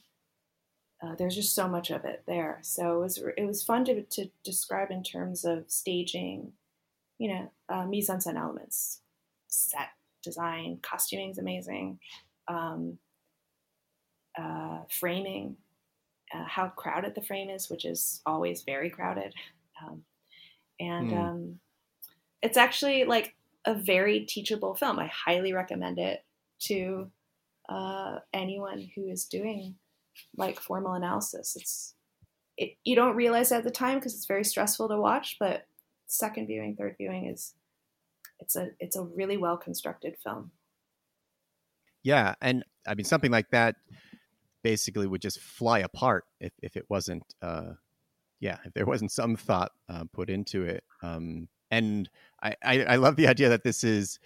uh, 1.02 1.16
there's 1.16 1.36
just 1.36 1.56
so 1.56 1.68
much 1.68 1.90
of 1.90 2.06
it 2.06 2.24
there 2.28 2.60
so 2.62 2.98
it 2.98 3.00
was 3.00 3.24
it 3.38 3.46
was 3.46 3.64
fun 3.64 3.86
to, 3.86 4.02
to 4.04 4.30
describe 4.44 4.92
in 4.92 5.04
terms 5.04 5.46
of 5.46 5.64
staging 5.68 6.54
you 7.20 7.28
know, 7.28 7.52
uh, 7.68 7.86
mise 7.86 8.10
en 8.10 8.20
scène 8.20 8.38
elements, 8.38 9.02
set 9.48 9.90
design, 10.24 10.80
costuming 10.82 11.30
is 11.30 11.38
amazing, 11.38 12.00
um, 12.48 12.98
uh, 14.38 14.80
framing, 14.90 15.58
uh, 16.34 16.46
how 16.46 16.70
crowded 16.70 17.14
the 17.14 17.22
frame 17.22 17.50
is, 17.50 17.70
which 17.70 17.86
is 17.86 18.22
always 18.26 18.64
very 18.64 18.90
crowded, 18.90 19.34
um, 19.84 20.04
and 20.80 21.12
mm. 21.12 21.18
um, 21.18 21.60
it's 22.42 22.58
actually 22.58 23.04
like 23.04 23.36
a 23.66 23.74
very 23.74 24.22
teachable 24.22 24.74
film. 24.74 24.98
I 24.98 25.08
highly 25.08 25.52
recommend 25.52 26.00
it 26.00 26.24
to 26.62 27.12
uh, 27.68 28.20
anyone 28.34 28.90
who 28.96 29.10
is 29.10 29.26
doing 29.26 29.76
like 30.36 30.60
formal 30.60 30.94
analysis. 30.94 31.56
It's 31.56 31.96
it, 32.58 32.76
you 32.84 32.96
don't 32.96 33.16
realize 33.16 33.52
at 33.52 33.64
the 33.64 33.72
time 33.72 34.00
because 34.00 34.14
it's 34.14 34.26
very 34.26 34.44
stressful 34.44 34.90
to 34.90 34.98
watch, 34.98 35.38
but 35.40 35.66
second 36.08 36.48
viewing, 36.48 36.76
third 36.76 36.96
viewing 36.98 37.28
is 37.28 37.54
it's 38.40 38.56
a 38.56 38.70
it's 38.80 38.96
a 38.96 39.04
really 39.04 39.38
well 39.38 39.58
constructed 39.58 40.16
film. 40.24 40.52
Yeah, 42.04 42.36
and 42.42 42.64
I 42.88 42.96
mean 42.96 43.06
something 43.06 43.32
like 43.32 43.50
that 43.52 43.76
basically 44.64 45.08
would 45.08 45.22
just 45.22 45.40
fly 45.40 45.80
apart 45.80 46.26
if 46.40 46.52
if 46.62 46.76
it 46.76 46.86
wasn't 46.90 47.24
uh 47.42 47.72
yeah 48.40 48.58
if 48.66 48.74
there 48.74 48.86
wasn't 48.86 49.12
some 49.12 49.36
thought 49.36 49.72
uh, 49.88 50.04
put 50.14 50.30
into 50.30 50.64
it 50.64 50.84
um 51.02 51.48
and 51.72 52.10
I, 52.42 52.56
I, 52.64 52.84
I 52.84 52.96
love 52.96 53.16
the 53.16 53.28
idea 53.28 53.50
that 53.50 53.64
this 53.64 53.84
is 53.84 54.20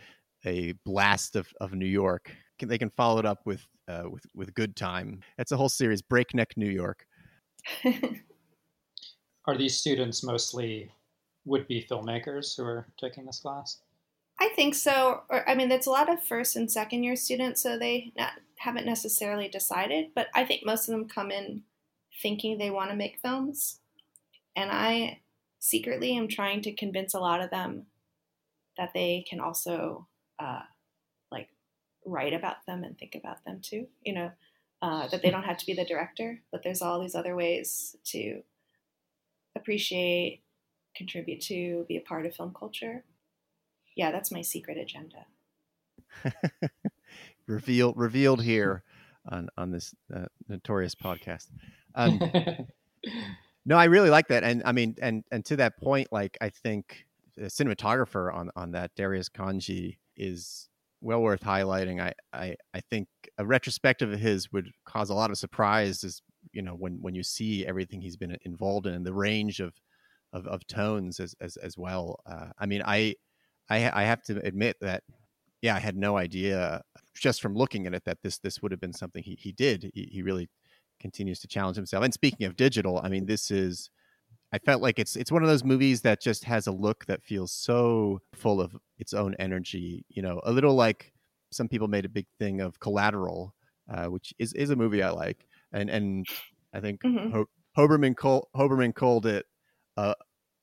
a 0.46 0.74
blast 0.86 1.36
of 1.36 1.48
of 1.62 1.74
new 1.74 1.86
york 1.86 2.32
they 2.68 2.78
can 2.78 2.89
follow 2.89 3.20
it 3.20 3.26
up 3.26 3.45
with 3.45 3.66
uh 3.88 4.03
with 4.09 4.26
with 4.34 4.53
good 4.53 4.76
time 4.76 5.22
it's 5.38 5.51
a 5.51 5.57
whole 5.57 5.70
series 5.70 6.01
breakneck 6.01 6.55
new 6.57 6.70
york 6.70 7.05
are 9.45 9.57
these 9.57 9.78
students 9.78 10.24
mostly 10.24 10.91
would 11.45 11.68
be 11.68 11.86
filmmakers 11.89 12.55
who 12.55 12.64
are 12.64 12.88
taking 12.99 13.26
this 13.26 13.39
class? 13.39 13.80
I 14.39 14.49
think 14.55 14.76
so. 14.76 15.22
Or, 15.30 15.47
I 15.47 15.55
mean, 15.55 15.72
it's 15.72 15.88
a 15.88 15.91
lot 15.91 16.11
of 16.11 16.24
first 16.24 16.55
and 16.55 16.72
second 16.72 17.03
year 17.03 17.16
students, 17.16 17.61
so 17.61 17.78
they 17.78 18.11
not, 18.18 18.34
haven't 18.57 18.86
necessarily 18.86 19.47
decided. 19.47 20.07
But 20.16 20.28
I 20.34 20.45
think 20.45 20.66
most 20.66 20.88
of 20.88 20.93
them 20.93 21.07
come 21.07 21.32
in 21.32 21.64
thinking 22.22 22.57
they 22.57 22.70
want 22.70 22.89
to 22.89 22.95
make 22.95 23.20
films, 23.22 23.80
and 24.55 24.72
I 24.72 25.20
secretly 25.59 26.16
am 26.18 26.28
trying 26.28 26.61
to 26.61 26.74
convince 26.74 27.14
a 27.14 27.20
lot 27.20 27.41
of 27.41 27.49
them 27.49 27.88
that 28.78 28.91
they 28.93 29.26
can 29.30 29.39
also 29.39 30.07
uh, 30.39 30.61
like 30.64 30.73
write 32.06 32.34
about 32.34 32.66
them 32.68 32.84
and 32.84 32.97
think 32.97 33.16
about 33.16 33.43
them 33.45 33.60
too. 33.62 33.88
You 34.04 34.14
know, 34.14 34.32
uh, 34.82 35.08
that 35.08 35.22
they 35.22 35.32
don't 35.32 35.43
have 35.43 35.58
to 35.58 35.66
be 35.66 35.74
the 35.74 35.86
director, 35.86 36.41
but 36.51 36.64
there's 36.64 36.82
all 36.82 36.99
these 36.99 37.16
other 37.16 37.36
ways 37.36 37.95
to 38.06 38.41
appreciate 39.56 40.41
contribute 40.95 41.41
to, 41.41 41.86
be 41.88 41.97
a 41.97 42.01
part 42.01 42.26
of 42.26 42.36
film 42.36 42.54
culture. 42.58 43.04
Yeah, 43.95 44.12
that's 44.12 44.32
my 44.32 44.41
secret 44.41 44.78
agenda. 44.78 45.26
revealed 47.47 47.95
revealed 47.97 48.41
here 48.41 48.84
on 49.30 49.49
on 49.58 49.72
this 49.72 49.93
uh, 50.14 50.26
notorious 50.47 50.95
podcast. 50.95 51.47
Um, 51.95 52.20
no, 53.66 53.78
I 53.78 53.86
really 53.86 54.10
like 54.10 54.28
that, 54.28 54.43
and 54.43 54.62
I 54.66 54.72
mean, 54.72 54.95
and 55.01 55.24
and 55.32 55.45
to 55.45 55.56
that 55.58 55.78
point, 55.78 56.10
like 56.12 56.38
I 56.41 56.49
think 56.49 57.06
the 57.36 57.45
cinematographer 57.45 58.34
on 58.34 58.51
on 58.56 58.72
that 58.72 58.91
Darius 58.95 59.30
Khondji 59.30 59.97
is 60.16 60.70
well 61.04 61.22
worth 61.22 61.41
highlighting. 61.41 62.01
I 62.01 62.14
I 62.34 62.56
I 62.74 62.82
think 62.89 63.08
a 63.38 63.45
retrospective 63.45 64.12
of 64.12 64.20
his 64.20 64.51
would 64.51 64.72
cause 64.86 65.10
a 65.12 65.14
lot 65.14 65.30
of 65.30 65.38
surprise, 65.38 66.04
as 66.04 66.22
you 66.51 66.62
know, 66.62 66.74
when 66.74 67.01
when 67.01 67.16
you 67.16 67.24
see 67.24 67.66
everything 67.66 68.01
he's 68.01 68.18
been 68.18 68.38
involved 68.43 68.88
in 68.88 68.93
and 68.93 69.06
the 69.06 69.14
range 69.14 69.60
of 69.60 69.74
of, 70.34 70.47
of 70.47 70.66
tones 70.68 71.20
as, 71.20 71.36
as, 71.39 71.58
as 71.58 71.78
well. 71.78 72.20
Uh, 72.26 72.47
I 72.58 72.66
mean, 72.66 72.82
I, 72.84 73.16
I, 73.70 74.01
I 74.01 74.04
have 74.04 74.24
to 74.24 74.43
admit 74.45 74.76
that, 74.82 75.04
yeah, 75.62 75.76
I 75.76 75.80
had 75.80 75.95
no 75.95 76.18
idea 76.18 76.82
just 77.16 77.39
from 77.39 77.54
looking 77.56 77.86
at 77.86 77.93
it 77.93 78.04
that 78.06 78.18
this, 78.24 78.39
this 78.39 78.60
would 78.62 78.72
have 78.72 78.82
been 78.82 78.93
something 78.93 79.24
he, 79.24 79.36
he 79.39 79.51
did. 79.51 79.91
He, 79.93 80.10
he 80.12 80.24
really 80.24 80.49
continues 80.99 81.39
to 81.41 81.47
challenge 81.47 81.76
himself. 81.76 82.04
And 82.04 82.14
speaking 82.14 82.47
of 82.47 82.56
digital, 82.56 82.99
I 83.04 83.10
mean, 83.10 83.28
this 83.28 83.51
is, 83.51 83.91
I 84.54 84.60
felt 84.60 84.82
like 84.82 84.99
it's, 84.99 85.16
it's 85.16 85.32
one 85.32 85.41
of 85.41 85.49
those 85.49 85.64
movies 85.64 86.01
that 86.01 86.22
just 86.22 86.43
has 86.45 86.68
a 86.68 86.72
look 86.72 87.06
that 87.08 87.24
feels 87.24 87.51
so 87.51 88.22
full 88.34 88.62
of 88.62 88.78
its 88.99 89.14
own 89.14 89.36
energy, 89.39 90.06
you 90.10 90.22
know, 90.22 90.39
a 90.43 90.51
little 90.51 90.76
like 90.76 91.12
some 91.51 91.68
people 91.68 91.88
made 91.88 92.06
a 92.06 92.10
big 92.10 92.28
thing 92.38 92.62
of 92.62 92.80
collateral, 92.80 93.56
uh, 93.91 94.06
which 94.06 94.34
is, 94.38 94.54
is 94.54 94.70
a 94.70 94.76
movie 94.76 95.01
I 95.01 95.10
like. 95.10 95.47
And, 95.72 95.89
and 95.89 96.28
I 96.72 96.80
think 96.80 97.01
mm-hmm. 97.01 97.32
Ho- 97.32 97.49
Hoberman, 97.76 98.16
call, 98.16 98.49
Hoberman 98.56 98.93
called 98.93 99.26
it 99.26 99.47
uh, 99.97 100.14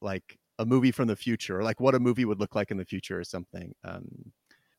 like 0.00 0.38
a 0.60 0.64
movie 0.64 0.92
from 0.92 1.08
the 1.08 1.16
future, 1.16 1.58
or 1.58 1.62
like 1.64 1.80
what 1.80 1.94
a 1.94 2.00
movie 2.00 2.24
would 2.24 2.38
look 2.38 2.54
like 2.54 2.70
in 2.70 2.76
the 2.76 2.84
future, 2.84 3.18
or 3.18 3.24
something. 3.24 3.74
Um, 3.82 4.06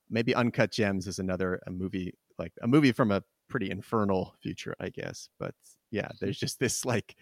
maybe 0.10 0.36
Uncut 0.36 0.72
Gems 0.72 1.08
is 1.08 1.20
another 1.20 1.60
a 1.68 1.72
movie 1.72 2.14
like 2.38 2.54
a 2.62 2.68
movie 2.68 2.92
from 2.92 3.12
a 3.12 3.24
pretty 3.52 3.70
infernal 3.70 4.36
future, 4.42 4.76
I 4.80 4.90
guess. 4.90 5.30
But 5.40 5.54
yeah, 5.92 6.10
there's 6.20 6.40
just 6.40 6.60
this 6.60 6.86
like 6.86 7.16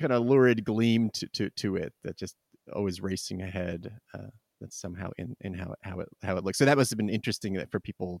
kind 0.00 0.12
of 0.12 0.24
lurid 0.24 0.64
gleam 0.64 1.10
to 1.14 1.26
to 1.28 1.50
to 1.50 1.76
it 1.76 1.92
that 2.04 2.16
just 2.16 2.36
always 2.72 3.00
racing 3.00 3.42
ahead. 3.42 3.92
Uh, 4.14 4.28
that's 4.60 4.80
somehow 4.80 5.10
in 5.16 5.34
in 5.40 5.54
how 5.54 5.74
how 5.82 6.00
it 6.00 6.08
how 6.22 6.36
it 6.36 6.44
looks. 6.44 6.58
So 6.58 6.64
that 6.64 6.76
must 6.76 6.90
have 6.90 6.98
been 6.98 7.08
interesting 7.08 7.54
that 7.54 7.70
for 7.70 7.80
people, 7.80 8.20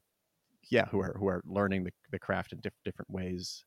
yeah, 0.70 0.86
who 0.86 1.00
are 1.00 1.14
who 1.18 1.28
are 1.28 1.42
learning 1.46 1.84
the 1.84 1.92
the 2.10 2.18
craft 2.18 2.52
in 2.52 2.60
diff- 2.60 2.72
different 2.84 3.10
ways. 3.10 3.64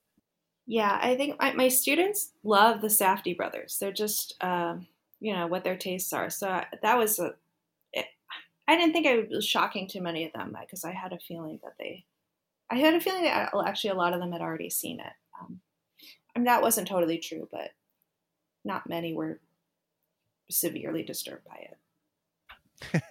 Yeah, 0.65 0.97
I 1.01 1.15
think 1.17 1.39
my, 1.39 1.51
my 1.53 1.67
students 1.67 2.31
love 2.43 2.81
the 2.81 2.87
Safdie 2.87 3.35
brothers. 3.35 3.77
They're 3.79 3.91
just, 3.91 4.35
uh, 4.39 4.77
you 5.19 5.33
know, 5.33 5.45
what 5.47 5.65
their 5.65 5.75
tastes 5.75 6.13
are. 6.13 6.29
So 6.29 6.47
I, 6.47 6.65
that 6.81 6.97
was 6.97 7.19
a. 7.19 7.33
It, 7.91 8.05
I 8.67 8.77
didn't 8.77 8.93
think 8.93 9.05
it 9.05 9.29
was 9.29 9.45
shocking 9.45 9.89
to 9.89 9.99
many 9.99 10.25
of 10.25 10.31
them 10.31 10.55
because 10.59 10.85
I 10.85 10.91
had 10.91 11.11
a 11.11 11.19
feeling 11.19 11.59
that 11.63 11.73
they, 11.77 12.05
I 12.73 12.79
had 12.79 12.95
a 12.95 12.99
feeling 12.99 13.23
that 13.25 13.53
actually 13.67 13.91
a 13.91 13.95
lot 13.95 14.13
of 14.13 14.19
them 14.19 14.31
had 14.31 14.41
already 14.41 14.71
seen 14.71 14.99
it. 14.99 15.13
Um, 15.39 15.59
I 16.35 16.39
mean, 16.39 16.45
that 16.45 16.63
wasn't 16.63 16.87
totally 16.87 17.19
true, 17.19 17.47
but 17.51 17.69
not 18.65 18.89
many 18.89 19.13
were 19.13 19.39
severely 20.49 21.03
disturbed 21.03 21.43
by 21.45 21.67
it. 22.91 23.03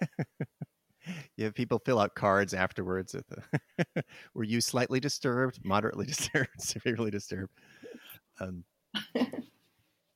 yeah, 1.37 1.49
people 1.51 1.79
fill 1.79 1.99
out 1.99 2.13
cards 2.13 2.53
afterwards. 2.53 3.13
The, 3.13 4.03
were 4.33 4.43
you 4.43 4.59
slightly 4.59 4.99
disturbed, 4.99 5.63
moderately 5.63 6.05
disturbed, 6.07 6.59
severely 6.59 7.09
disturbed? 7.09 7.53
Um, 8.41 8.65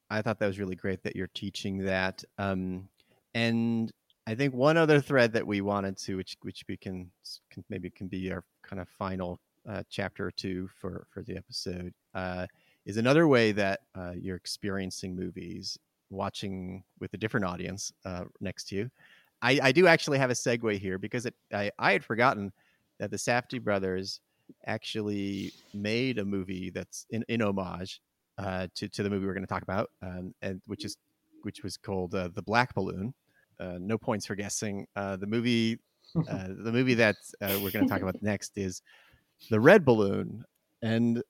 I 0.10 0.22
thought 0.22 0.40
that 0.40 0.48
was 0.48 0.60
really 0.60 0.76
great 0.76 1.04
that 1.04 1.16
you're 1.16 1.30
teaching 1.34 1.86
that. 1.86 2.22
Um, 2.38 2.90
and 3.34 3.94
I 4.28 4.36
think 4.36 4.54
one 4.54 4.76
other 4.76 5.00
thread 5.00 5.32
that 5.34 5.48
we 5.48 5.62
wanted 5.62 5.96
to, 6.00 6.18
which 6.18 6.36
which 6.42 6.66
we 6.68 6.76
can, 6.76 7.10
can 7.50 7.64
maybe 7.70 7.90
can 7.90 8.08
be 8.08 8.30
our 8.30 8.44
kind 8.62 8.82
of 8.82 8.90
final 8.90 9.40
uh, 9.68 9.84
chapter 9.90 10.28
or 10.28 10.32
two 10.32 10.70
for 10.80 11.08
for 11.10 11.24
the 11.24 11.38
episode, 11.38 11.94
uh, 12.14 12.46
is 12.86 12.98
another 12.98 13.30
way 13.30 13.54
that 13.54 13.80
uh, 13.96 14.12
you're 14.20 14.36
experiencing 14.36 15.16
movies, 15.16 15.80
watching 16.10 16.84
with 17.00 17.14
a 17.14 17.18
different 17.18 17.46
audience 17.46 17.94
uh, 18.04 18.26
next 18.42 18.68
to 18.68 18.76
you. 18.76 18.92
I, 19.42 19.60
I 19.64 19.72
do 19.72 19.88
actually 19.88 20.18
have 20.18 20.30
a 20.30 20.34
segue 20.34 20.78
here 20.78 20.98
because 20.98 21.26
it, 21.26 21.36
I, 21.54 21.72
I 21.80 21.94
had 21.94 22.04
forgotten 22.04 22.52
that 23.00 23.12
the 23.12 23.18
Safdie 23.18 23.64
brothers 23.64 24.20
actually 24.66 25.54
made 25.74 26.18
a 26.18 26.26
movie 26.26 26.70
that's 26.70 27.06
in, 27.12 27.24
in 27.30 27.42
homage 27.42 28.02
uh, 28.40 28.68
to, 28.76 28.90
to 28.90 29.04
the 29.04 29.10
movie 29.10 29.26
we're 29.26 29.34
going 29.34 29.46
to 29.46 29.48
talk 29.48 29.64
about, 29.64 29.90
um, 30.02 30.34
and 30.42 30.62
which 30.66 30.84
is 30.84 30.98
which 31.44 31.64
was 31.64 31.78
called 31.78 32.14
uh, 32.14 32.28
the 32.34 32.42
Black 32.42 32.74
Balloon. 32.74 33.14
Uh, 33.60 33.78
no 33.80 33.98
points 33.98 34.26
for 34.26 34.36
guessing. 34.36 34.86
Uh, 34.96 35.16
the 35.16 35.28
movie 35.28 35.80
Uh, 36.30 36.48
the 36.48 36.72
movie 36.72 36.96
that 36.96 37.16
uh, 37.42 37.60
we're 37.62 37.72
going 37.72 37.86
to 37.86 37.90
talk 37.90 38.02
about 38.08 38.22
next 38.22 38.58
is 38.58 38.82
The 39.50 39.60
Red 39.60 39.86
Balloon. 39.86 40.44
And 40.82 41.22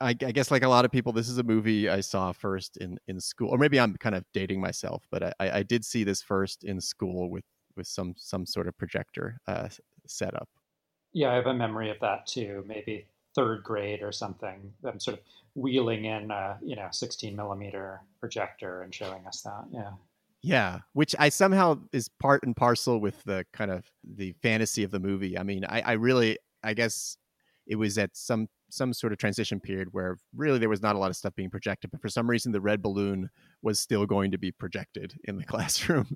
I, 0.00 0.10
I, 0.10 0.32
guess, 0.32 0.50
like 0.50 0.62
a 0.62 0.68
lot 0.68 0.84
of 0.84 0.90
people, 0.90 1.12
this 1.12 1.28
is 1.28 1.38
a 1.38 1.42
movie 1.42 1.88
I 1.88 2.00
saw 2.00 2.32
first 2.32 2.76
in, 2.78 2.98
in 3.08 3.20
school, 3.20 3.50
or 3.50 3.58
maybe 3.58 3.78
I'm 3.78 3.94
kind 3.96 4.14
of 4.14 4.24
dating 4.32 4.60
myself, 4.60 5.04
but 5.10 5.22
I, 5.22 5.34
I 5.58 5.62
did 5.62 5.84
see 5.84 6.04
this 6.04 6.22
first 6.22 6.64
in 6.64 6.80
school 6.80 7.30
with, 7.30 7.44
with 7.76 7.86
some 7.86 8.14
some 8.16 8.44
sort 8.44 8.68
of 8.68 8.76
projector 8.76 9.38
uh, 9.46 9.68
setup. 10.06 10.48
Yeah, 11.12 11.30
I 11.30 11.34
have 11.34 11.46
a 11.46 11.54
memory 11.54 11.90
of 11.90 12.00
that 12.00 12.26
too. 12.26 12.64
Maybe 12.66 13.06
third 13.34 13.62
grade 13.62 14.02
or 14.02 14.12
something. 14.12 14.72
I'm 14.84 15.00
sort 15.00 15.18
of 15.18 15.24
wheeling 15.54 16.04
in 16.04 16.30
a 16.30 16.58
you 16.62 16.76
know 16.76 16.88
16 16.90 17.34
millimeter 17.34 18.00
projector 18.20 18.82
and 18.82 18.94
showing 18.94 19.26
us 19.26 19.42
that. 19.42 19.64
Yeah. 19.70 19.92
Yeah, 20.42 20.80
which 20.92 21.14
I 21.18 21.28
somehow 21.28 21.78
is 21.92 22.08
part 22.08 22.42
and 22.42 22.56
parcel 22.56 22.98
with 22.98 23.22
the 23.24 23.46
kind 23.52 23.70
of 23.70 23.84
the 24.02 24.32
fantasy 24.42 24.82
of 24.82 24.90
the 24.90 24.98
movie. 24.98 25.38
I 25.38 25.44
mean, 25.44 25.64
I, 25.64 25.80
I 25.82 25.92
really, 25.92 26.38
I 26.64 26.74
guess 26.74 27.16
it 27.66 27.76
was 27.76 27.96
at 27.96 28.16
some 28.16 28.48
some 28.68 28.92
sort 28.92 29.12
of 29.12 29.18
transition 29.18 29.60
period 29.60 29.88
where 29.92 30.16
really 30.34 30.58
there 30.58 30.68
was 30.68 30.80
not 30.80 30.96
a 30.96 30.98
lot 30.98 31.10
of 31.10 31.16
stuff 31.16 31.34
being 31.36 31.50
projected, 31.50 31.90
but 31.90 32.00
for 32.00 32.08
some 32.08 32.28
reason 32.28 32.50
the 32.50 32.60
red 32.60 32.82
balloon 32.82 33.28
was 33.60 33.78
still 33.78 34.06
going 34.06 34.30
to 34.30 34.38
be 34.38 34.50
projected 34.50 35.14
in 35.24 35.36
the 35.36 35.44
classroom. 35.52 36.06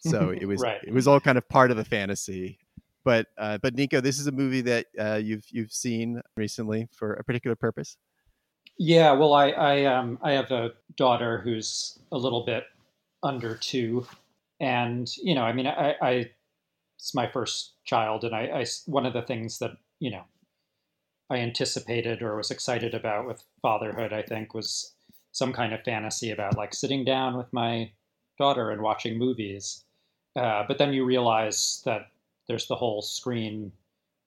so 0.00 0.30
it 0.30 0.46
was 0.48 0.62
right. 0.62 0.80
it 0.82 0.92
was 0.92 1.06
all 1.06 1.20
kind 1.20 1.38
of 1.38 1.48
part 1.48 1.70
of 1.70 1.76
the 1.76 1.84
fantasy. 1.84 2.58
But 3.04 3.28
uh, 3.38 3.58
but 3.58 3.76
Nico, 3.76 4.00
this 4.00 4.18
is 4.18 4.26
a 4.26 4.32
movie 4.32 4.62
that 4.62 4.86
uh, 4.98 5.20
you've 5.22 5.44
you've 5.50 5.72
seen 5.72 6.20
recently 6.36 6.88
for 6.90 7.14
a 7.14 7.22
particular 7.22 7.54
purpose. 7.54 7.96
Yeah, 8.78 9.12
well, 9.12 9.32
I 9.32 9.50
I 9.50 9.84
um 9.84 10.18
I 10.22 10.32
have 10.32 10.50
a 10.50 10.72
daughter 10.96 11.40
who's 11.44 11.98
a 12.10 12.18
little 12.18 12.44
bit 12.44 12.64
under 13.22 13.56
two, 13.56 14.06
and 14.60 15.08
you 15.16 15.34
know, 15.34 15.42
I 15.42 15.52
mean, 15.52 15.66
I, 15.66 15.94
I 16.00 16.30
it's 16.98 17.14
my 17.14 17.26
first 17.26 17.72
child, 17.84 18.24
and 18.24 18.34
I, 18.34 18.42
I 18.60 18.66
one 18.86 19.06
of 19.06 19.12
the 19.12 19.22
things 19.22 19.58
that 19.58 19.72
you 19.98 20.10
know 20.10 20.24
I 21.30 21.38
anticipated 21.38 22.22
or 22.22 22.36
was 22.36 22.50
excited 22.50 22.94
about 22.94 23.26
with 23.26 23.44
fatherhood, 23.62 24.12
I 24.12 24.22
think, 24.22 24.54
was 24.54 24.94
some 25.32 25.52
kind 25.52 25.74
of 25.74 25.82
fantasy 25.84 26.30
about 26.30 26.56
like 26.56 26.74
sitting 26.74 27.04
down 27.04 27.36
with 27.36 27.52
my 27.52 27.90
daughter 28.38 28.70
and 28.70 28.82
watching 28.82 29.18
movies. 29.18 29.84
Uh, 30.34 30.64
but 30.68 30.78
then 30.78 30.92
you 30.92 31.04
realize 31.04 31.82
that 31.84 32.08
there's 32.48 32.66
the 32.66 32.76
whole 32.76 33.02
screen 33.02 33.72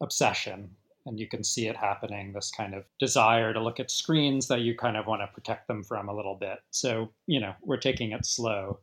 obsession 0.02 0.70
and 1.10 1.20
you 1.20 1.28
can 1.28 1.44
see 1.44 1.68
it 1.68 1.76
happening 1.76 2.32
this 2.32 2.52
kind 2.52 2.74
of 2.74 2.86
desire 3.00 3.54
to 3.54 3.62
look 3.62 3.80
at 3.80 3.92
screens 3.92 4.48
that 4.48 4.62
you 4.62 4.76
kind 4.76 4.96
of 4.96 5.08
want 5.08 5.22
to 5.22 5.28
protect 5.28 5.68
them 5.68 5.84
from 5.84 6.08
a 6.08 6.16
little 6.16 6.36
bit. 6.36 6.60
So 6.72 7.12
you 7.28 7.40
know 7.40 7.54
we're 7.62 7.78
taking 7.78 8.12
it 8.12 8.26
slow. 8.26 8.80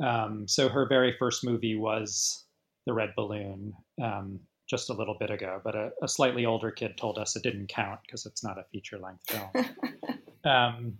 Um, 0.00 0.46
so 0.48 0.68
her 0.68 0.86
very 0.86 1.16
first 1.18 1.44
movie 1.44 1.76
was 1.76 2.44
the 2.84 2.92
red 2.92 3.14
balloon 3.16 3.72
um, 4.02 4.40
just 4.68 4.90
a 4.90 4.92
little 4.92 5.16
bit 5.18 5.30
ago 5.30 5.60
but 5.64 5.74
a, 5.74 5.90
a, 6.02 6.08
slightly 6.08 6.44
older 6.44 6.70
kid 6.70 6.98
told 6.98 7.18
us 7.18 7.34
it 7.34 7.42
didn't 7.42 7.68
count 7.68 8.00
because 8.02 8.26
it's 8.26 8.44
not 8.44 8.58
a 8.58 8.64
feature 8.64 8.98
length 8.98 9.30
film. 9.30 9.66
Um, 10.44 10.98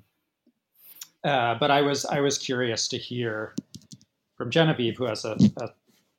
uh, 1.22 1.55
but 1.61 1.70
i 1.70 1.81
was 1.81 2.05
i 2.05 2.18
was 2.18 2.37
curious 2.37 2.89
to 2.89 2.99
hear 2.99 3.55
from 4.37 4.51
genevieve 4.51 4.97
who 4.97 5.05
has 5.05 5.24
a, 5.24 5.37
a 5.59 5.68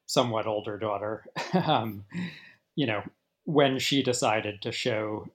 somewhat 0.08 0.48
older 0.48 0.78
daughter, 0.78 1.26
um, 1.54 2.04
you 2.76 2.88
know, 2.88 3.04
when 3.48 3.80
she 3.80 4.04
decided 4.04 4.62
to 4.62 4.74
show 4.74 5.26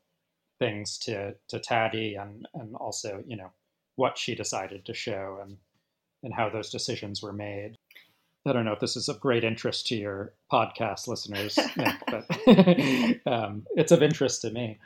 things 0.59 0.99
to 0.99 1.35
to 1.49 1.59
Taddy 1.59 2.15
and 2.15 2.47
and 2.55 2.77
also 2.77 3.25
you 3.27 3.37
know 3.37 3.51
what 3.97 4.19
she 4.19 4.35
decided 4.35 4.85
to 4.85 4.95
show 4.95 5.39
and 5.43 5.57
and 6.23 6.33
how 6.35 6.51
those 6.51 6.71
decisions 6.71 7.23
were 7.23 7.33
made. 7.33 7.79
I 8.47 8.53
don't 8.53 8.65
know 8.65 8.73
if 8.73 8.81
this 8.81 8.97
is 8.97 9.09
of 9.09 9.19
great 9.19 9.45
interest 9.45 9.87
to 9.89 9.97
your 9.97 10.35
podcast 10.53 11.09
listeners, 11.09 11.59
Nick, 11.77 11.95
but 13.25 13.27
um, 13.33 13.65
it's 13.77 13.93
of 13.93 14.03
interest 14.03 14.43
to 14.43 14.51
me. 14.51 14.79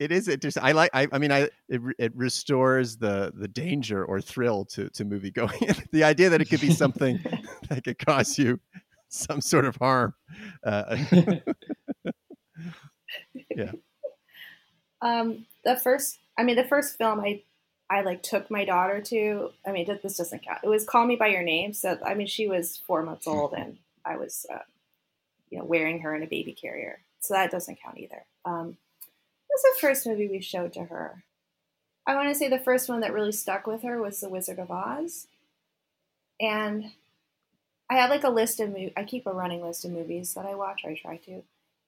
It 0.00 0.10
is 0.10 0.26
interesting. 0.26 0.64
I 0.64 0.72
like. 0.72 0.90
I, 0.92 1.06
I 1.12 1.18
mean, 1.18 1.30
I 1.30 1.48
it, 1.68 1.80
it 2.00 2.12
restores 2.16 2.96
the 2.96 3.32
the 3.36 3.46
danger 3.46 4.04
or 4.04 4.20
thrill 4.20 4.64
to 4.66 4.90
to 4.90 5.04
movie 5.04 5.30
going. 5.30 5.60
the 5.92 6.02
idea 6.02 6.28
that 6.30 6.40
it 6.40 6.46
could 6.46 6.60
be 6.60 6.72
something 6.72 7.20
that 7.68 7.84
could 7.84 8.04
cause 8.04 8.36
you 8.36 8.58
some 9.10 9.40
sort 9.40 9.64
of 9.64 9.76
harm. 9.76 10.12
Uh, 10.64 10.96
yeah. 13.50 13.72
Um, 15.02 15.46
the 15.64 15.76
first, 15.76 16.18
I 16.38 16.42
mean, 16.42 16.56
the 16.56 16.64
first 16.64 16.96
film 16.96 17.20
I, 17.20 17.42
I 17.90 18.02
like 18.02 18.22
took 18.22 18.50
my 18.50 18.64
daughter 18.64 19.00
to. 19.02 19.50
I 19.66 19.72
mean, 19.72 19.86
this 20.02 20.16
doesn't 20.16 20.44
count. 20.44 20.60
It 20.64 20.68
was 20.68 20.86
"Call 20.86 21.06
Me 21.06 21.16
by 21.16 21.28
Your 21.28 21.42
Name." 21.42 21.72
So, 21.72 21.98
I 22.04 22.14
mean, 22.14 22.26
she 22.26 22.48
was 22.48 22.80
four 22.86 23.02
months 23.02 23.26
old, 23.26 23.52
and 23.52 23.78
I 24.04 24.16
was, 24.16 24.46
uh, 24.52 24.58
you 25.50 25.58
know, 25.58 25.64
wearing 25.64 26.00
her 26.00 26.14
in 26.14 26.22
a 26.22 26.26
baby 26.26 26.52
carrier. 26.52 27.00
So 27.20 27.34
that 27.34 27.50
doesn't 27.50 27.78
count 27.82 27.98
either. 27.98 28.24
Um, 28.44 28.78
was 29.54 29.62
the 29.62 29.80
first 29.80 30.06
movie 30.06 30.28
we 30.28 30.40
showed 30.40 30.72
to 30.74 30.84
her. 30.84 31.24
I 32.06 32.14
want 32.14 32.28
to 32.28 32.34
say 32.34 32.48
the 32.48 32.58
first 32.58 32.88
one 32.88 33.00
that 33.00 33.12
really 33.12 33.32
stuck 33.32 33.66
with 33.66 33.82
her 33.82 34.00
was 34.00 34.20
The 34.20 34.28
Wizard 34.28 34.58
of 34.58 34.70
Oz, 34.70 35.26
and 36.40 36.92
I 37.88 37.94
have 37.94 38.10
like 38.10 38.24
a 38.24 38.30
list 38.30 38.60
of 38.60 38.70
movies. 38.70 38.92
I 38.96 39.04
keep 39.04 39.26
a 39.26 39.32
running 39.32 39.62
list 39.62 39.84
of 39.84 39.92
movies 39.92 40.34
that 40.34 40.44
I 40.44 40.54
watch, 40.54 40.82
or 40.84 40.90
I 40.90 40.96
try 40.96 41.16
to. 41.18 41.42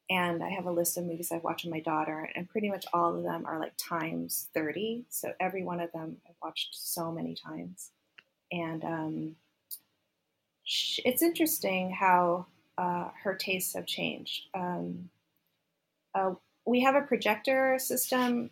And 0.08 0.42
I 0.42 0.50
have 0.50 0.66
a 0.66 0.70
list 0.70 0.96
of 0.96 1.04
movies 1.04 1.32
I've 1.32 1.42
watched 1.42 1.64
with 1.64 1.74
my 1.74 1.80
daughter, 1.80 2.30
and 2.34 2.48
pretty 2.48 2.68
much 2.68 2.86
all 2.92 3.16
of 3.16 3.24
them 3.24 3.44
are 3.44 3.58
like 3.58 3.72
times 3.76 4.48
30. 4.54 5.04
So 5.08 5.32
every 5.40 5.64
one 5.64 5.80
of 5.80 5.90
them 5.92 6.18
I've 6.28 6.36
watched 6.42 6.76
so 6.76 7.10
many 7.10 7.34
times. 7.34 7.90
And 8.52 8.84
um, 8.84 9.36
it's 10.64 11.22
interesting 11.22 11.90
how 11.90 12.46
uh, 12.78 13.08
her 13.22 13.34
tastes 13.34 13.74
have 13.74 13.86
changed. 13.86 14.44
Um, 14.54 15.10
uh, 16.14 16.34
we 16.64 16.80
have 16.82 16.94
a 16.94 17.02
projector 17.02 17.78
system 17.78 18.50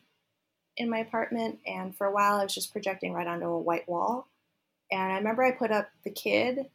in 0.76 0.90
my 0.90 0.98
apartment, 0.98 1.60
and 1.66 1.96
for 1.96 2.06
a 2.06 2.12
while 2.12 2.40
I 2.40 2.44
was 2.44 2.54
just 2.54 2.72
projecting 2.72 3.12
right 3.12 3.26
onto 3.26 3.46
a 3.46 3.60
white 3.60 3.88
wall. 3.88 4.28
And 4.90 5.12
I 5.12 5.16
remember 5.16 5.42
I 5.42 5.52
put 5.52 5.70
up 5.70 5.88
The 6.02 6.10
Kid 6.10 6.66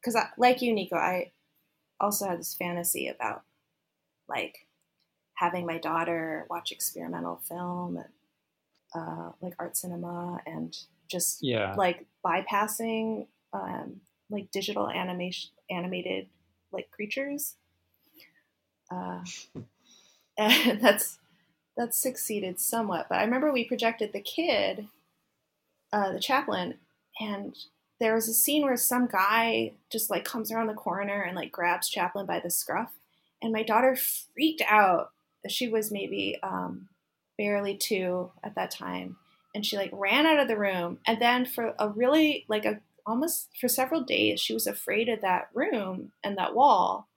because 0.00 0.16
like 0.36 0.62
you, 0.62 0.72
Nico, 0.72 0.96
I 0.96 1.32
also 2.00 2.28
had 2.28 2.40
this 2.40 2.54
fantasy 2.54 3.08
about 3.08 3.42
like 4.34 4.66
having 5.34 5.66
my 5.66 5.78
daughter 5.78 6.46
watch 6.50 6.72
experimental 6.72 7.40
film 7.48 7.96
and 7.96 8.06
uh, 8.94 9.32
like 9.40 9.54
art 9.58 9.76
cinema 9.76 10.40
and 10.46 10.76
just 11.08 11.42
yeah. 11.42 11.74
like 11.76 12.06
bypassing 12.24 13.26
um, 13.52 14.00
like 14.30 14.50
digital 14.50 14.88
animation 14.88 15.50
animated 15.70 16.26
like 16.72 16.90
creatures. 16.90 17.56
Uh, 18.90 19.24
and 20.38 20.80
that's 20.82 21.18
that's 21.76 22.00
succeeded 22.00 22.60
somewhat. 22.60 23.06
But 23.08 23.18
I 23.18 23.24
remember 23.24 23.52
we 23.52 23.64
projected 23.64 24.12
the 24.12 24.20
kid, 24.20 24.88
uh, 25.92 26.12
the 26.12 26.20
Chaplin, 26.20 26.74
and 27.20 27.56
there 28.00 28.14
was 28.14 28.28
a 28.28 28.34
scene 28.34 28.62
where 28.62 28.76
some 28.76 29.06
guy 29.06 29.72
just 29.90 30.10
like 30.10 30.24
comes 30.24 30.50
around 30.50 30.66
the 30.66 30.74
corner 30.74 31.22
and 31.22 31.36
like 31.36 31.52
grabs 31.52 31.88
Chaplin 31.88 32.26
by 32.26 32.40
the 32.40 32.50
scruff, 32.50 32.92
and 33.42 33.52
my 33.52 33.62
daughter 33.62 33.96
freaked 33.96 34.62
out. 34.68 35.10
She 35.48 35.68
was 35.68 35.90
maybe 35.90 36.38
um, 36.42 36.88
barely 37.36 37.76
two 37.76 38.30
at 38.44 38.54
that 38.54 38.70
time, 38.70 39.16
and 39.54 39.66
she 39.66 39.76
like 39.76 39.90
ran 39.92 40.26
out 40.26 40.38
of 40.38 40.48
the 40.48 40.58
room. 40.58 40.98
And 41.06 41.20
then 41.20 41.44
for 41.44 41.74
a 41.78 41.88
really 41.88 42.44
like 42.48 42.64
a 42.64 42.80
almost 43.04 43.48
for 43.60 43.68
several 43.68 44.02
days, 44.02 44.40
she 44.40 44.54
was 44.54 44.66
afraid 44.66 45.08
of 45.08 45.20
that 45.22 45.48
room 45.52 46.12
and 46.22 46.38
that 46.38 46.54
wall, 46.54 47.08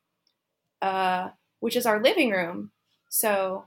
uh, 0.82 1.30
which 1.60 1.76
is 1.76 1.86
our 1.86 2.02
living 2.02 2.32
room. 2.32 2.72
So 3.10 3.66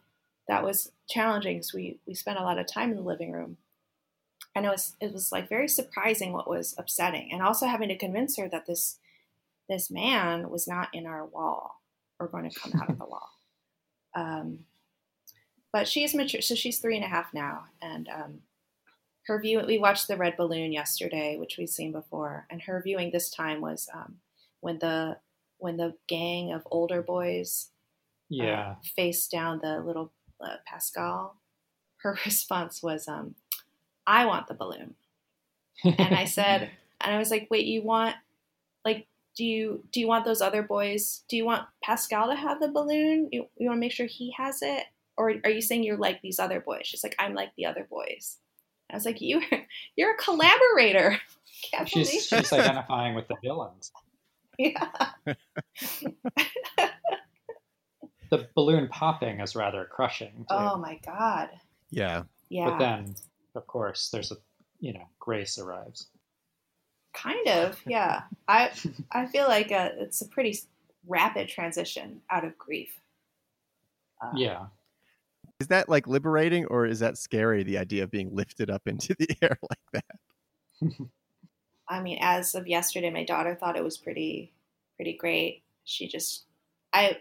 that 0.49 0.65
was 0.65 0.93
challenging 1.09 1.59
because 1.59 1.73
we 1.73 2.01
we 2.07 2.15
spent 2.15 2.39
a 2.39 2.43
lot 2.43 2.59
of 2.59 2.67
time 2.67 2.91
in 2.91 2.97
the 2.97 3.03
living 3.03 3.33
room 3.33 3.59
and 4.55 4.67
it 4.67 4.71
was 4.71 4.97
it 5.01 5.13
was 5.13 5.31
like 5.31 5.49
very 5.49 5.69
surprising 5.69 6.33
what 6.33 6.49
was 6.49 6.75
upsetting 6.79 7.31
and 7.33 7.43
also 7.43 7.67
having 7.67 7.89
to 7.89 7.97
convince 7.97 8.37
her 8.37 8.49
that 8.49 8.67
this 8.67 8.99
this 9.69 9.91
man 9.91 10.51
was 10.51 10.67
not 10.67 10.89
in 10.93 11.07
our 11.07 11.25
wall 11.25 11.78
or 12.21 12.29
going 12.29 12.49
to 12.49 12.59
come 12.59 12.73
out 12.81 12.91
of 12.91 12.99
the 12.99 13.05
wall 13.05 13.31
um, 14.15 14.61
but 15.73 15.87
she's 15.89 16.15
mature 16.15 16.41
so 16.41 16.55
she's 16.55 16.79
three 16.79 16.97
and 16.97 17.05
a 17.05 17.09
half 17.09 17.33
now 17.33 17.65
and 17.81 18.09
um, 18.09 18.39
her 19.27 19.41
view 19.41 19.63
we 19.67 19.79
watched 19.79 20.09
the 20.09 20.17
red 20.17 20.37
balloon 20.37 20.73
yesterday 20.73 21.37
which 21.37 21.57
we've 21.59 21.69
seen 21.69 21.93
before 21.93 22.47
and 22.51 22.63
her 22.63 22.81
viewing 22.83 23.11
this 23.11 23.31
time 23.31 23.61
was 23.61 23.89
um, 23.95 24.17
when 24.61 24.79
the 24.79 25.17
when 25.59 25.77
the 25.77 25.95
gang 26.07 26.53
of 26.53 26.63
older 26.71 27.03
boys 27.03 27.71
uh, 27.71 27.75
yeah 28.31 28.71
uh, 28.71 28.75
faced 28.97 29.31
down 29.31 29.61
the 29.63 29.81
little 29.81 30.13
uh, 30.41 30.57
pascal 30.67 31.37
her 31.99 32.17
response 32.25 32.83
was 32.83 33.09
um, 33.09 33.35
I 34.09 34.25
want 34.25 34.49
the 34.49 34.55
balloon. 34.55 34.95
and 35.85 36.15
I 36.15 36.25
said, 36.25 36.71
and 37.03 37.15
I 37.15 37.19
was 37.19 37.31
like, 37.31 37.47
wait, 37.51 37.67
you 37.67 37.83
want, 37.83 38.17
do 39.39 39.45
you 39.45 39.85
do 39.93 40.01
you 40.01 40.09
want 40.09 40.25
those 40.25 40.43
other 40.43 40.65
boys? 40.65 41.23
Do 41.29 41.37
you 41.37 41.45
want 41.45 41.65
Pascal 41.83 42.29
to 42.29 42.35
have 42.35 42.59
the 42.59 42.67
balloon? 42.69 43.29
You, 43.31 43.47
you 43.57 43.69
want 43.69 43.77
to 43.77 43.81
make 43.81 43.93
sure 43.93 44.07
he 44.07 44.35
has 44.37 44.63
it, 44.63 44.83
or 45.17 45.33
are 45.45 45.51
you 45.51 45.63
saying 45.63 45.85
you're 45.85 45.97
like 45.97 46.21
these 46.21 46.41
other 46.41 46.59
boys? 46.59 46.81
She's 46.83 47.05
like, 47.05 47.15
I'm 47.21 47.35
like 47.35 47.51
the 47.57 47.67
other 47.67 47.87
boys. 47.89 48.39
I 48.91 48.97
was 48.97 49.05
like, 49.05 49.21
you 49.21 49.41
you're 49.97 50.15
a 50.15 50.19
collaborator. 50.19 51.19
She's, 51.87 52.09
she's 52.11 52.53
identifying 52.53 53.17
with 53.17 53.27
the 53.27 53.35
villains. 53.43 53.91
Yeah. 54.59 54.89
The 58.31 58.47
balloon 58.55 58.89
popping 58.89 59.41
is 59.41 59.57
rather 59.57 59.87
crushing. 59.87 60.33
Too. 60.37 60.45
Oh 60.51 60.77
my 60.77 61.01
god. 61.05 61.49
Yeah. 61.89 62.25
Yeah. 62.51 62.69
But 62.69 62.79
then, 62.79 63.15
of 63.55 63.67
course, 63.67 64.11
there's 64.11 64.31
a 64.31 64.37
you 64.81 64.93
know 64.93 65.09
grace 65.19 65.59
arrives. 65.59 66.09
Kind 67.23 67.49
of. 67.49 67.81
Yeah. 67.87 68.23
I 68.47 68.71
I 69.13 69.27
feel 69.27 69.47
like 69.49 69.73
uh 69.73 69.91
it's 69.99 70.21
a 70.21 70.29
pretty 70.29 70.59
rapid 71.07 71.49
transition 71.49 72.23
out 72.31 72.45
of 72.45 72.57
grief. 72.59 73.01
Uh, 74.21 74.33
Yeah, 74.33 74.69
Is 75.61 75.69
that 75.69 75.89
like 75.89 76.07
liberating 76.07 76.67
or 76.67 76.87
is 76.87 77.01
that 77.01 77.19
scary, 77.19 77.63
the 77.63 77.79
idea 77.79 78.05
of 78.05 78.11
being 78.11 78.35
lifted 78.35 78.71
up 78.71 78.87
into 78.87 79.15
the 79.19 79.29
air 79.43 79.59
like 79.63 79.79
that? 79.93 80.19
I 81.89 82.03
mean, 82.03 82.19
as 82.21 82.55
of 82.55 82.67
yesterday, 82.67 83.11
my 83.11 83.25
daughter 83.25 83.55
thought 83.55 83.77
it 83.77 83.85
was 83.85 83.97
pretty, 83.99 84.53
pretty 84.97 85.15
great. 85.17 85.63
She 85.85 86.07
just, 86.07 86.45
I 86.93 87.21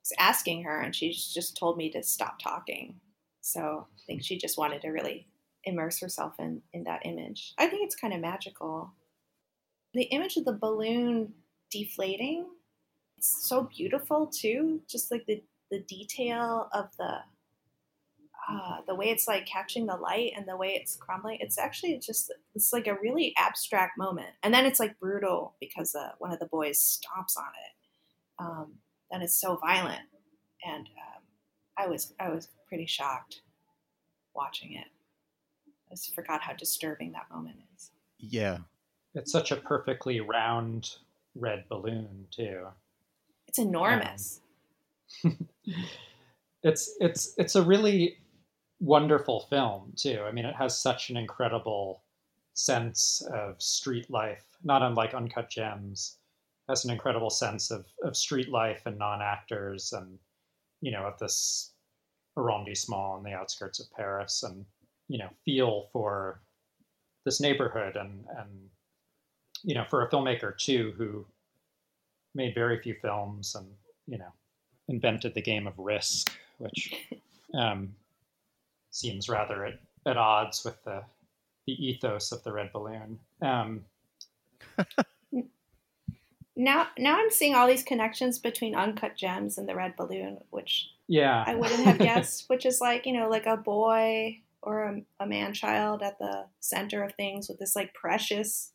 was 0.00 0.12
asking 0.18 0.64
her, 0.64 0.80
and 0.80 0.94
she 0.94 1.12
just 1.12 1.56
told 1.56 1.76
me 1.76 1.90
to 1.90 2.02
stop 2.02 2.38
talking. 2.40 3.00
So 3.40 3.86
I 3.96 4.00
think 4.06 4.22
she 4.24 4.36
just 4.38 4.58
wanted 4.58 4.82
to 4.82 4.88
really 4.90 5.28
immerse 5.64 6.00
herself 6.00 6.38
in 6.40 6.62
in 6.72 6.84
that 6.84 7.06
image. 7.06 7.54
I 7.58 7.68
think 7.68 7.84
it's 7.84 7.96
kind 7.96 8.12
of 8.14 8.20
magical. 8.20 8.92
The 9.98 10.04
image 10.04 10.36
of 10.36 10.44
the 10.44 10.52
balloon 10.52 11.34
deflating, 11.72 12.46
it's 13.16 13.48
so 13.48 13.64
beautiful 13.64 14.28
too. 14.28 14.80
Just 14.88 15.10
like 15.10 15.26
the 15.26 15.42
the 15.72 15.80
detail 15.80 16.68
of 16.72 16.90
the. 16.98 17.16
Uh, 18.50 18.76
the 18.86 18.94
way 18.94 19.06
it's 19.10 19.26
like 19.28 19.44
catching 19.44 19.86
the 19.86 19.96
light 19.96 20.32
and 20.34 20.46
the 20.48 20.56
way 20.56 20.68
it's 20.68 20.96
crumbling, 20.96 21.36
it's 21.40 21.58
actually 21.58 21.98
just 21.98 22.32
it's 22.54 22.72
like 22.72 22.86
a 22.86 22.94
really 23.02 23.34
abstract 23.36 23.98
moment, 23.98 24.30
and 24.44 24.54
then 24.54 24.64
it's 24.64 24.78
like 24.78 24.98
brutal 25.00 25.56
because 25.60 25.94
uh, 25.96 26.12
one 26.18 26.32
of 26.32 26.38
the 26.38 26.46
boys 26.46 26.78
stomps 26.78 27.36
on 27.36 27.50
it. 27.66 27.74
Um, 28.38 28.74
then 29.10 29.20
it's 29.20 29.38
so 29.38 29.56
violent, 29.56 30.00
and 30.64 30.86
um, 30.86 31.22
I 31.76 31.88
was 31.88 32.14
I 32.20 32.30
was 32.30 32.48
pretty 32.68 32.86
shocked 32.86 33.42
watching 34.32 34.74
it. 34.74 34.86
I 35.90 35.94
just 35.96 36.14
forgot 36.14 36.40
how 36.40 36.54
disturbing 36.54 37.12
that 37.12 37.26
moment 37.30 37.56
is. 37.76 37.90
Yeah. 38.18 38.58
It's 39.14 39.32
such 39.32 39.50
a 39.50 39.56
perfectly 39.56 40.20
round 40.20 40.90
red 41.34 41.64
balloon 41.68 42.26
too. 42.30 42.66
It's 43.46 43.58
enormous. 43.58 44.40
Um, 45.24 45.48
it's 46.62 46.94
it's 47.00 47.34
it's 47.38 47.54
a 47.54 47.62
really 47.62 48.18
wonderful 48.80 49.46
film 49.50 49.92
too. 49.96 50.22
I 50.26 50.32
mean, 50.32 50.44
it 50.44 50.54
has 50.54 50.78
such 50.78 51.10
an 51.10 51.16
incredible 51.16 52.02
sense 52.54 53.22
of 53.32 53.60
street 53.62 54.10
life, 54.10 54.44
not 54.64 54.82
unlike 54.82 55.14
Uncut 55.14 55.48
Gems. 55.48 56.18
It 56.68 56.72
has 56.72 56.84
an 56.84 56.90
incredible 56.90 57.30
sense 57.30 57.70
of 57.70 57.86
of 58.02 58.16
street 58.16 58.48
life 58.48 58.82
and 58.86 58.98
non 58.98 59.22
actors, 59.22 59.92
and 59.92 60.18
you 60.80 60.92
know, 60.92 61.04
of 61.04 61.18
this 61.18 61.72
arrondissement 62.36 63.00
on 63.00 63.22
the 63.22 63.32
outskirts 63.32 63.80
of 63.80 63.90
Paris, 63.92 64.42
and 64.42 64.64
you 65.08 65.18
know, 65.18 65.30
feel 65.44 65.88
for 65.92 66.42
this 67.24 67.40
neighborhood, 67.40 67.96
and 67.96 68.24
and 68.38 68.68
you 69.62 69.74
know, 69.74 69.84
for 69.84 70.04
a 70.04 70.10
filmmaker 70.10 70.56
too 70.56 70.94
who 70.96 71.26
made 72.34 72.54
very 72.54 72.80
few 72.80 72.94
films, 72.94 73.54
and 73.54 73.66
you 74.06 74.18
know, 74.18 74.32
invented 74.88 75.34
the 75.34 75.42
game 75.42 75.66
of 75.66 75.78
risk, 75.78 76.32
which 76.58 76.94
um, 77.54 77.94
seems 78.90 79.28
rather 79.28 79.64
at, 79.66 79.80
at 80.06 80.16
odds 80.16 80.64
with 80.64 80.82
the 80.84 81.02
the 81.66 81.86
ethos 81.86 82.32
of 82.32 82.42
the 82.44 82.52
red 82.52 82.72
balloon. 82.72 83.18
Um, 83.42 83.84
Now, 86.58 86.88
now 86.98 87.16
I'm 87.16 87.30
seeing 87.30 87.54
all 87.54 87.68
these 87.68 87.84
connections 87.84 88.40
between 88.40 88.74
Uncut 88.74 89.16
Gems 89.16 89.58
and 89.58 89.68
the 89.68 89.76
Red 89.76 89.94
Balloon, 89.96 90.38
which 90.50 90.90
yeah, 91.06 91.44
I 91.46 91.54
wouldn't 91.54 91.84
have 91.84 91.98
guessed. 91.98 92.48
which 92.48 92.66
is 92.66 92.80
like 92.80 93.06
you 93.06 93.12
know, 93.12 93.28
like 93.30 93.46
a 93.46 93.56
boy 93.56 94.40
or 94.60 94.82
a, 94.82 95.00
a 95.20 95.26
man 95.26 95.54
child 95.54 96.02
at 96.02 96.18
the 96.18 96.46
center 96.58 97.04
of 97.04 97.14
things 97.14 97.48
with 97.48 97.60
this 97.60 97.76
like 97.76 97.94
precious 97.94 98.72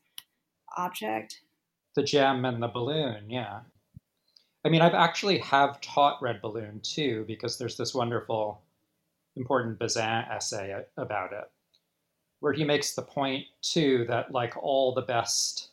object. 0.77 1.41
the 1.95 2.03
gem 2.03 2.45
and 2.45 2.61
the 2.61 2.67
balloon. 2.67 3.29
Yeah, 3.29 3.61
I 4.65 4.69
mean, 4.69 4.81
I've 4.81 4.93
actually 4.93 5.39
have 5.39 5.81
taught 5.81 6.21
red 6.21 6.41
balloon 6.41 6.79
too 6.81 7.25
because 7.27 7.57
there's 7.57 7.77
this 7.77 7.93
wonderful, 7.93 8.61
important 9.35 9.79
Bazin 9.79 10.25
essay 10.31 10.83
about 10.97 11.33
it, 11.33 11.51
where 12.39 12.53
he 12.53 12.63
makes 12.63 12.93
the 12.93 13.01
point 13.01 13.45
too 13.61 14.05
that 14.07 14.31
like 14.31 14.55
all 14.57 14.93
the 14.93 15.01
best 15.01 15.69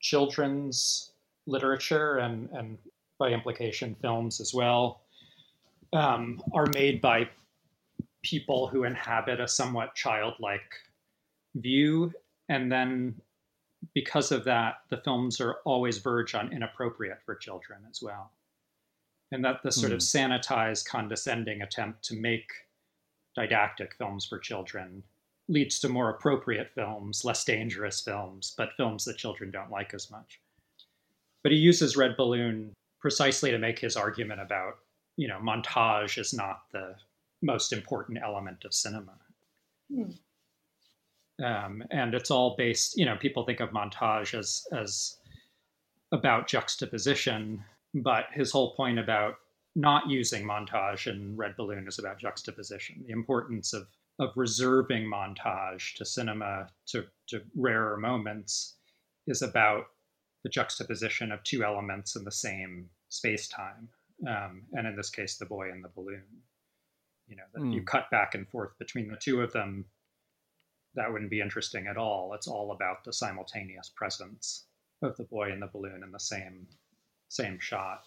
children's 0.00 1.12
literature 1.46 2.18
and 2.18 2.48
and 2.50 2.78
by 3.18 3.30
implication 3.30 3.94
films 4.00 4.40
as 4.40 4.52
well 4.52 5.02
um, 5.92 6.42
are 6.52 6.66
made 6.74 7.00
by 7.00 7.28
people 8.22 8.66
who 8.66 8.84
inhabit 8.84 9.40
a 9.40 9.48
somewhat 9.48 9.94
childlike 9.94 10.74
view 11.56 12.12
and 12.48 12.70
then 12.70 13.14
because 13.94 14.32
of 14.32 14.44
that 14.44 14.76
the 14.90 14.96
films 14.98 15.40
are 15.40 15.56
always 15.64 15.98
verge 15.98 16.34
on 16.34 16.52
inappropriate 16.52 17.18
for 17.24 17.34
children 17.34 17.80
as 17.90 18.02
well. 18.02 18.30
And 19.30 19.44
that 19.44 19.62
the 19.62 19.72
sort 19.72 19.92
of 19.92 20.00
sanitized 20.00 20.86
condescending 20.86 21.62
attempt 21.62 22.04
to 22.04 22.16
make 22.16 22.50
didactic 23.34 23.94
films 23.96 24.26
for 24.26 24.38
children 24.38 25.02
leads 25.48 25.80
to 25.80 25.88
more 25.88 26.10
appropriate 26.10 26.70
films 26.74 27.24
less 27.24 27.44
dangerous 27.44 28.00
films 28.00 28.54
but 28.56 28.74
films 28.76 29.04
that 29.04 29.16
children 29.16 29.50
don't 29.50 29.70
like 29.70 29.94
as 29.94 30.10
much. 30.10 30.40
But 31.42 31.52
he 31.52 31.58
uses 31.58 31.96
red 31.96 32.16
balloon 32.16 32.74
precisely 33.00 33.50
to 33.50 33.58
make 33.58 33.78
his 33.78 33.96
argument 33.96 34.40
about 34.40 34.78
you 35.16 35.28
know 35.28 35.38
montage 35.38 36.18
is 36.18 36.32
not 36.32 36.62
the 36.72 36.94
most 37.42 37.72
important 37.72 38.18
element 38.22 38.64
of 38.64 38.72
cinema. 38.72 39.12
Hmm. 39.92 40.10
Um, 41.44 41.82
and 41.90 42.14
it's 42.14 42.30
all 42.30 42.54
based 42.56 42.96
you 42.96 43.04
know 43.04 43.16
people 43.16 43.44
think 43.44 43.60
of 43.60 43.70
montage 43.70 44.38
as 44.38 44.64
as 44.72 45.16
about 46.12 46.46
juxtaposition 46.48 47.62
but 47.94 48.26
his 48.32 48.50
whole 48.50 48.74
point 48.74 48.98
about 48.98 49.34
not 49.74 50.08
using 50.08 50.44
montage 50.46 51.06
in 51.06 51.36
red 51.36 51.56
balloon 51.56 51.86
is 51.88 51.98
about 51.98 52.18
juxtaposition 52.20 53.02
the 53.06 53.12
importance 53.12 53.72
of 53.72 53.86
of 54.18 54.30
reserving 54.36 55.04
montage 55.10 55.94
to 55.96 56.04
cinema 56.04 56.68
to, 56.86 57.04
to 57.26 57.40
rarer 57.56 57.96
moments 57.96 58.76
is 59.26 59.40
about 59.42 59.84
the 60.44 60.50
juxtaposition 60.50 61.32
of 61.32 61.42
two 61.44 61.64
elements 61.64 62.16
in 62.16 62.24
the 62.24 62.30
same 62.32 62.88
space 63.08 63.48
time 63.48 63.88
um, 64.28 64.62
and 64.74 64.86
in 64.86 64.94
this 64.96 65.10
case 65.10 65.38
the 65.38 65.46
boy 65.46 65.70
and 65.70 65.82
the 65.82 65.88
balloon 65.94 66.24
you 67.26 67.36
know 67.36 67.42
that 67.54 67.64
you 67.72 67.80
Hmm. 67.80 67.84
cut 67.86 68.10
back 68.10 68.34
and 68.34 68.46
forth 68.48 68.76
between 68.78 69.08
the 69.08 69.16
two 69.16 69.40
of 69.40 69.52
them 69.52 69.86
that 70.94 71.12
wouldn't 71.12 71.30
be 71.30 71.40
interesting 71.40 71.86
at 71.86 71.96
all 71.96 72.32
it's 72.34 72.48
all 72.48 72.72
about 72.72 73.04
the 73.04 73.12
simultaneous 73.12 73.90
presence 73.94 74.66
of 75.02 75.16
the 75.16 75.24
boy 75.24 75.50
and 75.50 75.62
the 75.62 75.66
balloon 75.66 76.02
in 76.04 76.12
the 76.12 76.20
same 76.20 76.66
same 77.28 77.58
shot 77.58 78.04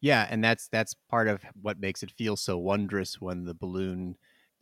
Yeah, 0.00 0.26
and 0.30 0.42
that's 0.42 0.68
that's 0.68 0.94
part 0.94 1.28
of 1.28 1.42
what 1.60 1.78
makes 1.80 2.02
it 2.02 2.10
feel 2.10 2.36
so 2.36 2.58
wondrous 2.58 3.20
when 3.20 3.44
the 3.44 3.54
balloon 3.54 4.16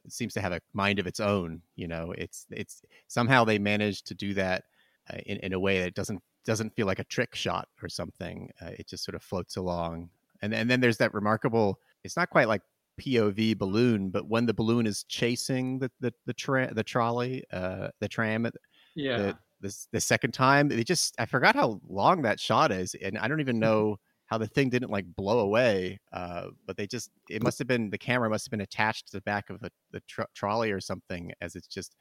seems 0.08 0.34
to 0.34 0.40
have 0.40 0.52
a 0.52 0.60
mind 0.72 0.98
of 0.98 1.06
its 1.06 1.20
own. 1.20 1.62
You 1.76 1.88
know, 1.88 2.12
it's 2.16 2.46
it's 2.50 2.82
somehow 3.08 3.44
they 3.44 3.58
managed 3.58 4.06
to 4.08 4.14
do 4.14 4.34
that 4.34 4.64
uh, 5.12 5.18
in 5.26 5.38
in 5.38 5.52
a 5.52 5.60
way 5.60 5.80
that 5.80 5.94
doesn't 5.94 6.22
doesn't 6.44 6.74
feel 6.74 6.86
like 6.86 6.98
a 6.98 7.04
trick 7.04 7.34
shot 7.34 7.68
or 7.82 7.88
something. 7.88 8.50
Uh, 8.60 8.72
it 8.78 8.88
just 8.88 9.04
sort 9.04 9.14
of 9.14 9.22
floats 9.22 9.56
along, 9.56 10.10
and 10.42 10.54
and 10.54 10.70
then 10.70 10.80
there's 10.80 10.98
that 10.98 11.14
remarkable. 11.14 11.80
It's 12.04 12.16
not 12.16 12.30
quite 12.30 12.48
like 12.48 12.62
POV 13.00 13.58
balloon, 13.58 14.10
but 14.10 14.28
when 14.28 14.46
the 14.46 14.54
balloon 14.54 14.86
is 14.86 15.04
chasing 15.04 15.78
the 15.78 15.90
the 16.00 16.12
the, 16.26 16.34
tra- 16.34 16.72
the 16.72 16.84
trolley, 16.84 17.44
uh, 17.52 17.88
the 18.00 18.08
tram, 18.08 18.50
yeah 18.94 19.16
the, 19.18 19.38
this 19.60 19.88
the 19.92 20.00
second 20.00 20.32
time 20.32 20.68
they 20.68 20.82
just 20.82 21.14
i 21.18 21.26
forgot 21.26 21.54
how 21.54 21.78
long 21.86 22.22
that 22.22 22.40
shot 22.40 22.72
is 22.72 22.96
and 23.02 23.18
i 23.18 23.28
don't 23.28 23.40
even 23.40 23.58
know 23.58 23.96
how 24.24 24.38
the 24.38 24.46
thing 24.46 24.70
didn't 24.70 24.90
like 24.90 25.04
blow 25.14 25.40
away 25.40 26.00
uh 26.14 26.46
but 26.66 26.78
they 26.78 26.86
just 26.86 27.10
it 27.28 27.42
must 27.42 27.58
have 27.58 27.68
been 27.68 27.90
the 27.90 27.98
camera 27.98 28.30
must 28.30 28.46
have 28.46 28.50
been 28.50 28.62
attached 28.62 29.06
to 29.06 29.12
the 29.12 29.20
back 29.20 29.50
of 29.50 29.60
the, 29.60 29.70
the 29.92 30.00
tr- 30.08 30.22
trolley 30.34 30.72
or 30.72 30.80
something 30.80 31.30
as 31.42 31.54
it's 31.54 31.66
just 31.66 31.94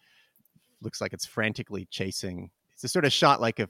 looks 0.82 1.02
like 1.02 1.14
it's 1.14 1.26
frantically 1.26 1.88
chasing. 1.90 2.50
It's 2.74 2.84
a 2.84 2.88
sort 2.88 3.06
of 3.06 3.14
shot 3.14 3.42
like 3.42 3.60
if 3.60 3.70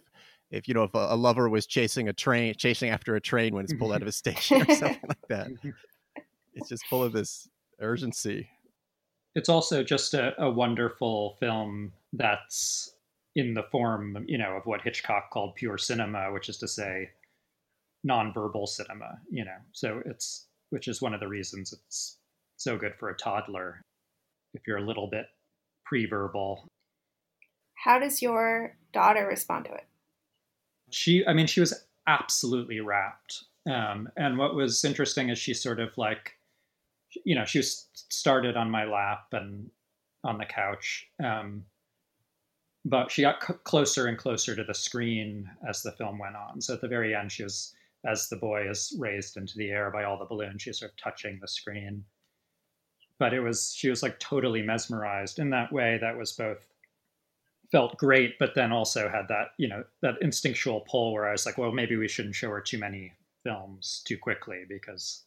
if 0.52 0.68
you 0.68 0.74
know 0.74 0.84
if 0.84 0.94
a, 0.94 1.08
a 1.12 1.16
lover 1.16 1.50
was 1.50 1.66
chasing 1.66 2.10
a 2.10 2.14
train 2.14 2.54
chasing 2.58 2.90
after 2.90 3.16
a 3.16 3.22
train 3.22 3.54
when 3.54 3.64
it's 3.64 3.74
pulled 3.74 3.94
out 3.94 4.02
of 4.02 4.08
a 4.08 4.12
station 4.24 4.62
or 4.62 4.76
something 4.76 5.00
like 5.08 5.28
that 5.30 5.48
it's 6.60 6.70
just 6.70 6.86
full 6.88 7.04
of 7.04 7.12
this 7.14 7.50
urgency 7.80 8.50
it's 9.36 9.50
also 9.50 9.84
just 9.84 10.14
a, 10.14 10.34
a 10.42 10.50
wonderful 10.50 11.38
film 11.40 11.94
that's 12.14 12.94
in 13.36 13.54
the 13.54 13.64
form, 13.72 14.26
you 14.28 14.38
know, 14.38 14.54
of 14.58 14.66
what 14.66 14.82
Hitchcock 14.82 15.30
called 15.32 15.56
pure 15.56 15.78
cinema, 15.78 16.32
which 16.34 16.50
is 16.50 16.58
to 16.58 16.68
say, 16.68 17.12
nonverbal 18.08 18.68
cinema. 18.68 19.20
You 19.30 19.46
know, 19.46 19.58
so 19.72 20.02
it's 20.06 20.48
which 20.72 20.88
is 20.88 21.02
one 21.02 21.14
of 21.14 21.20
the 21.20 21.28
reasons 21.28 21.74
it's 21.74 22.18
so 22.58 22.78
good 22.78 22.96
for 22.96 23.10
a 23.10 23.18
toddler. 23.18 23.82
If 24.54 24.66
you're 24.68 24.78
a 24.78 24.86
little 24.86 25.08
bit 25.08 25.28
pre-verbal, 25.86 26.68
How 27.76 28.00
does 28.00 28.22
your 28.22 28.76
daughter 28.94 29.26
respond 29.28 29.66
to 29.66 29.74
it? 29.74 29.86
she, 30.92 31.24
I 31.26 31.34
mean, 31.34 31.46
she 31.46 31.60
was 31.60 31.86
absolutely 32.08 32.80
rapt. 32.80 33.44
Um, 33.70 34.10
and 34.18 34.40
what 34.40 34.56
was 34.56 34.84
interesting 34.84 35.30
is 35.30 35.38
she 35.38 35.54
sort 35.54 35.80
of 35.80 35.96
like 36.00 36.39
you 37.26 37.36
know, 37.36 37.46
she 37.46 37.60
was 37.60 37.88
started 37.94 38.58
on 38.58 38.70
my 38.70 38.86
lap 38.86 39.28
and 39.32 39.70
on 40.24 40.38
the 40.38 40.46
couch. 40.46 41.08
Um, 41.24 41.64
but 42.86 43.12
she 43.12 43.22
got 43.22 43.44
c- 43.44 43.54
closer 43.64 44.08
and 44.08 44.18
closer 44.18 44.56
to 44.56 44.64
the 44.64 44.74
screen 44.74 45.50
as 45.68 45.82
the 45.82 45.92
film 45.92 46.18
went 46.18 46.36
on. 46.36 46.62
So 46.62 46.74
at 46.74 46.82
the 46.82 46.88
very 46.88 47.16
end, 47.16 47.32
she 47.32 47.44
was, 47.44 47.74
as 48.06 48.30
the 48.30 48.38
boy 48.38 48.70
is 48.70 48.96
raised 48.98 49.38
into 49.38 49.58
the 49.58 49.70
air 49.70 49.92
by 49.92 50.04
all 50.04 50.18
the 50.18 50.26
balloons, 50.26 50.62
she's 50.62 50.80
sort 50.80 50.92
of 50.92 50.98
touching 50.98 51.40
the 51.42 51.48
screen. 51.48 52.04
But 53.18 53.34
it 53.34 53.42
was, 53.42 53.74
she 53.76 53.90
was 53.90 54.02
like 54.02 54.20
totally 54.20 54.62
mesmerized 54.62 55.40
in 55.40 55.50
that 55.50 55.74
way 55.74 55.98
that 56.00 56.18
was 56.18 56.32
both 56.32 56.66
felt 57.72 57.98
great, 57.98 58.40
but 58.40 58.56
then 58.56 58.72
also 58.72 59.10
had 59.10 59.28
that, 59.28 59.50
you 59.58 59.68
know, 59.68 59.84
that 60.02 60.16
instinctual 60.22 60.82
pull 60.90 61.14
where 61.14 61.28
I 61.28 61.34
was 61.34 61.46
like, 61.46 61.58
well, 61.58 61.72
maybe 61.72 61.96
we 61.98 62.08
shouldn't 62.08 62.36
show 62.36 62.50
her 62.50 62.62
too 62.62 62.80
many 62.80 63.14
films 63.44 64.02
too 64.08 64.18
quickly 64.18 64.64
because 64.68 65.24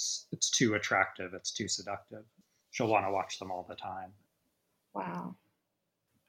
it's 0.00 0.26
it's 0.32 0.50
too 0.50 0.74
attractive, 0.74 1.34
it's 1.34 1.52
too 1.52 1.68
seductive. 1.68 2.24
She'll 2.70 2.88
want 2.88 3.04
to 3.06 3.12
watch 3.12 3.38
them 3.38 3.50
all 3.50 3.66
the 3.68 3.74
time. 3.74 4.12
Wow. 4.94 5.36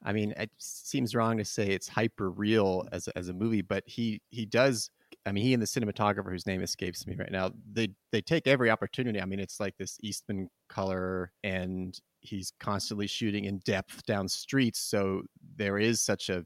I 0.03 0.13
mean, 0.13 0.33
it 0.35 0.49
seems 0.57 1.13
wrong 1.15 1.37
to 1.37 1.45
say 1.45 1.67
it's 1.67 1.87
hyper 1.87 2.31
real 2.31 2.87
as 2.91 3.07
a, 3.07 3.17
as 3.17 3.29
a 3.29 3.33
movie, 3.33 3.61
but 3.61 3.83
he 3.85 4.21
he 4.29 4.45
does. 4.45 4.89
I 5.25 5.31
mean, 5.31 5.43
he 5.43 5.53
and 5.53 5.61
the 5.61 5.67
cinematographer, 5.67 6.31
whose 6.31 6.47
name 6.47 6.61
escapes 6.61 7.05
me 7.07 7.15
right 7.15 7.31
now, 7.31 7.51
they 7.71 7.89
they 8.11 8.21
take 8.21 8.47
every 8.47 8.69
opportunity. 8.69 9.21
I 9.21 9.25
mean, 9.25 9.39
it's 9.39 9.59
like 9.59 9.77
this 9.77 9.97
Eastman 10.01 10.49
color, 10.67 11.31
and 11.43 11.97
he's 12.19 12.51
constantly 12.59 13.07
shooting 13.07 13.45
in 13.45 13.59
depth 13.59 14.03
down 14.05 14.27
streets, 14.27 14.79
so 14.79 15.21
there 15.55 15.77
is 15.77 16.01
such 16.01 16.29
a, 16.29 16.45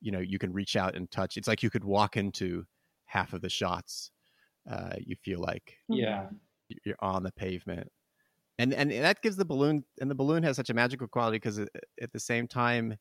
you 0.00 0.12
know, 0.12 0.20
you 0.20 0.38
can 0.38 0.52
reach 0.52 0.76
out 0.76 0.94
and 0.96 1.10
touch. 1.10 1.36
It's 1.36 1.48
like 1.48 1.62
you 1.62 1.70
could 1.70 1.84
walk 1.84 2.16
into 2.16 2.64
half 3.06 3.32
of 3.32 3.42
the 3.42 3.50
shots. 3.50 4.10
Uh, 4.70 4.94
you 4.98 5.16
feel 5.16 5.40
like 5.40 5.76
Yeah. 5.88 6.28
You're 6.84 6.96
on 7.00 7.22
the 7.22 7.32
pavement. 7.32 7.88
And 8.58 8.72
and 8.72 8.90
that 8.90 9.20
gives 9.22 9.36
the 9.36 9.44
balloon 9.44 9.84
and 10.00 10.10
the 10.10 10.14
balloon 10.14 10.42
has 10.44 10.56
such 10.56 10.70
a 10.70 10.74
magical 10.74 11.08
quality 11.08 11.36
because 11.36 11.58
at 11.58 12.12
the 12.12 12.20
same 12.20 12.46
time 12.46 12.96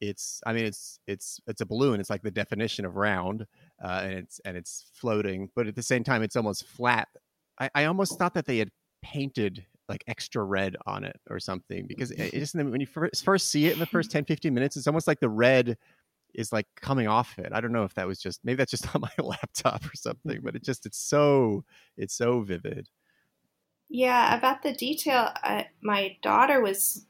it's 0.00 0.42
i 0.46 0.52
mean 0.52 0.64
it's 0.64 0.98
it's 1.06 1.38
it's 1.46 1.60
a 1.60 1.66
balloon. 1.66 2.00
It's 2.00 2.10
like 2.10 2.22
the 2.22 2.30
definition 2.30 2.84
of 2.84 2.96
round 2.96 3.46
uh, 3.84 4.00
and 4.04 4.12
it's 4.14 4.40
and 4.44 4.56
it's 4.56 4.90
floating 4.94 5.50
but 5.54 5.66
at 5.66 5.74
the 5.74 5.82
same 5.82 6.02
time 6.02 6.22
it's 6.22 6.36
almost 6.36 6.66
flat. 6.66 7.08
I, 7.58 7.70
I 7.74 7.84
almost 7.84 8.18
thought 8.18 8.34
that 8.34 8.46
they 8.46 8.58
had 8.58 8.70
painted 9.02 9.64
like 9.88 10.02
extra 10.06 10.42
red 10.42 10.76
on 10.86 11.04
it 11.04 11.18
or 11.30 11.38
something 11.38 11.86
because 11.86 12.10
it, 12.12 12.34
it 12.34 12.38
just 12.38 12.54
when 12.54 12.80
you 12.80 12.86
first, 12.86 13.24
first 13.24 13.50
see 13.50 13.66
it 13.66 13.74
in 13.74 13.78
the 13.78 13.86
first 13.86 14.10
10 14.10 14.24
15 14.24 14.52
minutes 14.52 14.76
it's 14.76 14.86
almost 14.86 15.06
like 15.06 15.20
the 15.20 15.28
red 15.28 15.76
is 16.36 16.52
like 16.52 16.66
coming 16.76 17.08
off 17.08 17.38
it 17.38 17.52
i 17.52 17.60
don't 17.60 17.72
know 17.72 17.84
if 17.84 17.94
that 17.94 18.06
was 18.06 18.20
just 18.20 18.44
maybe 18.44 18.56
that's 18.56 18.70
just 18.70 18.94
on 18.94 19.00
my 19.02 19.24
laptop 19.24 19.84
or 19.84 19.96
something 19.96 20.40
but 20.42 20.56
it 20.56 20.62
just 20.64 20.86
it's 20.86 20.98
so 20.98 21.64
it's 21.96 22.14
so 22.16 22.42
vivid 22.42 22.88
Yeah, 23.88 24.36
about 24.36 24.62
the 24.62 24.72
detail, 24.72 25.30
I, 25.36 25.68
my 25.80 26.16
daughter 26.22 26.60
was 26.60 27.06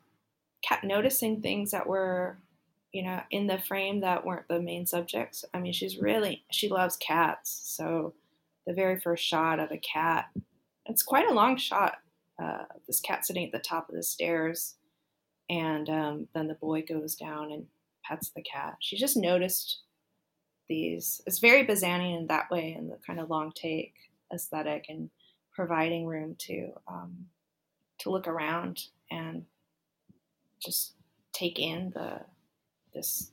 kept 0.62 0.84
noticing 0.84 1.42
things 1.42 1.72
that 1.72 1.86
were, 1.88 2.40
you 2.92 3.02
know, 3.04 3.22
in 3.30 3.46
the 3.48 3.58
frame 3.58 4.00
that 4.00 4.26
weren't 4.26 4.48
the 4.48 4.60
main 4.60 4.86
subjects. 4.86 5.44
I 5.54 5.60
mean, 5.60 5.72
she's 5.72 5.98
really 5.98 6.44
she 6.52 6.68
loves 6.68 6.96
cats, 6.96 7.50
so 7.64 8.14
the 8.66 8.74
very 8.74 9.00
first 9.00 9.24
shot 9.24 9.60
of 9.60 9.72
a 9.72 9.78
cat, 9.78 10.30
it's 10.86 11.02
quite 11.02 11.28
a 11.30 11.34
long 11.34 11.56
shot. 11.58 11.98
Uh, 12.42 12.66
this 12.86 13.00
cat 13.00 13.26
sitting 13.26 13.46
at 13.46 13.52
the 13.52 13.60
top 13.60 13.88
of 13.88 13.94
the 13.96 14.02
stairs, 14.02 14.76
and 15.50 15.88
um, 15.90 16.28
then 16.34 16.48
the 16.48 16.54
boy 16.54 16.82
goes 16.82 17.16
down 17.16 17.52
and 17.52 17.68
pets 18.06 18.30
the 18.34 18.42
cat. 18.42 18.76
She 18.80 18.96
just 18.96 19.16
noticed 19.16 19.80
these. 20.68 21.20
It's 21.26 21.38
very 21.38 21.66
Bazinian 21.66 22.20
in 22.20 22.26
that 22.28 22.50
way, 22.50 22.74
and 22.76 22.90
the 22.90 22.98
kind 23.06 23.20
of 23.20 23.30
long 23.30 23.52
take 23.54 23.94
aesthetic 24.32 24.86
and 24.88 25.10
providing 25.54 26.06
room 26.06 26.36
to 26.38 26.68
um, 26.88 27.26
to 28.00 28.10
look 28.10 28.26
around 28.26 28.80
and 29.10 29.44
just 30.62 30.94
take 31.32 31.58
in 31.58 31.92
the 31.94 32.20
this 32.94 33.30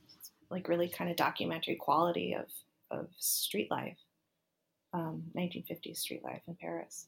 like 0.50 0.68
really 0.68 0.90
kind 0.90 1.10
of 1.10 1.16
documentary 1.18 1.76
quality 1.76 2.34
of 2.34 2.46
of 2.92 3.08
street 3.18 3.72
life, 3.72 3.98
um, 4.94 5.24
1950s 5.36 5.98
street 5.98 6.24
life 6.24 6.42
in 6.48 6.56
Paris. 6.56 7.08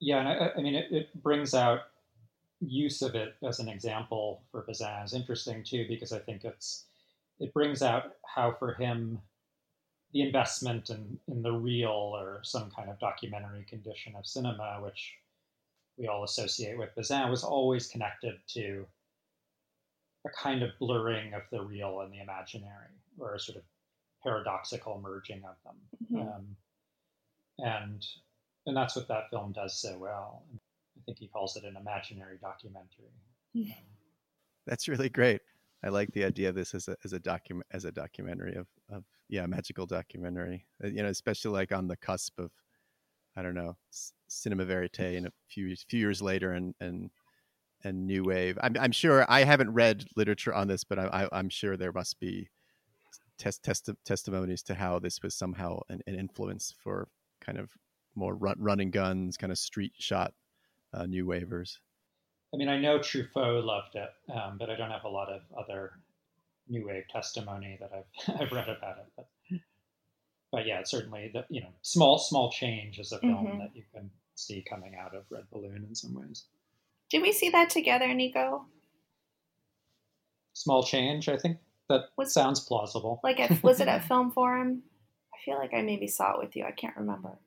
Yeah, 0.00 0.20
and 0.20 0.28
I, 0.28 0.50
I 0.56 0.62
mean, 0.62 0.74
it, 0.74 0.86
it 0.90 1.22
brings 1.22 1.54
out 1.54 1.80
use 2.60 3.02
of 3.02 3.14
it 3.14 3.34
as 3.46 3.60
an 3.60 3.68
example 3.68 4.42
for 4.50 4.62
Bazin 4.62 5.04
is 5.04 5.12
interesting 5.12 5.62
too 5.62 5.84
because 5.88 6.12
I 6.12 6.18
think 6.18 6.44
it's 6.44 6.85
it 7.38 7.52
brings 7.52 7.82
out 7.82 8.14
how 8.24 8.52
for 8.58 8.74
him 8.74 9.20
the 10.12 10.22
investment 10.22 10.90
in, 10.90 11.18
in 11.28 11.42
the 11.42 11.52
real 11.52 11.90
or 11.90 12.40
some 12.42 12.70
kind 12.70 12.88
of 12.88 12.98
documentary 12.98 13.64
condition 13.68 14.14
of 14.16 14.26
cinema, 14.26 14.78
which 14.82 15.14
we 15.98 16.06
all 16.06 16.24
associate 16.24 16.78
with 16.78 16.94
Bazin, 16.94 17.30
was 17.30 17.44
always 17.44 17.88
connected 17.88 18.38
to 18.48 18.86
a 20.26 20.30
kind 20.30 20.62
of 20.62 20.70
blurring 20.78 21.34
of 21.34 21.42
the 21.50 21.60
real 21.60 22.00
and 22.00 22.12
the 22.12 22.20
imaginary, 22.20 22.88
or 23.18 23.34
a 23.34 23.40
sort 23.40 23.56
of 23.58 23.62
paradoxical 24.22 25.00
merging 25.00 25.42
of 25.44 25.56
them. 25.64 25.76
Mhm. 26.10 26.36
Um, 26.36 26.56
and 27.58 28.06
and 28.66 28.76
that's 28.76 28.96
what 28.96 29.08
that 29.08 29.30
film 29.30 29.52
does 29.52 29.78
so 29.80 29.96
well. 29.98 30.42
I 30.54 31.00
think 31.04 31.18
he 31.18 31.28
calls 31.28 31.56
it 31.56 31.64
an 31.64 31.76
imaginary 31.76 32.38
documentary. 32.38 33.12
Yeah. 33.52 33.74
Um, 33.74 33.84
That's 34.66 34.88
really 34.88 35.08
great. 35.08 35.40
I 35.84 35.88
like 35.88 36.12
the 36.12 36.24
idea 36.24 36.48
of 36.48 36.54
this 36.54 36.74
as 36.74 36.88
a 36.88 36.96
as 37.04 37.12
a 37.12 37.18
document 37.18 37.66
as 37.72 37.84
a 37.84 37.92
documentary 37.92 38.54
of 38.56 38.66
of 38.90 39.04
yeah 39.28 39.46
magical 39.46 39.86
documentary. 39.86 40.66
Uh, 40.82 40.88
You 40.88 41.02
know, 41.02 41.08
especially 41.08 41.52
like 41.52 41.72
on 41.72 41.88
the 41.88 41.96
cusp 41.96 42.38
of 42.38 42.50
I 43.36 43.42
don't 43.42 43.54
know 43.54 43.76
cinema 44.28 44.64
verite, 44.64 45.16
and 45.16 45.26
a 45.26 45.32
few 45.48 45.74
few 45.88 46.00
years 46.00 46.22
later, 46.22 46.52
and 46.52 46.74
and 46.80 47.10
and 47.84 48.06
new 48.06 48.24
wave. 48.24 48.58
I'm 48.62 48.76
I'm 48.78 48.92
sure 48.92 49.24
I 49.28 49.44
haven't 49.44 49.72
read 49.72 50.06
literature 50.16 50.54
on 50.54 50.68
this, 50.68 50.84
but 50.84 50.98
I, 50.98 51.06
I 51.06 51.38
I'm 51.38 51.48
sure 51.48 51.76
there 51.76 51.92
must 51.92 52.18
be 52.20 52.48
test, 53.38 53.62
test 53.62 53.90
testimonies 54.04 54.62
to 54.64 54.74
how 54.74 54.98
this 54.98 55.22
was 55.22 55.34
somehow 55.34 55.80
an, 55.88 56.00
an 56.06 56.14
influence 56.14 56.74
for 56.82 57.08
kind 57.40 57.58
of 57.58 57.70
more 58.14 58.34
run, 58.34 58.56
running 58.58 58.90
guns, 58.90 59.36
kind 59.36 59.52
of 59.52 59.58
street 59.58 59.92
shot 59.98 60.32
uh, 60.92 61.06
new 61.06 61.26
wavers. 61.26 61.80
I 62.54 62.56
mean, 62.56 62.68
I 62.68 62.78
know 62.78 62.98
Truffaut 62.98 63.64
loved 63.64 63.96
it, 63.96 64.08
um, 64.32 64.56
but 64.58 64.70
I 64.70 64.76
don't 64.76 64.90
have 64.90 65.04
a 65.04 65.08
lot 65.08 65.28
of 65.28 65.42
other 65.58 65.92
new 66.68 66.86
wave 66.86 67.04
testimony 67.08 67.78
that 67.80 67.90
I've 67.92 68.40
I've 68.40 68.52
read 68.52 68.68
about 68.68 68.98
it. 68.98 69.06
But, 69.16 69.28
but 70.52 70.66
yeah, 70.66 70.80
it's 70.80 70.90
certainly 70.90 71.30
the 71.32 71.44
you 71.48 71.60
know 71.60 71.70
small 71.82 72.18
small 72.18 72.50
change 72.50 72.98
is 72.98 73.12
a 73.12 73.18
film 73.18 73.46
Mhm. 73.46 73.58
that 73.58 73.70
you 73.74 73.82
can 73.92 74.10
see 74.36 74.62
coming 74.68 74.94
out 74.96 75.14
of 75.14 75.24
Red 75.30 75.44
Balloon 75.50 75.84
in 75.88 75.94
some 75.94 76.14
ways. 76.14 76.44
Did 77.10 77.22
we 77.22 77.32
see 77.32 77.50
that 77.50 77.70
together, 77.70 78.12
Nico? 78.14 78.66
Small 80.54 80.82
change, 80.82 81.28
I 81.28 81.36
think 81.36 81.58
that 81.88 82.06
Was- 82.16 82.32
sounds 82.32 82.60
plausible. 82.60 83.20
Like, 83.22 83.38
at, 83.40 83.62
was 83.62 83.80
it 83.80 83.88
at 83.88 84.04
Film 84.08 84.30
Forum? 84.32 84.82
I 85.34 85.36
feel 85.44 85.56
like 85.58 85.72
I 85.74 85.82
maybe 85.82 86.06
saw 86.08 86.32
it 86.32 86.38
with 86.38 86.56
you. 86.56 86.64
I 86.64 86.72
can't 86.72 86.96
remember. 86.96 87.38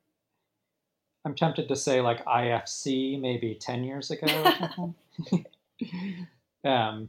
I'm 1.24 1.34
tempted 1.34 1.68
to 1.68 1.76
say 1.76 2.00
like 2.00 2.24
IFC 2.24 3.20
maybe 3.20 3.54
ten 3.60 3.84
years 3.84 4.10
ago 4.10 4.94
um, 6.64 7.08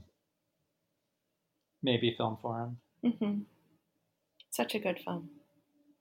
maybe 1.83 2.13
Film 2.17 2.37
Forum. 2.41 2.77
hmm 3.03 3.39
Such 4.49 4.75
a 4.75 4.79
good 4.79 4.99
film. 4.99 5.29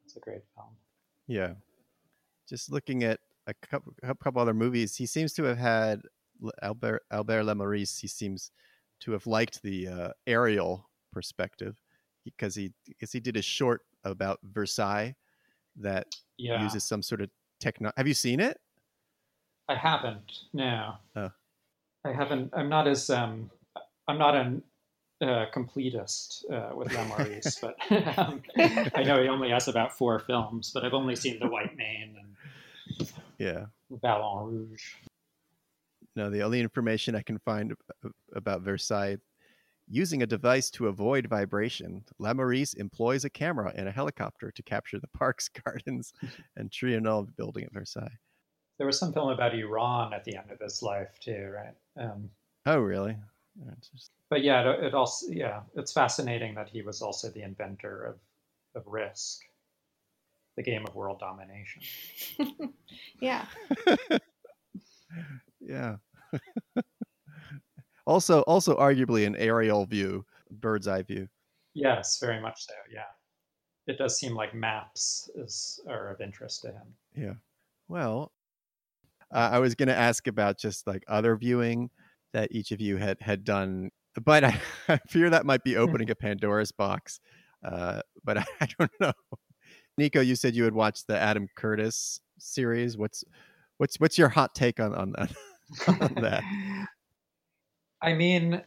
It's 0.05 0.17
a 0.17 0.21
great 0.21 0.43
film. 0.55 0.69
Yeah. 1.29 1.53
Just 2.49 2.73
looking 2.73 3.05
at 3.05 3.21
a 3.47 3.55
couple, 3.55 3.95
a 4.03 4.15
couple 4.15 4.43
other 4.43 4.55
movies, 4.55 4.97
he 4.97 5.07
seems 5.07 5.33
to 5.35 5.45
have 5.45 5.59
had 5.59 6.03
Albert 6.63 7.03
Albert 7.13 7.45
Lamorisse. 7.45 8.01
He 8.01 8.09
seems 8.09 8.51
to 9.01 9.13
have 9.13 9.27
liked 9.27 9.63
the 9.63 9.89
uh, 9.89 10.09
aerial 10.27 10.91
perspective 11.13 11.81
because 12.25 12.55
he 12.55 12.73
because 12.87 13.13
he 13.13 13.21
did 13.21 13.37
a 13.37 13.43
short 13.43 13.83
about 14.05 14.41
Versailles 14.43 15.15
that 15.77 16.07
Yeah, 16.39 16.63
uses 16.63 16.85
some 16.85 17.03
sort 17.03 17.21
of 17.21 17.31
techno. 17.61 17.93
Have 17.97 18.09
you 18.09 18.15
seen 18.15 18.41
it? 18.41 18.59
I 19.69 19.75
haven't. 19.77 20.33
No, 20.53 20.95
Oh. 21.15 21.31
I 22.05 22.13
haven't. 22.13 22.51
I'm 22.55 22.69
not 22.69 22.89
as 22.89 23.11
um, 23.11 23.51
I'm 24.09 24.19
not 24.19 24.35
an 24.35 24.63
uh, 25.21 25.47
completist 25.55 26.51
uh, 26.51 26.75
with 26.75 26.89
Lamorisse, 26.89 27.61
but 27.61 27.77
um, 28.19 28.43
I 28.95 29.03
know 29.05 29.23
he 29.23 29.29
only 29.29 29.51
has 29.51 29.69
about 29.69 29.97
four 29.97 30.19
films. 30.19 30.71
But 30.73 30.85
I've 30.85 30.95
only 30.95 31.15
seen 31.15 31.39
The 31.39 31.47
White 31.49 31.77
Mane 31.77 32.17
and 32.99 33.13
Yeah. 33.39 33.67
Ballon 33.91 34.47
Rouge. 34.71 34.95
No, 36.17 36.31
the 36.31 36.43
only 36.43 36.59
information 36.61 37.15
I 37.15 37.23
can 37.23 37.39
find 37.39 37.75
about 38.35 38.63
Versailles. 38.63 39.19
Using 39.93 40.23
a 40.23 40.27
device 40.27 40.71
to 40.71 40.87
avoid 40.87 41.27
vibration, 41.27 42.05
Lamorisse 42.21 42.75
employs 42.77 43.25
a 43.25 43.31
camera 43.31 43.73
and 43.75 43.89
a 43.89 43.93
helicopter 43.93 44.53
to 44.53 44.63
capture 44.63 45.01
the 45.01 45.09
parks, 45.09 45.49
gardens, 45.65 46.13
and 46.57 46.71
Trianon 46.71 47.35
building 47.37 47.65
at 47.65 47.73
Versailles. 47.73 48.19
There 48.79 48.87
was 48.87 49.01
some 49.01 49.13
film 49.13 49.31
about 49.31 49.53
Iran 49.53 50.15
at 50.15 50.25
the 50.25 50.37
end 50.37 50.53
of 50.53 50.61
his 50.61 50.81
life 50.81 51.19
too, 51.21 51.53
right? 51.53 51.75
Um, 52.03 52.31
Oh, 52.67 52.79
really? 52.79 53.17
But 54.29 54.45
yeah, 54.45 54.71
it, 54.71 54.85
it 54.85 54.95
also 54.95 55.27
yeah, 55.29 55.63
it's 55.75 55.93
fascinating 55.93 56.55
that 56.55 56.69
he 56.69 56.83
was 56.83 57.03
also 57.03 57.29
the 57.29 57.43
inventor 57.43 58.05
of 58.05 58.17
of 58.81 58.87
Risk, 58.87 59.41
the 60.57 60.63
game 60.63 60.85
of 60.87 60.95
world 60.95 61.19
domination. 61.19 61.83
Yeah. 63.21 63.45
yeah. 65.61 65.97
Also, 68.11 68.41
also 68.43 68.77
arguably 68.77 69.27
an 69.27 69.37
aerial 69.37 69.87
view, 69.87 70.25
bird's 70.51 70.89
eye 70.89 71.03
view. 71.03 71.29
Yes, 71.75 72.19
very 72.21 72.41
much 72.41 72.67
so. 72.67 72.75
Yeah, 72.93 73.05
it 73.87 73.99
does 73.99 74.19
seem 74.19 74.35
like 74.35 74.55
maps 74.55 75.31
is 75.37 75.81
are 75.89 76.11
of 76.11 76.21
interest 76.21 76.63
to 76.63 76.69
him. 76.69 76.95
Yeah. 77.15 77.35
Well, 77.89 78.33
uh, 79.33 79.51
I 79.53 79.59
was 79.61 79.75
going 79.75 79.89
to 79.89 79.97
ask 79.97 80.27
about 80.27 80.59
just 80.59 80.87
like 80.87 81.05
other 81.09 81.37
viewing 81.37 81.91
that 82.33 82.53
each 82.53 82.73
of 82.73 82.81
you 82.81 82.97
had 82.97 83.19
had 83.21 83.45
done, 83.45 83.91
but 84.25 84.45
I, 84.45 84.61
I 84.89 84.99
fear 85.09 85.31
that 85.31 85.47
might 85.47 85.63
be 85.63 85.77
opening 85.77 86.11
a 86.11 86.15
Pandora's 86.15 86.73
box. 86.73 87.21
Uh, 87.65 88.01
but 88.25 88.39
I, 88.39 88.45
I 88.61 88.69
don't 88.79 88.91
know. 89.01 89.13
Nico, 89.99 90.21
you 90.21 90.35
said 90.35 90.55
you 90.55 90.65
had 90.65 90.75
watched 90.75 91.07
the 91.07 91.19
Adam 91.19 91.47
Curtis 91.57 92.21
series. 92.39 92.97
What's 92.97 93.23
what's 93.79 94.01
what's 94.01 94.19
your 94.19 94.29
hot 94.29 94.55
take 94.55 94.81
on 94.81 94.95
on 94.95 95.13
that? 95.13 95.33
on 96.01 96.15
that? 96.23 96.43
I 98.03 98.15
mean, 98.15 98.63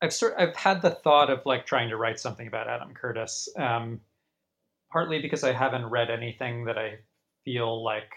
I've 0.00 0.12
sort 0.12 0.34
I've 0.38 0.56
had 0.56 0.82
the 0.82 0.90
thought 0.90 1.30
of 1.30 1.44
like 1.44 1.66
trying 1.66 1.90
to 1.90 1.96
write 1.96 2.20
something 2.20 2.46
about 2.46 2.68
Adam 2.68 2.94
Curtis, 2.94 3.48
um, 3.56 4.00
partly 4.92 5.20
because 5.20 5.44
I 5.44 5.52
haven't 5.52 5.86
read 5.86 6.10
anything 6.10 6.64
that 6.66 6.78
I 6.78 6.98
feel 7.44 7.82
like 7.82 8.12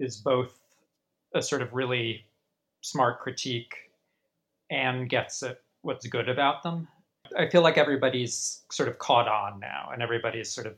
is 0.00 0.16
both 0.16 0.58
a 1.34 1.42
sort 1.42 1.62
of 1.62 1.72
really 1.72 2.24
smart 2.80 3.20
critique 3.20 3.74
and 4.70 5.08
gets 5.08 5.42
at 5.42 5.60
what's 5.82 6.06
good 6.06 6.28
about 6.28 6.62
them. 6.62 6.88
I 7.38 7.48
feel 7.48 7.62
like 7.62 7.78
everybody's 7.78 8.62
sort 8.70 8.88
of 8.88 8.98
caught 8.98 9.28
on 9.28 9.60
now, 9.60 9.90
and 9.92 10.02
everybody's 10.02 10.50
sort 10.50 10.66
of 10.66 10.74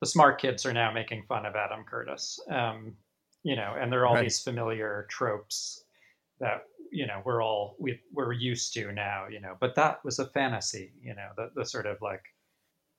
the 0.00 0.06
smart 0.06 0.40
kids 0.40 0.66
are 0.66 0.72
now 0.72 0.92
making 0.92 1.24
fun 1.28 1.46
of 1.46 1.56
Adam 1.56 1.84
Curtis. 1.84 2.40
Um, 2.50 2.96
you 3.42 3.56
know, 3.56 3.74
and 3.78 3.92
there 3.92 4.00
are 4.00 4.06
all 4.06 4.14
right. 4.14 4.24
these 4.24 4.40
familiar 4.40 5.06
tropes 5.08 5.84
that 6.40 6.64
you 6.90 7.06
know 7.06 7.22
we're 7.24 7.42
all 7.42 7.76
we, 7.78 8.00
we're 8.12 8.32
used 8.32 8.72
to 8.74 8.92
now. 8.92 9.26
You 9.30 9.40
know, 9.40 9.56
but 9.60 9.74
that 9.76 10.04
was 10.04 10.18
a 10.18 10.26
fantasy. 10.28 10.92
You 11.02 11.14
know, 11.14 11.28
the 11.36 11.50
the 11.54 11.64
sort 11.64 11.86
of 11.86 12.00
like, 12.00 12.22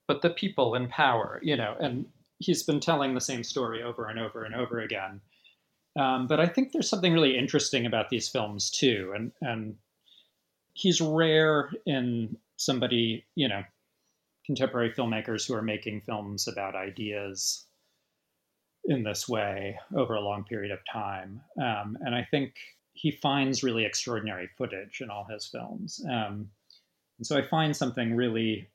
but 0.06 0.22
the 0.22 0.30
people 0.30 0.74
in 0.74 0.88
power. 0.88 1.40
You 1.42 1.56
know, 1.56 1.76
and 1.80 2.06
he's 2.38 2.62
been 2.62 2.80
telling 2.80 3.14
the 3.14 3.20
same 3.20 3.44
story 3.44 3.82
over 3.82 4.06
and 4.06 4.18
over 4.18 4.44
and 4.44 4.54
over 4.54 4.80
again. 4.80 5.20
Um, 5.98 6.26
but 6.26 6.38
I 6.38 6.46
think 6.46 6.72
there's 6.72 6.88
something 6.88 7.12
really 7.12 7.36
interesting 7.36 7.86
about 7.86 8.08
these 8.08 8.28
films 8.28 8.70
too, 8.70 9.12
and 9.14 9.32
and 9.40 9.76
he's 10.74 11.00
rare 11.00 11.70
in 11.86 12.36
somebody 12.56 13.24
you 13.34 13.48
know 13.48 13.62
contemporary 14.46 14.90
filmmakers 14.90 15.46
who 15.46 15.54
are 15.54 15.62
making 15.62 16.00
films 16.00 16.48
about 16.48 16.74
ideas 16.74 17.66
in 18.86 19.02
this 19.02 19.28
way 19.28 19.78
over 19.94 20.14
a 20.14 20.20
long 20.20 20.42
period 20.44 20.72
of 20.72 20.78
time. 20.90 21.40
Um, 21.60 21.98
and 22.00 22.14
I 22.14 22.26
think 22.30 22.54
he 22.98 23.12
finds 23.12 23.62
really 23.62 23.84
extraordinary 23.84 24.48
footage 24.58 25.00
in 25.00 25.08
all 25.08 25.24
his 25.24 25.46
films. 25.46 26.04
Um, 26.04 26.50
and 27.18 27.26
so 27.26 27.38
I 27.38 27.46
find 27.46 27.76
something 27.76 28.16
really 28.16 28.68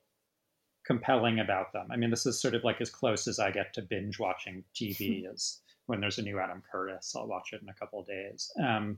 compelling 0.86 1.40
about 1.40 1.74
them. 1.74 1.88
I 1.90 1.96
mean, 1.96 2.08
this 2.08 2.24
is 2.24 2.40
sort 2.40 2.54
of 2.54 2.64
like 2.64 2.80
as 2.80 2.88
close 2.88 3.28
as 3.28 3.38
I 3.38 3.50
get 3.50 3.74
to 3.74 3.82
binge 3.82 4.18
watching 4.18 4.64
TV 4.74 5.30
as 5.30 5.60
when 5.86 6.00
there's 6.00 6.18
a 6.18 6.22
new 6.22 6.38
Adam 6.38 6.62
Curtis. 6.70 7.14
I'll 7.14 7.26
watch 7.26 7.52
it 7.52 7.60
in 7.60 7.68
a 7.68 7.74
couple 7.74 8.00
of 8.00 8.06
days. 8.06 8.50
Um, 8.62 8.96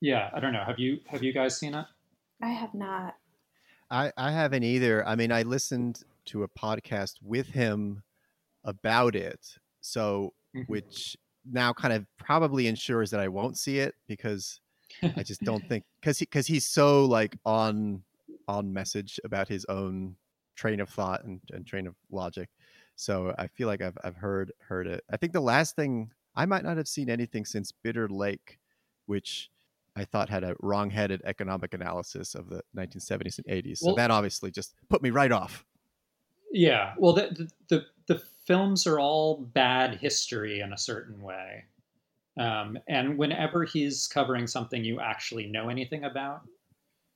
yeah, 0.00 0.30
I 0.32 0.40
don't 0.40 0.54
know. 0.54 0.64
Have 0.64 0.78
you 0.78 1.00
have 1.06 1.22
you 1.22 1.34
guys 1.34 1.58
seen 1.58 1.74
it? 1.74 1.86
I 2.42 2.48
have 2.48 2.72
not. 2.72 3.16
I, 3.90 4.12
I 4.16 4.32
haven't 4.32 4.62
either. 4.62 5.06
I 5.06 5.16
mean, 5.16 5.32
I 5.32 5.42
listened 5.42 6.02
to 6.26 6.42
a 6.42 6.48
podcast 6.48 7.14
with 7.22 7.48
him 7.48 8.02
about 8.64 9.14
it. 9.14 9.58
So, 9.80 10.32
mm-hmm. 10.54 10.70
which 10.70 11.16
now 11.50 11.72
kind 11.72 11.94
of 11.94 12.06
probably 12.18 12.66
ensures 12.66 13.10
that 13.10 13.20
I 13.20 13.28
won't 13.28 13.58
see 13.58 13.78
it 13.78 13.94
because 14.06 14.60
I 15.16 15.22
just 15.22 15.42
don't 15.42 15.64
think 15.68 15.84
because 16.00 16.18
because 16.18 16.46
he, 16.46 16.54
he's 16.54 16.66
so 16.66 17.04
like 17.04 17.36
on 17.44 18.02
on 18.48 18.72
message 18.72 19.18
about 19.24 19.48
his 19.48 19.64
own 19.66 20.16
train 20.54 20.80
of 20.80 20.88
thought 20.88 21.24
and, 21.24 21.40
and 21.52 21.66
train 21.66 21.86
of 21.86 21.94
logic. 22.10 22.48
So 22.94 23.34
I 23.38 23.46
feel 23.48 23.68
like 23.68 23.82
I've 23.82 23.98
I've 24.02 24.16
heard 24.16 24.52
heard 24.60 24.86
it. 24.86 25.04
I 25.10 25.16
think 25.16 25.32
the 25.32 25.40
last 25.40 25.76
thing 25.76 26.10
I 26.34 26.46
might 26.46 26.64
not 26.64 26.76
have 26.76 26.88
seen 26.88 27.10
anything 27.10 27.44
since 27.44 27.72
Bitter 27.72 28.08
Lake, 28.08 28.58
which 29.06 29.50
I 29.96 30.04
thought 30.04 30.28
had 30.28 30.44
a 30.44 30.54
wrong-headed 30.60 31.22
economic 31.24 31.72
analysis 31.72 32.34
of 32.34 32.50
the 32.50 32.62
1970s 32.76 33.38
and 33.38 33.46
80s. 33.46 33.78
So 33.78 33.86
well, 33.86 33.96
that 33.96 34.10
obviously 34.10 34.50
just 34.50 34.74
put 34.90 35.02
me 35.02 35.08
right 35.08 35.32
off. 35.32 35.64
Yeah, 36.52 36.94
well, 36.98 37.12
the, 37.12 37.50
the 37.68 37.86
the 38.06 38.22
films 38.46 38.86
are 38.86 39.00
all 39.00 39.38
bad 39.52 39.96
history 39.96 40.60
in 40.60 40.72
a 40.72 40.78
certain 40.78 41.20
way, 41.20 41.64
um, 42.38 42.78
and 42.88 43.18
whenever 43.18 43.64
he's 43.64 44.06
covering 44.06 44.46
something 44.46 44.84
you 44.84 45.00
actually 45.00 45.46
know 45.46 45.68
anything 45.68 46.04
about, 46.04 46.42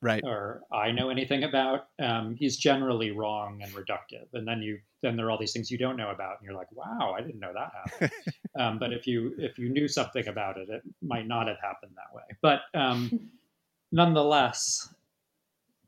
right. 0.02 0.22
or 0.24 0.62
i 0.72 0.90
know 0.90 1.10
anything 1.10 1.44
about 1.44 1.88
um, 2.00 2.34
he's 2.34 2.56
generally 2.56 3.10
wrong 3.10 3.60
and 3.62 3.72
reductive. 3.72 4.26
And 4.32 4.46
then 4.46 4.62
you 4.62 4.78
then 5.02 5.16
there 5.16 5.26
are 5.26 5.30
all 5.30 5.38
these 5.38 5.52
things 5.52 5.70
you 5.70 5.78
don't 5.78 5.96
know 5.96 6.10
about 6.10 6.38
and 6.38 6.44
you're 6.44 6.56
like 6.56 6.70
wow 6.72 7.14
i 7.16 7.20
didn't 7.20 7.40
know 7.40 7.52
that 7.54 7.70
happened. 7.74 8.12
Um, 8.58 8.80
but 8.80 8.92
if 8.92 9.06
you 9.06 9.32
if 9.38 9.58
you 9.58 9.68
knew 9.68 9.86
something 9.86 10.26
about 10.26 10.58
it 10.58 10.68
it 10.68 10.82
might 11.00 11.28
not 11.28 11.46
have 11.46 11.58
happened 11.62 11.92
that 11.94 12.12
way. 12.14 12.24
But 12.42 12.62
um, 12.74 13.30
nonetheless 13.92 14.92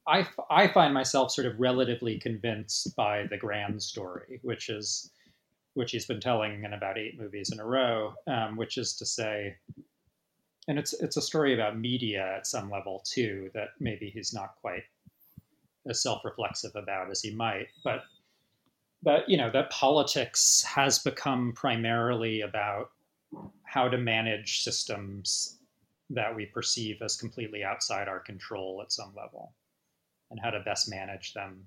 I, 0.07 0.27
I 0.51 0.69
find 0.69 0.93
myself 0.93 1.31
sort 1.31 1.47
of 1.47 1.61
relatively 1.61 2.19
convinced 2.19 2.97
by 2.97 3.27
the 3.29 3.37
grand 3.37 3.83
story 3.83 4.41
which 4.43 4.69
is 4.69 5.11
which 5.75 5.93
he's 5.93 6.07
been 6.07 6.21
telling 6.21 6.65
in 6.65 6.73
about 6.75 6.99
eight 6.99 7.19
movies 7.19 7.51
in 7.53 7.61
a 7.61 7.65
row 7.65 8.15
um, 8.27 8.57
which 8.57 8.79
is 8.79 8.95
to 8.97 9.07
say 9.07 9.57
and 10.69 10.79
it's 10.79 10.93
it's 10.95 11.17
a 11.17 11.23
story 11.23 11.55
about 11.55 11.79
media 11.79 12.35
at 12.37 12.47
some 12.47 12.71
level 12.71 13.03
too 13.07 13.51
that 13.55 13.71
maybe 13.81 14.11
he's 14.11 14.33
not 14.33 14.55
quite 14.61 14.85
as 15.89 16.03
self-reflexive 16.03 16.75
about 16.75 17.11
as 17.11 17.21
he 17.21 17.35
might 17.35 17.69
but 17.85 18.05
but 19.03 19.29
you 19.29 19.37
know 19.37 19.51
that 19.51 19.71
politics 19.71 20.63
has 20.63 20.99
become 20.99 21.53
primarily 21.55 22.43
about 22.43 22.91
how 23.65 23.89
to 23.89 23.99
manage 23.99 24.63
systems 24.63 25.59
that 26.11 26.35
we 26.35 26.47
perceive 26.47 27.01
as 27.03 27.17
completely 27.17 27.65
outside 27.65 28.07
our 28.07 28.21
control 28.21 28.81
at 28.83 28.93
some 28.93 29.13
level 29.17 29.55
and 30.33 30.41
how 30.43 30.51
to 30.51 30.61
best 30.61 30.91
manage 30.91 31.33
them 31.35 31.65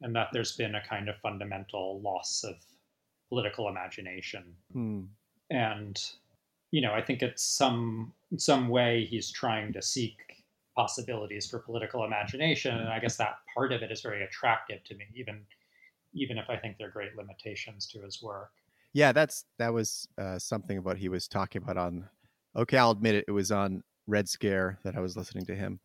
and 0.00 0.16
that 0.16 0.28
there's 0.32 0.56
been 0.56 0.74
a 0.74 0.82
kind 0.88 1.08
of 1.08 1.16
fundamental 1.18 2.00
loss 2.00 2.42
of 2.42 2.56
political 3.28 3.68
imagination 3.68 4.42
hmm. 4.72 5.02
and 5.50 6.02
you 6.70 6.80
know, 6.80 6.92
I 6.92 7.02
think 7.02 7.22
it's 7.22 7.42
some 7.42 8.12
in 8.30 8.38
some 8.38 8.68
way 8.68 9.04
he's 9.04 9.30
trying 9.30 9.72
to 9.72 9.82
seek 9.82 10.16
possibilities 10.76 11.50
for 11.50 11.58
political 11.58 12.04
imagination, 12.04 12.76
and 12.76 12.88
I 12.88 13.00
guess 13.00 13.16
that 13.16 13.36
part 13.54 13.72
of 13.72 13.82
it 13.82 13.90
is 13.90 14.00
very 14.00 14.24
attractive 14.24 14.82
to 14.84 14.94
me, 14.94 15.04
even 15.14 15.44
even 16.14 16.38
if 16.38 16.48
I 16.48 16.56
think 16.56 16.76
there 16.78 16.88
are 16.88 16.92
great 16.92 17.16
limitations 17.16 17.86
to 17.88 18.00
his 18.00 18.22
work. 18.22 18.50
Yeah, 18.92 19.12
that's 19.12 19.44
that 19.58 19.72
was 19.72 20.08
uh, 20.18 20.38
something 20.38 20.78
of 20.78 20.84
what 20.84 20.96
he 20.96 21.08
was 21.08 21.26
talking 21.26 21.62
about 21.62 21.76
on. 21.76 22.08
Okay, 22.56 22.78
I'll 22.78 22.92
admit 22.92 23.16
it. 23.16 23.24
It 23.28 23.32
was 23.32 23.50
on 23.50 23.82
Red 24.06 24.28
Scare 24.28 24.78
that 24.84 24.96
I 24.96 25.00
was 25.00 25.16
listening 25.16 25.46
to 25.46 25.54
him. 25.54 25.80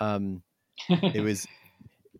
Um, 0.00 0.42
it 0.88 1.20
was 1.22 1.46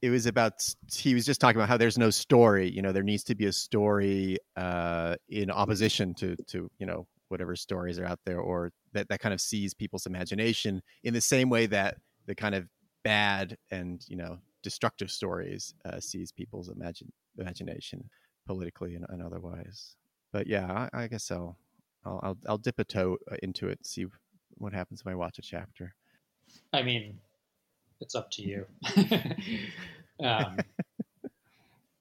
it 0.00 0.10
was 0.10 0.26
about 0.26 0.52
he 0.92 1.14
was 1.14 1.26
just 1.26 1.40
talking 1.40 1.56
about 1.56 1.68
how 1.68 1.76
there's 1.76 1.98
no 1.98 2.10
story 2.10 2.70
you 2.70 2.82
know 2.82 2.92
there 2.92 3.02
needs 3.02 3.24
to 3.24 3.34
be 3.34 3.46
a 3.46 3.52
story 3.52 4.38
uh, 4.56 5.16
in 5.28 5.50
opposition 5.50 6.14
to 6.14 6.36
to 6.46 6.70
you 6.78 6.86
know 6.86 7.06
whatever 7.28 7.54
stories 7.54 7.98
are 7.98 8.06
out 8.06 8.20
there 8.24 8.40
or 8.40 8.72
that, 8.92 9.08
that 9.08 9.20
kind 9.20 9.34
of 9.34 9.40
sees 9.40 9.74
people's 9.74 10.06
imagination 10.06 10.82
in 11.04 11.14
the 11.14 11.20
same 11.20 11.50
way 11.50 11.66
that 11.66 11.96
the 12.26 12.34
kind 12.34 12.54
of 12.54 12.66
bad 13.04 13.56
and 13.70 14.04
you 14.08 14.16
know 14.16 14.38
destructive 14.62 15.10
stories 15.10 15.74
uh, 15.84 16.00
sees 16.00 16.32
people's 16.32 16.68
imagine, 16.68 17.10
imagination 17.38 18.02
politically 18.44 18.96
and, 18.96 19.06
and 19.08 19.22
otherwise. 19.22 19.94
But 20.32 20.46
yeah 20.46 20.88
I, 20.92 21.04
I 21.04 21.08
guess 21.08 21.24
so 21.24 21.56
I'll, 22.04 22.20
I'll, 22.22 22.38
I'll 22.48 22.58
dip 22.58 22.78
a 22.78 22.84
toe 22.84 23.18
uh, 23.30 23.36
into 23.42 23.68
it 23.68 23.86
see 23.86 24.06
what 24.56 24.72
happens 24.72 25.04
when 25.04 25.12
I 25.12 25.16
watch 25.16 25.38
a 25.38 25.42
chapter. 25.42 25.94
I 26.72 26.82
mean 26.82 27.18
it's 28.00 28.14
up 28.14 28.30
to 28.30 28.42
you 28.42 28.66
um, 30.24 30.56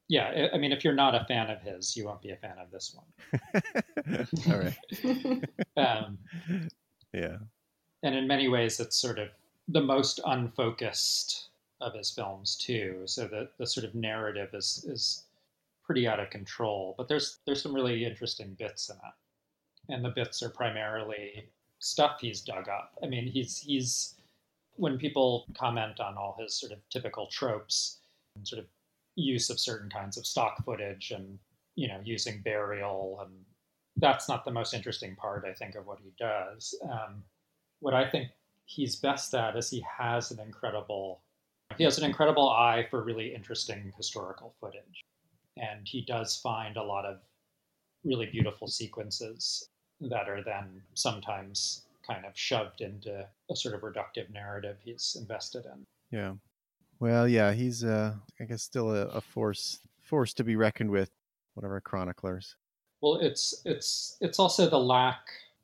yeah, 0.09 0.47
I 0.53 0.57
mean, 0.57 0.71
if 0.71 0.85
you're 0.85 0.93
not 0.93 1.15
a 1.15 1.25
fan 1.25 1.49
of 1.49 1.61
his, 1.61 1.97
you 1.97 2.05
won't 2.05 2.21
be 2.21 2.29
a 2.29 2.37
fan 2.37 2.55
of 2.59 2.71
this 2.71 2.95
one. 2.95 4.27
All 4.49 4.57
right. 4.57 5.43
um, 5.77 6.17
yeah. 7.13 7.37
And 8.03 8.15
in 8.15 8.25
many 8.25 8.47
ways, 8.47 8.79
it's 8.79 8.95
sort 8.95 9.19
of 9.19 9.29
the 9.67 9.81
most 9.81 10.21
unfocused 10.25 11.49
of 11.81 11.93
his 11.93 12.09
films 12.09 12.55
too. 12.55 13.01
So 13.05 13.27
the 13.27 13.49
the 13.57 13.67
sort 13.67 13.85
of 13.85 13.95
narrative 13.95 14.49
is 14.53 14.85
is 14.87 15.25
pretty 15.83 16.07
out 16.07 16.21
of 16.21 16.29
control. 16.29 16.95
But 16.97 17.09
there's 17.09 17.39
there's 17.45 17.61
some 17.61 17.73
really 17.73 18.05
interesting 18.05 18.55
bits 18.57 18.89
in 18.89 18.95
it, 18.95 19.93
and 19.93 20.05
the 20.05 20.09
bits 20.09 20.41
are 20.41 20.49
primarily 20.49 21.49
stuff 21.79 22.19
he's 22.21 22.39
dug 22.39 22.69
up. 22.69 22.97
I 23.03 23.07
mean, 23.07 23.27
he's 23.27 23.57
he's 23.57 24.15
when 24.77 24.97
people 24.97 25.45
comment 25.57 25.99
on 25.99 26.17
all 26.17 26.37
his 26.39 26.55
sort 26.59 26.71
of 26.71 26.79
typical 26.89 27.27
tropes, 27.27 27.99
and 28.35 28.47
sort 28.47 28.59
of 28.59 28.65
use 29.15 29.49
of 29.49 29.59
certain 29.59 29.89
kinds 29.89 30.17
of 30.17 30.25
stock 30.25 30.63
footage 30.63 31.11
and 31.11 31.39
you 31.75 31.87
know 31.87 31.99
using 32.03 32.39
burial 32.43 33.19
and 33.23 33.31
that's 33.95 34.29
not 34.29 34.45
the 34.45 34.51
most 34.51 34.75
interesting 34.75 35.15
part 35.15 35.43
i 35.43 35.51
think 35.53 35.73
of 35.73 35.87
what 35.87 35.97
he 35.99 36.11
does. 36.19 36.75
Um, 36.83 37.23
what 37.79 37.95
i 37.95 38.07
think 38.07 38.29
he's 38.65 38.97
best 38.97 39.33
at 39.33 39.55
is 39.55 39.71
he 39.71 39.83
has 39.97 40.29
an 40.29 40.39
incredible 40.39 41.21
he 41.75 41.83
has 41.83 41.97
an 41.97 42.05
incredible 42.05 42.49
eye 42.49 42.87
for 42.89 43.03
really 43.03 43.33
interesting 43.33 43.91
historical 43.97 44.55
footage. 44.59 45.03
And 45.57 45.87
he 45.87 46.01
does 46.01 46.37
find 46.37 46.77
a 46.77 46.83
lot 46.83 47.05
of 47.05 47.17
really 48.03 48.27
beautiful 48.27 48.67
sequences 48.67 49.69
that 50.01 50.29
are 50.29 50.43
then 50.43 50.81
sometimes 50.93 51.86
kind 52.07 52.25
of 52.25 52.37
shoved 52.37 52.81
into 52.81 53.27
a 53.49 53.55
sort 53.55 53.75
of 53.75 53.81
reductive 53.81 54.31
narrative 54.31 54.77
he's 54.79 55.17
invested 55.19 55.65
in. 55.65 55.85
Yeah. 56.17 56.33
Well, 56.99 57.27
yeah, 57.27 57.53
he's 57.53 57.83
uh 57.83 58.13
I 58.39 58.45
guess 58.45 58.63
still 58.63 58.95
a, 58.95 59.07
a 59.07 59.21
force 59.21 59.79
force 60.01 60.33
to 60.35 60.43
be 60.43 60.55
reckoned 60.55 60.89
with, 60.89 61.11
one 61.53 61.65
of 61.65 61.71
our 61.71 61.81
chroniclers. 61.81 62.55
Well, 63.01 63.17
it's 63.17 63.61
it's 63.65 64.17
it's 64.21 64.39
also 64.39 64.69
the 64.69 64.79
lack 64.79 65.19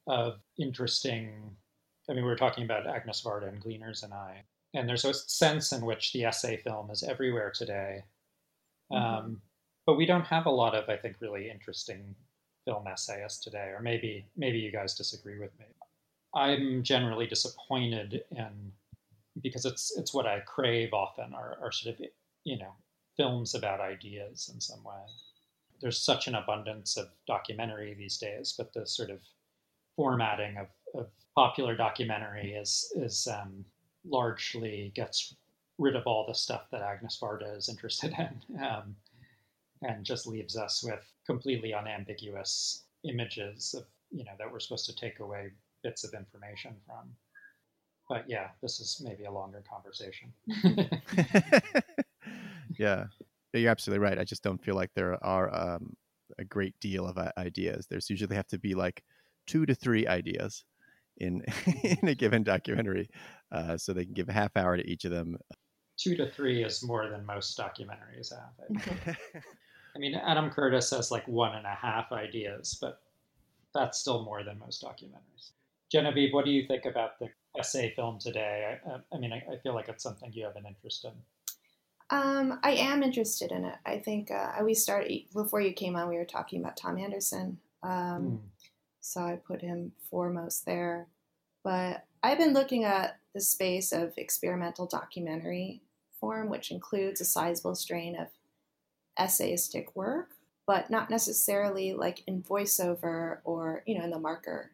of 0.08 0.40
interesting 0.60 1.56
I 2.10 2.14
mean, 2.14 2.24
we 2.24 2.30
were 2.30 2.36
talking 2.36 2.66
about 2.66 2.88
Agnes 2.88 3.22
Varda 3.22 3.48
and 3.48 3.62
Gleaners 3.62 4.04
and 4.04 4.14
I, 4.14 4.44
and 4.74 4.90
there's 4.90 5.06
a 5.06 5.14
sense 5.14 5.72
in 5.72 5.86
which 5.86 6.12
the 6.12 6.26
essay 6.26 6.58
film 6.58 6.90
is 6.92 7.04
everywhere 7.04 7.52
today. 7.54 8.04
Mm-hmm. 8.92 9.26
Um, 9.26 9.42
but 9.86 9.96
we 9.96 10.06
don't 10.06 10.26
have 10.26 10.46
a 10.46 10.52
lot 10.52 10.76
of, 10.76 10.90
I 10.90 10.98
think, 10.98 11.18
really 11.20 11.50
interesting 11.50 12.16
film 12.66 12.88
essayists 12.88 13.44
today, 13.44 13.72
or 13.76 13.82
maybe 13.82 14.26
maybe 14.36 14.60
you 14.60 14.72
guys 14.72 14.96
disagree 14.96 15.40
with 15.40 15.58
me. 15.60 15.66
I'm 16.36 16.84
generally 16.84 17.28
disappointed 17.28 18.24
in 18.32 18.72
because 19.42 19.66
it's 19.66 19.96
it's 19.98 20.14
what 20.14 20.28
I 20.28 20.40
crave 20.42 20.94
often 20.94 21.34
are, 21.34 21.58
are 21.62 21.72
sort 21.72 21.96
of 21.96 22.06
you 22.44 22.58
know 22.58 22.74
films 23.18 23.56
about 23.56 23.80
ideas 23.80 24.50
in 24.54 24.60
some 24.60 24.84
way. 24.84 25.02
There's 25.82 26.02
such 26.02 26.28
an 26.28 26.36
abundance 26.36 26.98
of 26.98 27.10
documentary 27.28 27.94
these 27.94 28.18
days, 28.18 28.54
but 28.58 28.74
the 28.74 28.88
sort 28.88 29.10
of 29.10 29.20
formatting 29.96 30.58
of, 30.58 30.68
of 30.96 31.08
popular 31.36 31.76
documentary 31.76 32.54
is 32.54 32.92
is 32.96 33.28
um, 33.28 33.66
largely 34.06 34.92
gets 34.96 35.36
rid 35.78 35.96
of 35.96 36.06
all 36.06 36.26
the 36.28 36.34
stuff 36.34 36.68
that 36.72 36.82
Agnes 36.82 37.18
Varda 37.22 37.58
is 37.58 37.70
interested 37.70 38.14
in, 38.18 38.60
um, 38.64 38.96
and 39.82 40.06
just 40.06 40.28
leaves 40.28 40.56
us 40.56 40.84
with 40.84 41.06
completely 41.26 41.74
unambiguous 41.74 42.86
images 43.04 43.74
of 43.78 43.86
you 44.12 44.24
know 44.24 44.32
that 44.38 44.52
we're 44.52 44.60
supposed 44.60 44.86
to 44.86 44.96
take 44.96 45.20
away 45.20 45.52
bits 45.84 46.04
of 46.04 46.14
information 46.14 46.76
from. 46.86 47.10
But 48.10 48.26
yeah, 48.28 48.50
this 48.62 48.80
is 48.80 49.02
maybe 49.04 49.26
a 49.26 49.32
longer 49.32 49.64
conversation. 49.70 50.34
yeah, 52.78 53.06
you're 53.54 53.72
absolutely 53.72 54.04
right. 54.04 54.20
I 54.20 54.24
just 54.24 54.44
don't 54.44 54.64
feel 54.64 54.76
like 54.76 54.92
there 54.96 55.24
are 55.24 55.54
um, 55.54 55.94
a 56.38 56.44
great 56.44 56.80
deal 56.80 57.06
of 57.06 57.18
ideas. 57.38 57.88
There's 57.90 58.10
usually 58.10 58.36
have 58.36 58.48
to 58.48 58.60
be 58.60 58.74
like 58.74 59.04
two 59.48 59.66
to 59.66 59.76
three 59.76 60.08
ideas 60.08 60.66
in 61.18 61.44
in 61.84 62.08
a 62.08 62.16
given 62.16 62.44
documentary, 62.44 63.10
uh, 63.52 63.78
so 63.78 63.94
they 63.94 64.06
can 64.06 64.14
give 64.14 64.30
a 64.30 64.34
half 64.34 64.56
hour 64.58 64.78
to 64.78 64.90
each 64.90 65.06
of 65.06 65.12
them. 65.12 65.38
Two 65.98 66.16
to 66.16 66.30
three 66.32 66.64
is 66.64 66.84
more 66.84 67.10
than 67.10 67.26
most 67.26 67.58
documentaries 67.58 68.32
have. 68.34 69.16
I 69.96 70.00
mean, 70.00 70.16
Adam 70.16 70.50
Curtis 70.50 70.90
has 70.90 71.12
like 71.12 71.28
one 71.28 71.56
and 71.56 71.68
a 71.68 71.76
half 71.76 72.12
ideas, 72.12 72.78
but 72.82 73.02
that's 73.76 74.00
still 74.00 74.24
more 74.24 74.44
than 74.44 74.58
most 74.58 74.84
documentaries. 74.84 75.52
Genevieve, 75.94 76.34
what 76.34 76.44
do 76.44 76.52
you 76.52 76.66
think 76.66 76.86
about 76.86 77.20
the 77.20 77.30
essay 77.58 77.94
film 77.96 78.18
today? 78.20 78.80
I, 78.84 79.16
I 79.16 79.20
mean, 79.20 79.32
I, 79.32 79.44
I, 79.54 79.58
feel 79.62 79.76
like 79.76 79.90
it's 79.90 80.02
something 80.02 80.34
you 80.34 80.44
have 80.44 80.56
an 80.56 80.66
interest 80.66 81.06
in. 81.06 81.12
Um, 82.10 82.60
I 82.64 82.72
am 82.72 83.04
interested 83.04 83.52
in 83.52 83.64
it. 83.64 83.76
I 83.86 84.00
think 84.00 84.32
uh, 84.32 84.54
we 84.64 84.74
started 84.74 85.26
before 85.32 85.62
you 85.62 85.72
came 85.72 85.96
on. 85.96 86.10
We 86.10 86.18
were 86.18 86.26
talking 86.26 86.60
about 86.60 86.78
Thom 86.78 86.98
Andersen. 86.98 87.60
Um, 87.84 87.92
mm 87.92 88.40
so 89.06 89.20
I 89.20 89.36
put 89.36 89.60
him 89.60 89.92
foremost 90.10 90.66
there. 90.66 91.08
But 91.62 92.06
I've 92.24 92.38
been 92.38 92.54
looking 92.54 92.86
at 92.86 93.20
the 93.36 93.42
space 93.42 93.92
of 93.92 94.14
experimental 94.18 94.88
documentary 94.88 95.82
form, 96.22 96.50
which 96.50 96.72
includes 96.72 97.20
a 97.20 97.26
sizable 97.26 97.76
strain 97.76 98.18
of 98.18 98.28
essayistic 99.20 99.88
work, 99.94 100.30
but 100.66 100.90
not 100.90 101.10
necessarily 101.10 101.94
like 101.94 102.24
in 102.28 102.42
voiceover 102.44 103.40
or 103.44 103.84
you 103.86 103.98
know 103.98 104.06
in 104.06 104.10
the 104.10 104.20
Marker 104.20 104.72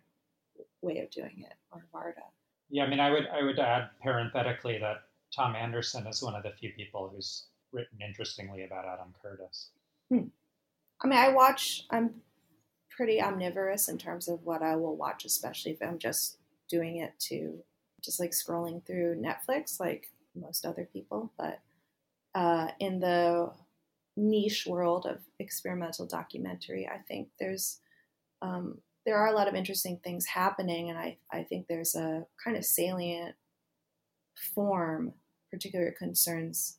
way 0.82 0.99
of 0.99 1.09
doing 1.09 1.45
it 1.45 1.55
or 1.71 1.86
Varda. 1.93 2.23
Yeah, 2.69 2.84
I 2.84 2.89
mean, 2.89 2.99
I 2.99 3.11
would 3.11 3.27
I 3.27 3.43
would 3.43 3.59
add 3.59 3.89
parenthetically 4.01 4.77
that 4.80 5.03
Thom 5.36 5.55
Andersen 5.55 6.07
is 6.07 6.21
one 6.21 6.36
of 6.36 6.43
the 6.43 6.51
few 6.51 6.71
people 6.73 7.11
who's 7.13 7.45
written 7.71 7.99
interestingly 8.05 8.63
about 8.63 8.86
Adam 8.86 9.13
Curtis. 9.21 9.69
Hmm. 10.09 10.27
I 11.01 11.07
mean, 11.07 11.19
I 11.19 11.30
watch. 11.30 11.86
I'm 11.89 12.15
pretty 12.89 13.21
omnivorous 13.21 13.88
in 13.88 13.97
terms 13.97 14.27
of 14.27 14.43
what 14.43 14.61
I 14.61 14.75
will 14.75 14.95
watch, 14.95 15.25
especially 15.25 15.71
if 15.71 15.82
I'm 15.82 15.99
just 15.99 16.38
doing 16.69 16.97
it 16.97 17.13
to 17.19 17.63
just 18.03 18.19
like 18.19 18.32
scrolling 18.32 18.86
through 18.86 19.21
Netflix, 19.21 19.80
like 19.80 20.11
most 20.36 20.65
other 20.65 20.88
people. 20.91 21.32
But 21.38 21.59
uh, 22.36 22.69
in 22.80 22.99
the 22.99 23.51
niche 24.15 24.67
world 24.67 25.05
of 25.05 25.19
experimental 25.39 26.05
documentary, 26.05 26.88
I 26.88 26.97
think 26.97 27.30
there's 27.39 27.80
um, 28.41 28.80
there 29.10 29.18
are 29.18 29.28
a 29.28 29.36
lot 29.36 29.47
of 29.47 29.55
interesting 29.55 29.99
things 30.03 30.26
happening, 30.26 30.89
and 30.89 30.99
I, 30.99 31.18
I 31.32 31.43
think 31.43 31.68
there's 31.68 31.95
a 31.95 32.26
kind 32.43 32.55
of 32.55 32.64
salient 32.66 33.36
form, 34.53 35.14
particularly 35.51 35.91
concerns 35.97 36.78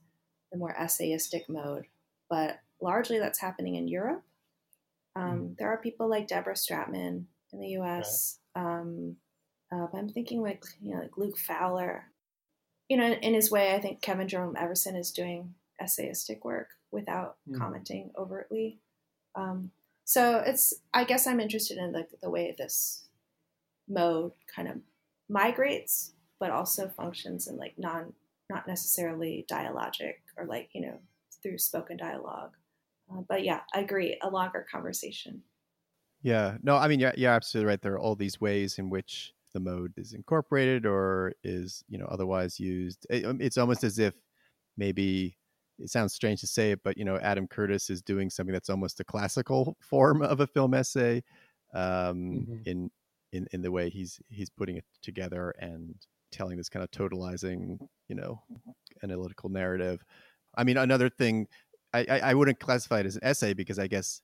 the 0.53 0.59
more 0.59 0.75
essayistic 0.79 1.49
mode, 1.49 1.87
but 2.29 2.61
largely 2.81 3.19
that's 3.19 3.41
happening 3.41 3.75
in 3.75 3.89
Europe 3.89 4.25
um, 5.17 5.41
mm. 5.41 5.57
There 5.59 5.69
are 5.69 5.79
people 5.79 6.09
like 6.09 6.29
Deborah 6.29 6.55
Stratman 6.55 7.25
in 7.53 7.61
the 7.61 7.69
U.S. 7.71 8.39
Right. 8.57 8.65
Um, 8.65 9.17
uh, 9.73 9.87
but 9.93 9.99
I'm 9.99 10.09
thinking 10.09 10.43
like 10.43 10.65
you 10.81 10.95
know 10.95 11.01
like 11.01 11.17
Luke 11.17 11.39
Fowler. 11.39 12.05
You 12.89 12.97
know, 12.97 13.13
in 13.13 13.35
his 13.35 13.51
way, 13.51 13.75
I 13.75 13.81
think 13.81 14.03
Kevin 14.03 14.27
Jerome 14.27 14.57
Everson 14.59 14.97
is 14.97 15.13
doing 15.13 15.55
essayistic 15.81 16.45
work 16.45 16.71
without 16.91 17.37
mm. 17.49 17.57
commenting 17.57 18.11
overtly. 18.19 18.81
Um, 19.37 19.71
so 20.11 20.43
it's 20.45 20.75
I 20.93 21.05
guess 21.05 21.29
I'm 21.29 21.39
interested 21.39 21.79
in 21.79 21.93
the 21.93 22.05
the 22.21 22.31
way 22.31 22.53
this 22.59 23.05
mode 23.89 24.33
kind 24.53 24.67
of 24.67 24.79
migrates, 25.29 26.15
but 26.41 26.51
also 26.51 26.89
functions 26.89 27.47
in 27.47 27.57
like 27.57 27.75
non 27.79 28.13
not 28.51 28.67
necessarily 28.67 29.47
dialogic 29.49 30.15
or 30.37 30.47
like 30.47 30.71
you 30.73 30.81
know 30.81 30.99
through 31.41 31.59
spoken 31.59 31.97
dialogue. 31.97 32.51
Uh, 33.09 33.21
but 33.29 33.45
yeah, 33.45 33.61
I 33.73 33.83
agree. 33.83 34.19
A 34.21 34.29
longer 34.29 34.67
conversation. 34.69 35.43
Yeah. 36.23 36.57
No, 36.61 36.75
I 36.75 36.89
mean, 36.89 36.99
yeah, 36.99 37.13
you're 37.17 37.31
absolutely 37.31 37.69
right. 37.69 37.81
There 37.81 37.95
are 37.95 38.01
all 38.01 38.17
these 38.17 38.41
ways 38.41 38.79
in 38.79 38.91
which 38.91 39.33
the 39.55 39.61
mode 39.61 39.93
is 39.97 40.13
incorporated 40.13 40.87
or 40.87 41.35
is, 41.45 41.85
you 41.89 41.99
know, 41.99 42.07
otherwise 42.07 42.59
used. 42.59 43.07
It, 43.11 43.25
um, 43.25 43.41
it's 43.41 43.59
almost 43.59 43.85
as 43.85 44.01
if 44.01 44.15
maybe 44.77 45.39
it 45.81 45.91
sounds 45.91 46.15
strange 46.15 46.41
to 46.41 46.47
say 46.47 46.73
it, 46.73 46.81
but 46.85 46.97
you 46.97 47.05
know, 47.05 47.19
Adam 47.19 47.47
Curtis 47.47 47.91
is 47.91 48.03
doing 48.03 48.31
something 48.31 48.53
that's 48.53 48.71
almost 48.71 49.01
a 49.01 49.05
classical 49.05 49.77
form 49.81 50.23
of 50.23 50.41
a 50.41 50.47
film 50.47 50.75
essay 50.75 51.23
um, 51.75 51.83
mm-hmm. 51.83 52.57
in 52.67 52.91
in 53.33 53.47
in 53.53 53.63
the 53.63 53.71
way 53.71 53.91
he's 53.91 54.21
he's 54.29 54.51
putting 54.51 54.77
it 54.77 54.85
together 55.03 55.55
and 55.59 55.95
telling 56.33 56.57
this 56.57 56.69
kind 56.69 56.85
of 56.85 56.91
totalizing, 56.91 57.79
you 58.09 58.15
know, 58.15 58.41
analytical 59.03 59.49
narrative. 59.49 60.05
I 60.57 60.65
mean, 60.65 60.77
another 60.77 61.09
thing 61.09 61.47
I, 61.93 62.21
I 62.23 62.35
wouldn't 62.35 62.61
classify 62.61 63.01
it 63.01 63.07
as 63.07 63.17
an 63.17 63.25
essay 63.25 63.53
because 63.53 63.79
I 63.79 63.89
guess 63.89 64.23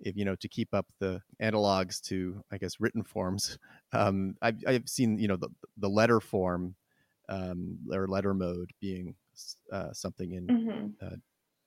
if 0.00 0.16
you 0.16 0.24
know 0.24 0.34
to 0.36 0.48
keep 0.48 0.72
up 0.72 0.86
the 1.00 1.20
analogs 1.42 2.00
to 2.02 2.42
I 2.50 2.58
guess 2.58 2.80
written 2.80 3.02
forms. 3.02 3.58
Um, 3.92 4.34
I've, 4.42 4.56
I've 4.66 4.88
seen 4.88 5.20
you 5.20 5.28
know 5.28 5.36
the 5.36 5.50
the 5.76 5.88
letter 5.88 6.18
form 6.18 6.74
um, 7.28 7.78
or 7.92 8.08
letter 8.08 8.34
mode 8.34 8.72
being 8.80 9.14
uh, 9.72 9.92
something 9.92 10.32
in 10.32 10.46
mm-hmm. 10.46 11.06
uh, 11.06 11.16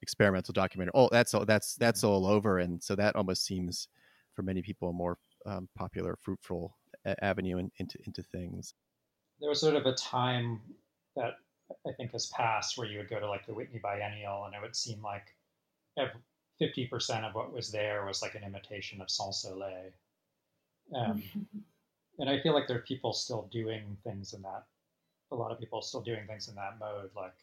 experimental 0.01 0.53
documentary. 0.53 0.91
Oh, 0.95 1.09
that's 1.11 1.34
all. 1.34 1.45
That's 1.45 1.76
that's 1.76 2.03
all 2.03 2.28
over, 2.28 2.59
and 2.59 2.82
so 2.82 2.95
that 2.95 3.15
almost 3.15 3.45
seems 3.45 3.88
for 4.36 4.43
many 4.43 4.61
people 4.61 4.89
a 4.89 4.93
more 4.93 5.18
um, 5.45 5.68
popular, 5.76 6.18
fruitful 6.22 6.76
avenue 7.22 7.57
in, 7.57 7.72
into 7.78 7.97
into 8.05 8.24
things. 8.24 8.74
There 9.39 9.49
was 9.49 9.59
sort 9.59 9.76
of 9.76 9.86
a 9.86 9.93
time 9.93 10.61
that 11.15 11.36
I 11.86 11.91
think 11.93 12.11
has 12.11 12.28
passed 12.28 12.78
where 12.78 12.88
you 12.88 12.97
would 12.97 13.09
go 13.09 13.20
to 13.20 13.28
like 13.28 13.45
the 13.45 13.53
Whitney 13.53 13.80
Biennial 13.80 14.45
and 14.45 14.55
it 14.55 14.61
would 14.61 14.76
seem 14.76 15.01
like 15.01 15.36
fifty 16.59 16.88
percent 16.88 17.26
of 17.26 17.36
what 17.36 17.53
was 17.53 17.72
there 17.72 18.05
was 18.05 18.22
like 18.22 18.36
an 18.36 18.43
imitation 18.43 19.01
of 19.01 19.09
Sans 19.09 19.41
Soleil. 19.41 19.91
Um, 20.95 21.24
and 22.20 22.30
I 22.30 22.39
feel 22.41 22.53
like 22.53 22.68
there 22.68 22.78
are 22.78 22.82
people 22.82 23.13
still 23.13 23.49
doing 23.51 23.97
things 24.03 24.34
in 24.34 24.41
that. 24.43 24.65
A 25.32 25.36
lot 25.36 25.51
of 25.51 25.59
people 25.59 25.82
still 25.82 26.01
doing 26.01 26.26
things 26.26 26.47
in 26.47 26.55
that 26.55 26.80
mode, 26.80 27.09
like 27.15 27.36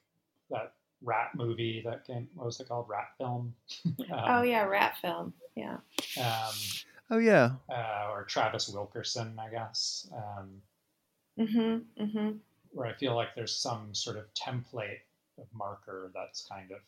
that 0.55 0.73
rat 1.03 1.31
movie 1.35 1.83
that 1.85 2.07
came. 2.07 2.29
What 2.35 2.47
was 2.47 2.61
it 2.61 2.69
called? 2.69 2.89
Rat 2.89 3.09
film. 3.19 3.55
um, 3.87 3.95
oh 4.11 4.43
yeah, 4.43 4.65
rat 4.65 4.97
film. 5.03 5.35
Yeah. 5.55 5.77
Um, 6.19 6.55
oh 7.11 7.19
yeah. 7.19 7.51
Uh, 7.69 8.11
or 8.11 8.25
Travis 8.25 8.69
Wilkerson, 8.69 9.39
I 9.39 9.51
guess. 9.51 10.09
Um, 10.15 10.63
mm-hmm. 11.39 12.03
Mm-hmm 12.03 12.37
where 12.75 12.89
I 12.89 12.93
feel 12.93 13.15
like 13.15 13.35
there's 13.35 13.57
some 13.57 13.95
sort 13.95 14.17
of 14.17 14.25
template 14.35 15.01
of 15.39 15.47
Marker 15.55 16.11
that's 16.15 16.47
kind 16.47 16.71
of 16.73 16.79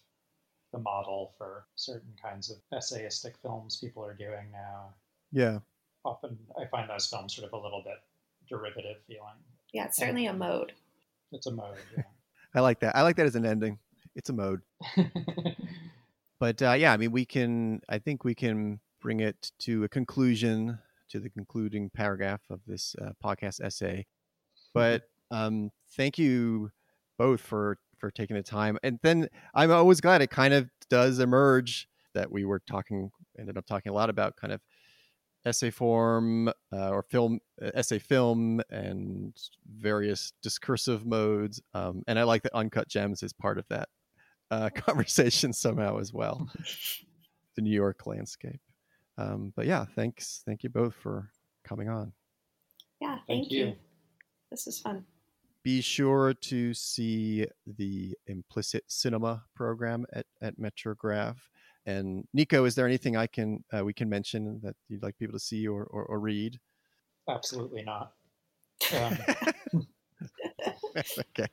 the 0.73 0.79
model 0.79 1.33
for 1.39 1.65
certain 1.77 2.13
kinds 2.21 2.51
of 2.51 2.59
essayistic 2.77 3.35
films 3.41 3.77
people 3.77 4.05
are 4.05 4.15
doing 4.15 4.51
now. 4.53 4.89
Yeah. 5.33 5.61
Often 6.05 6.39
I 6.61 6.67
find 6.67 6.91
those 6.91 7.07
films 7.07 7.35
sort 7.35 7.47
of 7.47 7.53
a 7.53 7.63
little 7.63 7.83
bit 7.83 8.01
derivative 8.49 8.97
feeling. 9.07 9.39
Yeah, 9.73 9.87
it's 9.87 9.97
certainly 9.97 10.27
a 10.27 10.33
mode. 10.33 10.73
It's 11.33 11.47
a 11.47 11.53
mode. 11.53 11.77
Yeah. 11.97 12.03
I 12.55 12.61
like 12.61 12.81
that. 12.81 12.97
I 12.97 13.03
like 13.03 13.17
that 13.17 13.27
as 13.27 13.37
an 13.37 13.47
ending. 13.47 13.79
It's 14.15 14.31
a 14.31 14.33
mode. 14.33 14.63
But 16.39 16.61
uh, 16.61 16.73
yeah, 16.73 16.93
I 16.93 16.97
mean, 16.97 17.13
we 17.13 17.25
can. 17.25 17.81
I 17.89 17.99
think 17.99 18.25
we 18.25 18.35
can 18.35 18.81
bring 19.01 19.21
it 19.21 19.51
to 19.61 19.85
a 19.85 19.89
conclusion, 19.89 20.79
to 21.11 21.21
the 21.21 21.31
concluding 21.31 21.91
paragraph 21.91 22.43
of 22.51 22.61
this 22.67 22.95
uh, 23.01 23.13
podcast 23.25 23.61
essay. 23.63 24.07
But 24.75 25.03
um, 25.31 25.71
thank 25.97 26.19
you 26.19 26.71
both 27.19 27.41
for 27.41 27.79
for 27.99 28.11
taking 28.11 28.37
the 28.37 28.43
time. 28.43 28.79
And 28.83 28.99
then 29.03 29.29
I'm 29.55 29.71
always 29.71 30.01
glad 30.03 30.21
it 30.21 30.31
kind 30.31 30.53
of 30.53 30.69
does 30.91 31.19
emerge 31.19 31.89
that 32.15 32.31
we 32.31 32.45
were 32.45 32.61
talking, 32.69 33.11
ended 33.39 33.57
up 33.57 33.67
talking 33.67 33.91
a 33.91 33.95
lot 33.95 34.11
about 34.11 34.37
kind 34.37 34.53
of 34.53 34.61
essay 35.47 35.71
form 35.71 36.49
uh, 36.73 36.91
or 36.91 37.03
film 37.03 37.41
uh, 37.63 37.71
essay 37.75 37.99
film 37.99 38.61
and 38.71 39.35
various 39.79 40.33
discursive 40.43 41.07
modes. 41.07 41.63
Um, 41.73 42.03
and 42.07 42.19
I 42.19 42.25
like 42.25 42.43
that 42.43 42.55
Uncut 42.55 42.89
Gems 42.89 43.23
is 43.23 43.33
part 43.33 43.59
of 43.59 43.67
that 43.69 43.89
uh, 44.51 44.71
conversation 44.75 45.53
somehow 45.53 45.99
as 45.99 46.13
well. 46.13 46.49
the 47.57 47.63
New 47.63 47.75
York 47.75 48.07
landscape. 48.07 48.61
Um, 49.19 49.53
but 49.57 49.67
yeah, 49.67 49.87
thanks. 49.95 50.43
Thank 50.45 50.63
you 50.63 50.69
both 50.69 50.95
for 50.95 51.31
coming 51.65 51.89
on. 51.89 52.13
Yeah, 53.01 53.17
thank, 53.27 53.27
Thank 53.27 53.51
you. 53.51 53.67
you. 53.67 53.75
This 54.51 54.67
is 54.67 54.79
fun. 54.81 55.05
Be 55.63 55.81
sure 55.81 56.33
to 56.33 56.75
see 56.75 57.47
the 57.67 58.15
implicit 58.27 58.85
cinema 58.87 59.45
program 59.55 60.07
at, 60.13 60.27
at 60.41 60.59
Metrograph. 60.59 61.37
And 61.87 62.27
Nico, 62.35 62.65
is 62.65 62.75
there 62.75 62.87
anything 62.87 63.17
I 63.17 63.29
can 63.29 63.65
uh, 63.77 63.85
we 63.85 63.95
can 63.95 64.09
mention 64.09 64.61
that 64.65 64.75
you'd 64.89 65.03
like 65.03 65.17
people 65.19 65.35
to 65.35 65.45
see 65.45 65.67
or, 65.69 65.85
or, 65.85 66.05
or 66.05 66.19
read? 66.19 66.59
Absolutely 67.29 67.85
not. 67.85 68.13
Um, 68.95 69.19
okay. 70.97 71.47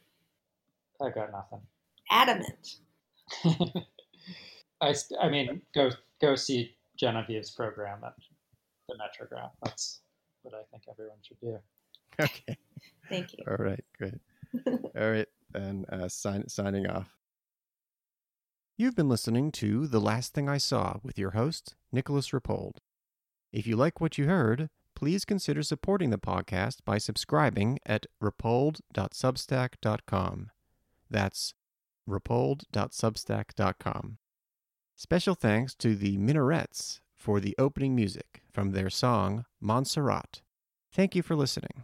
I 1.02 1.10
got 1.10 1.32
nothing. 1.32 1.62
Adamant. 2.12 2.78
I, 4.82 4.94
I 5.22 5.30
mean, 5.30 5.62
go 5.74 5.90
go 6.22 6.36
see 6.36 6.76
Genevieve's 7.00 7.52
program 7.52 8.00
at 8.04 8.14
the 8.90 8.96
Metrograph. 8.96 9.52
That's 9.64 10.02
what 10.42 10.54
I 10.54 10.64
think 10.72 10.84
everyone 10.90 11.18
should 11.22 11.40
do. 11.40 11.58
Okay. 12.20 12.58
Thank 13.10 13.34
you. 13.34 13.44
All 13.48 13.58
right. 13.58 13.84
Great. 13.98 14.14
All 14.68 15.12
right. 15.12 15.28
And 15.54 15.86
uh, 15.92 16.08
sign, 16.08 16.48
signing 16.48 16.88
off. 16.88 17.10
You've 18.76 18.96
been 18.96 19.08
listening 19.08 19.52
to 19.52 19.86
The 19.86 20.02
Last 20.02 20.34
Thing 20.34 20.50
I 20.50 20.58
Saw 20.58 20.98
with 21.04 21.20
your 21.20 21.30
host, 21.32 21.76
Nicolas 21.92 22.30
Rapold. 22.30 22.78
If 23.52 23.68
you 23.68 23.76
like 23.76 24.00
what 24.02 24.18
you 24.18 24.26
heard, 24.26 24.68
please 24.96 25.26
consider 25.26 25.62
supporting 25.62 26.10
the 26.10 26.18
podcast 26.18 26.78
by 26.84 26.98
subscribing 26.98 27.78
at 27.86 28.08
rapold.substack.com. 28.22 30.52
That's 31.08 31.54
rapold.substack.com. 32.10 34.18
Special 34.96 35.36
thanks 35.36 35.76
to 35.76 35.96
the 35.96 36.18
Minarets 36.18 37.00
for 37.16 37.40
the 37.40 37.54
opening 37.60 37.96
music 37.96 38.42
from 38.52 38.72
their 38.72 38.90
song 38.90 39.46
Montserrat. 39.62 40.42
Thank 40.92 41.16
you 41.16 41.22
for 41.22 41.36
listening. 41.36 41.84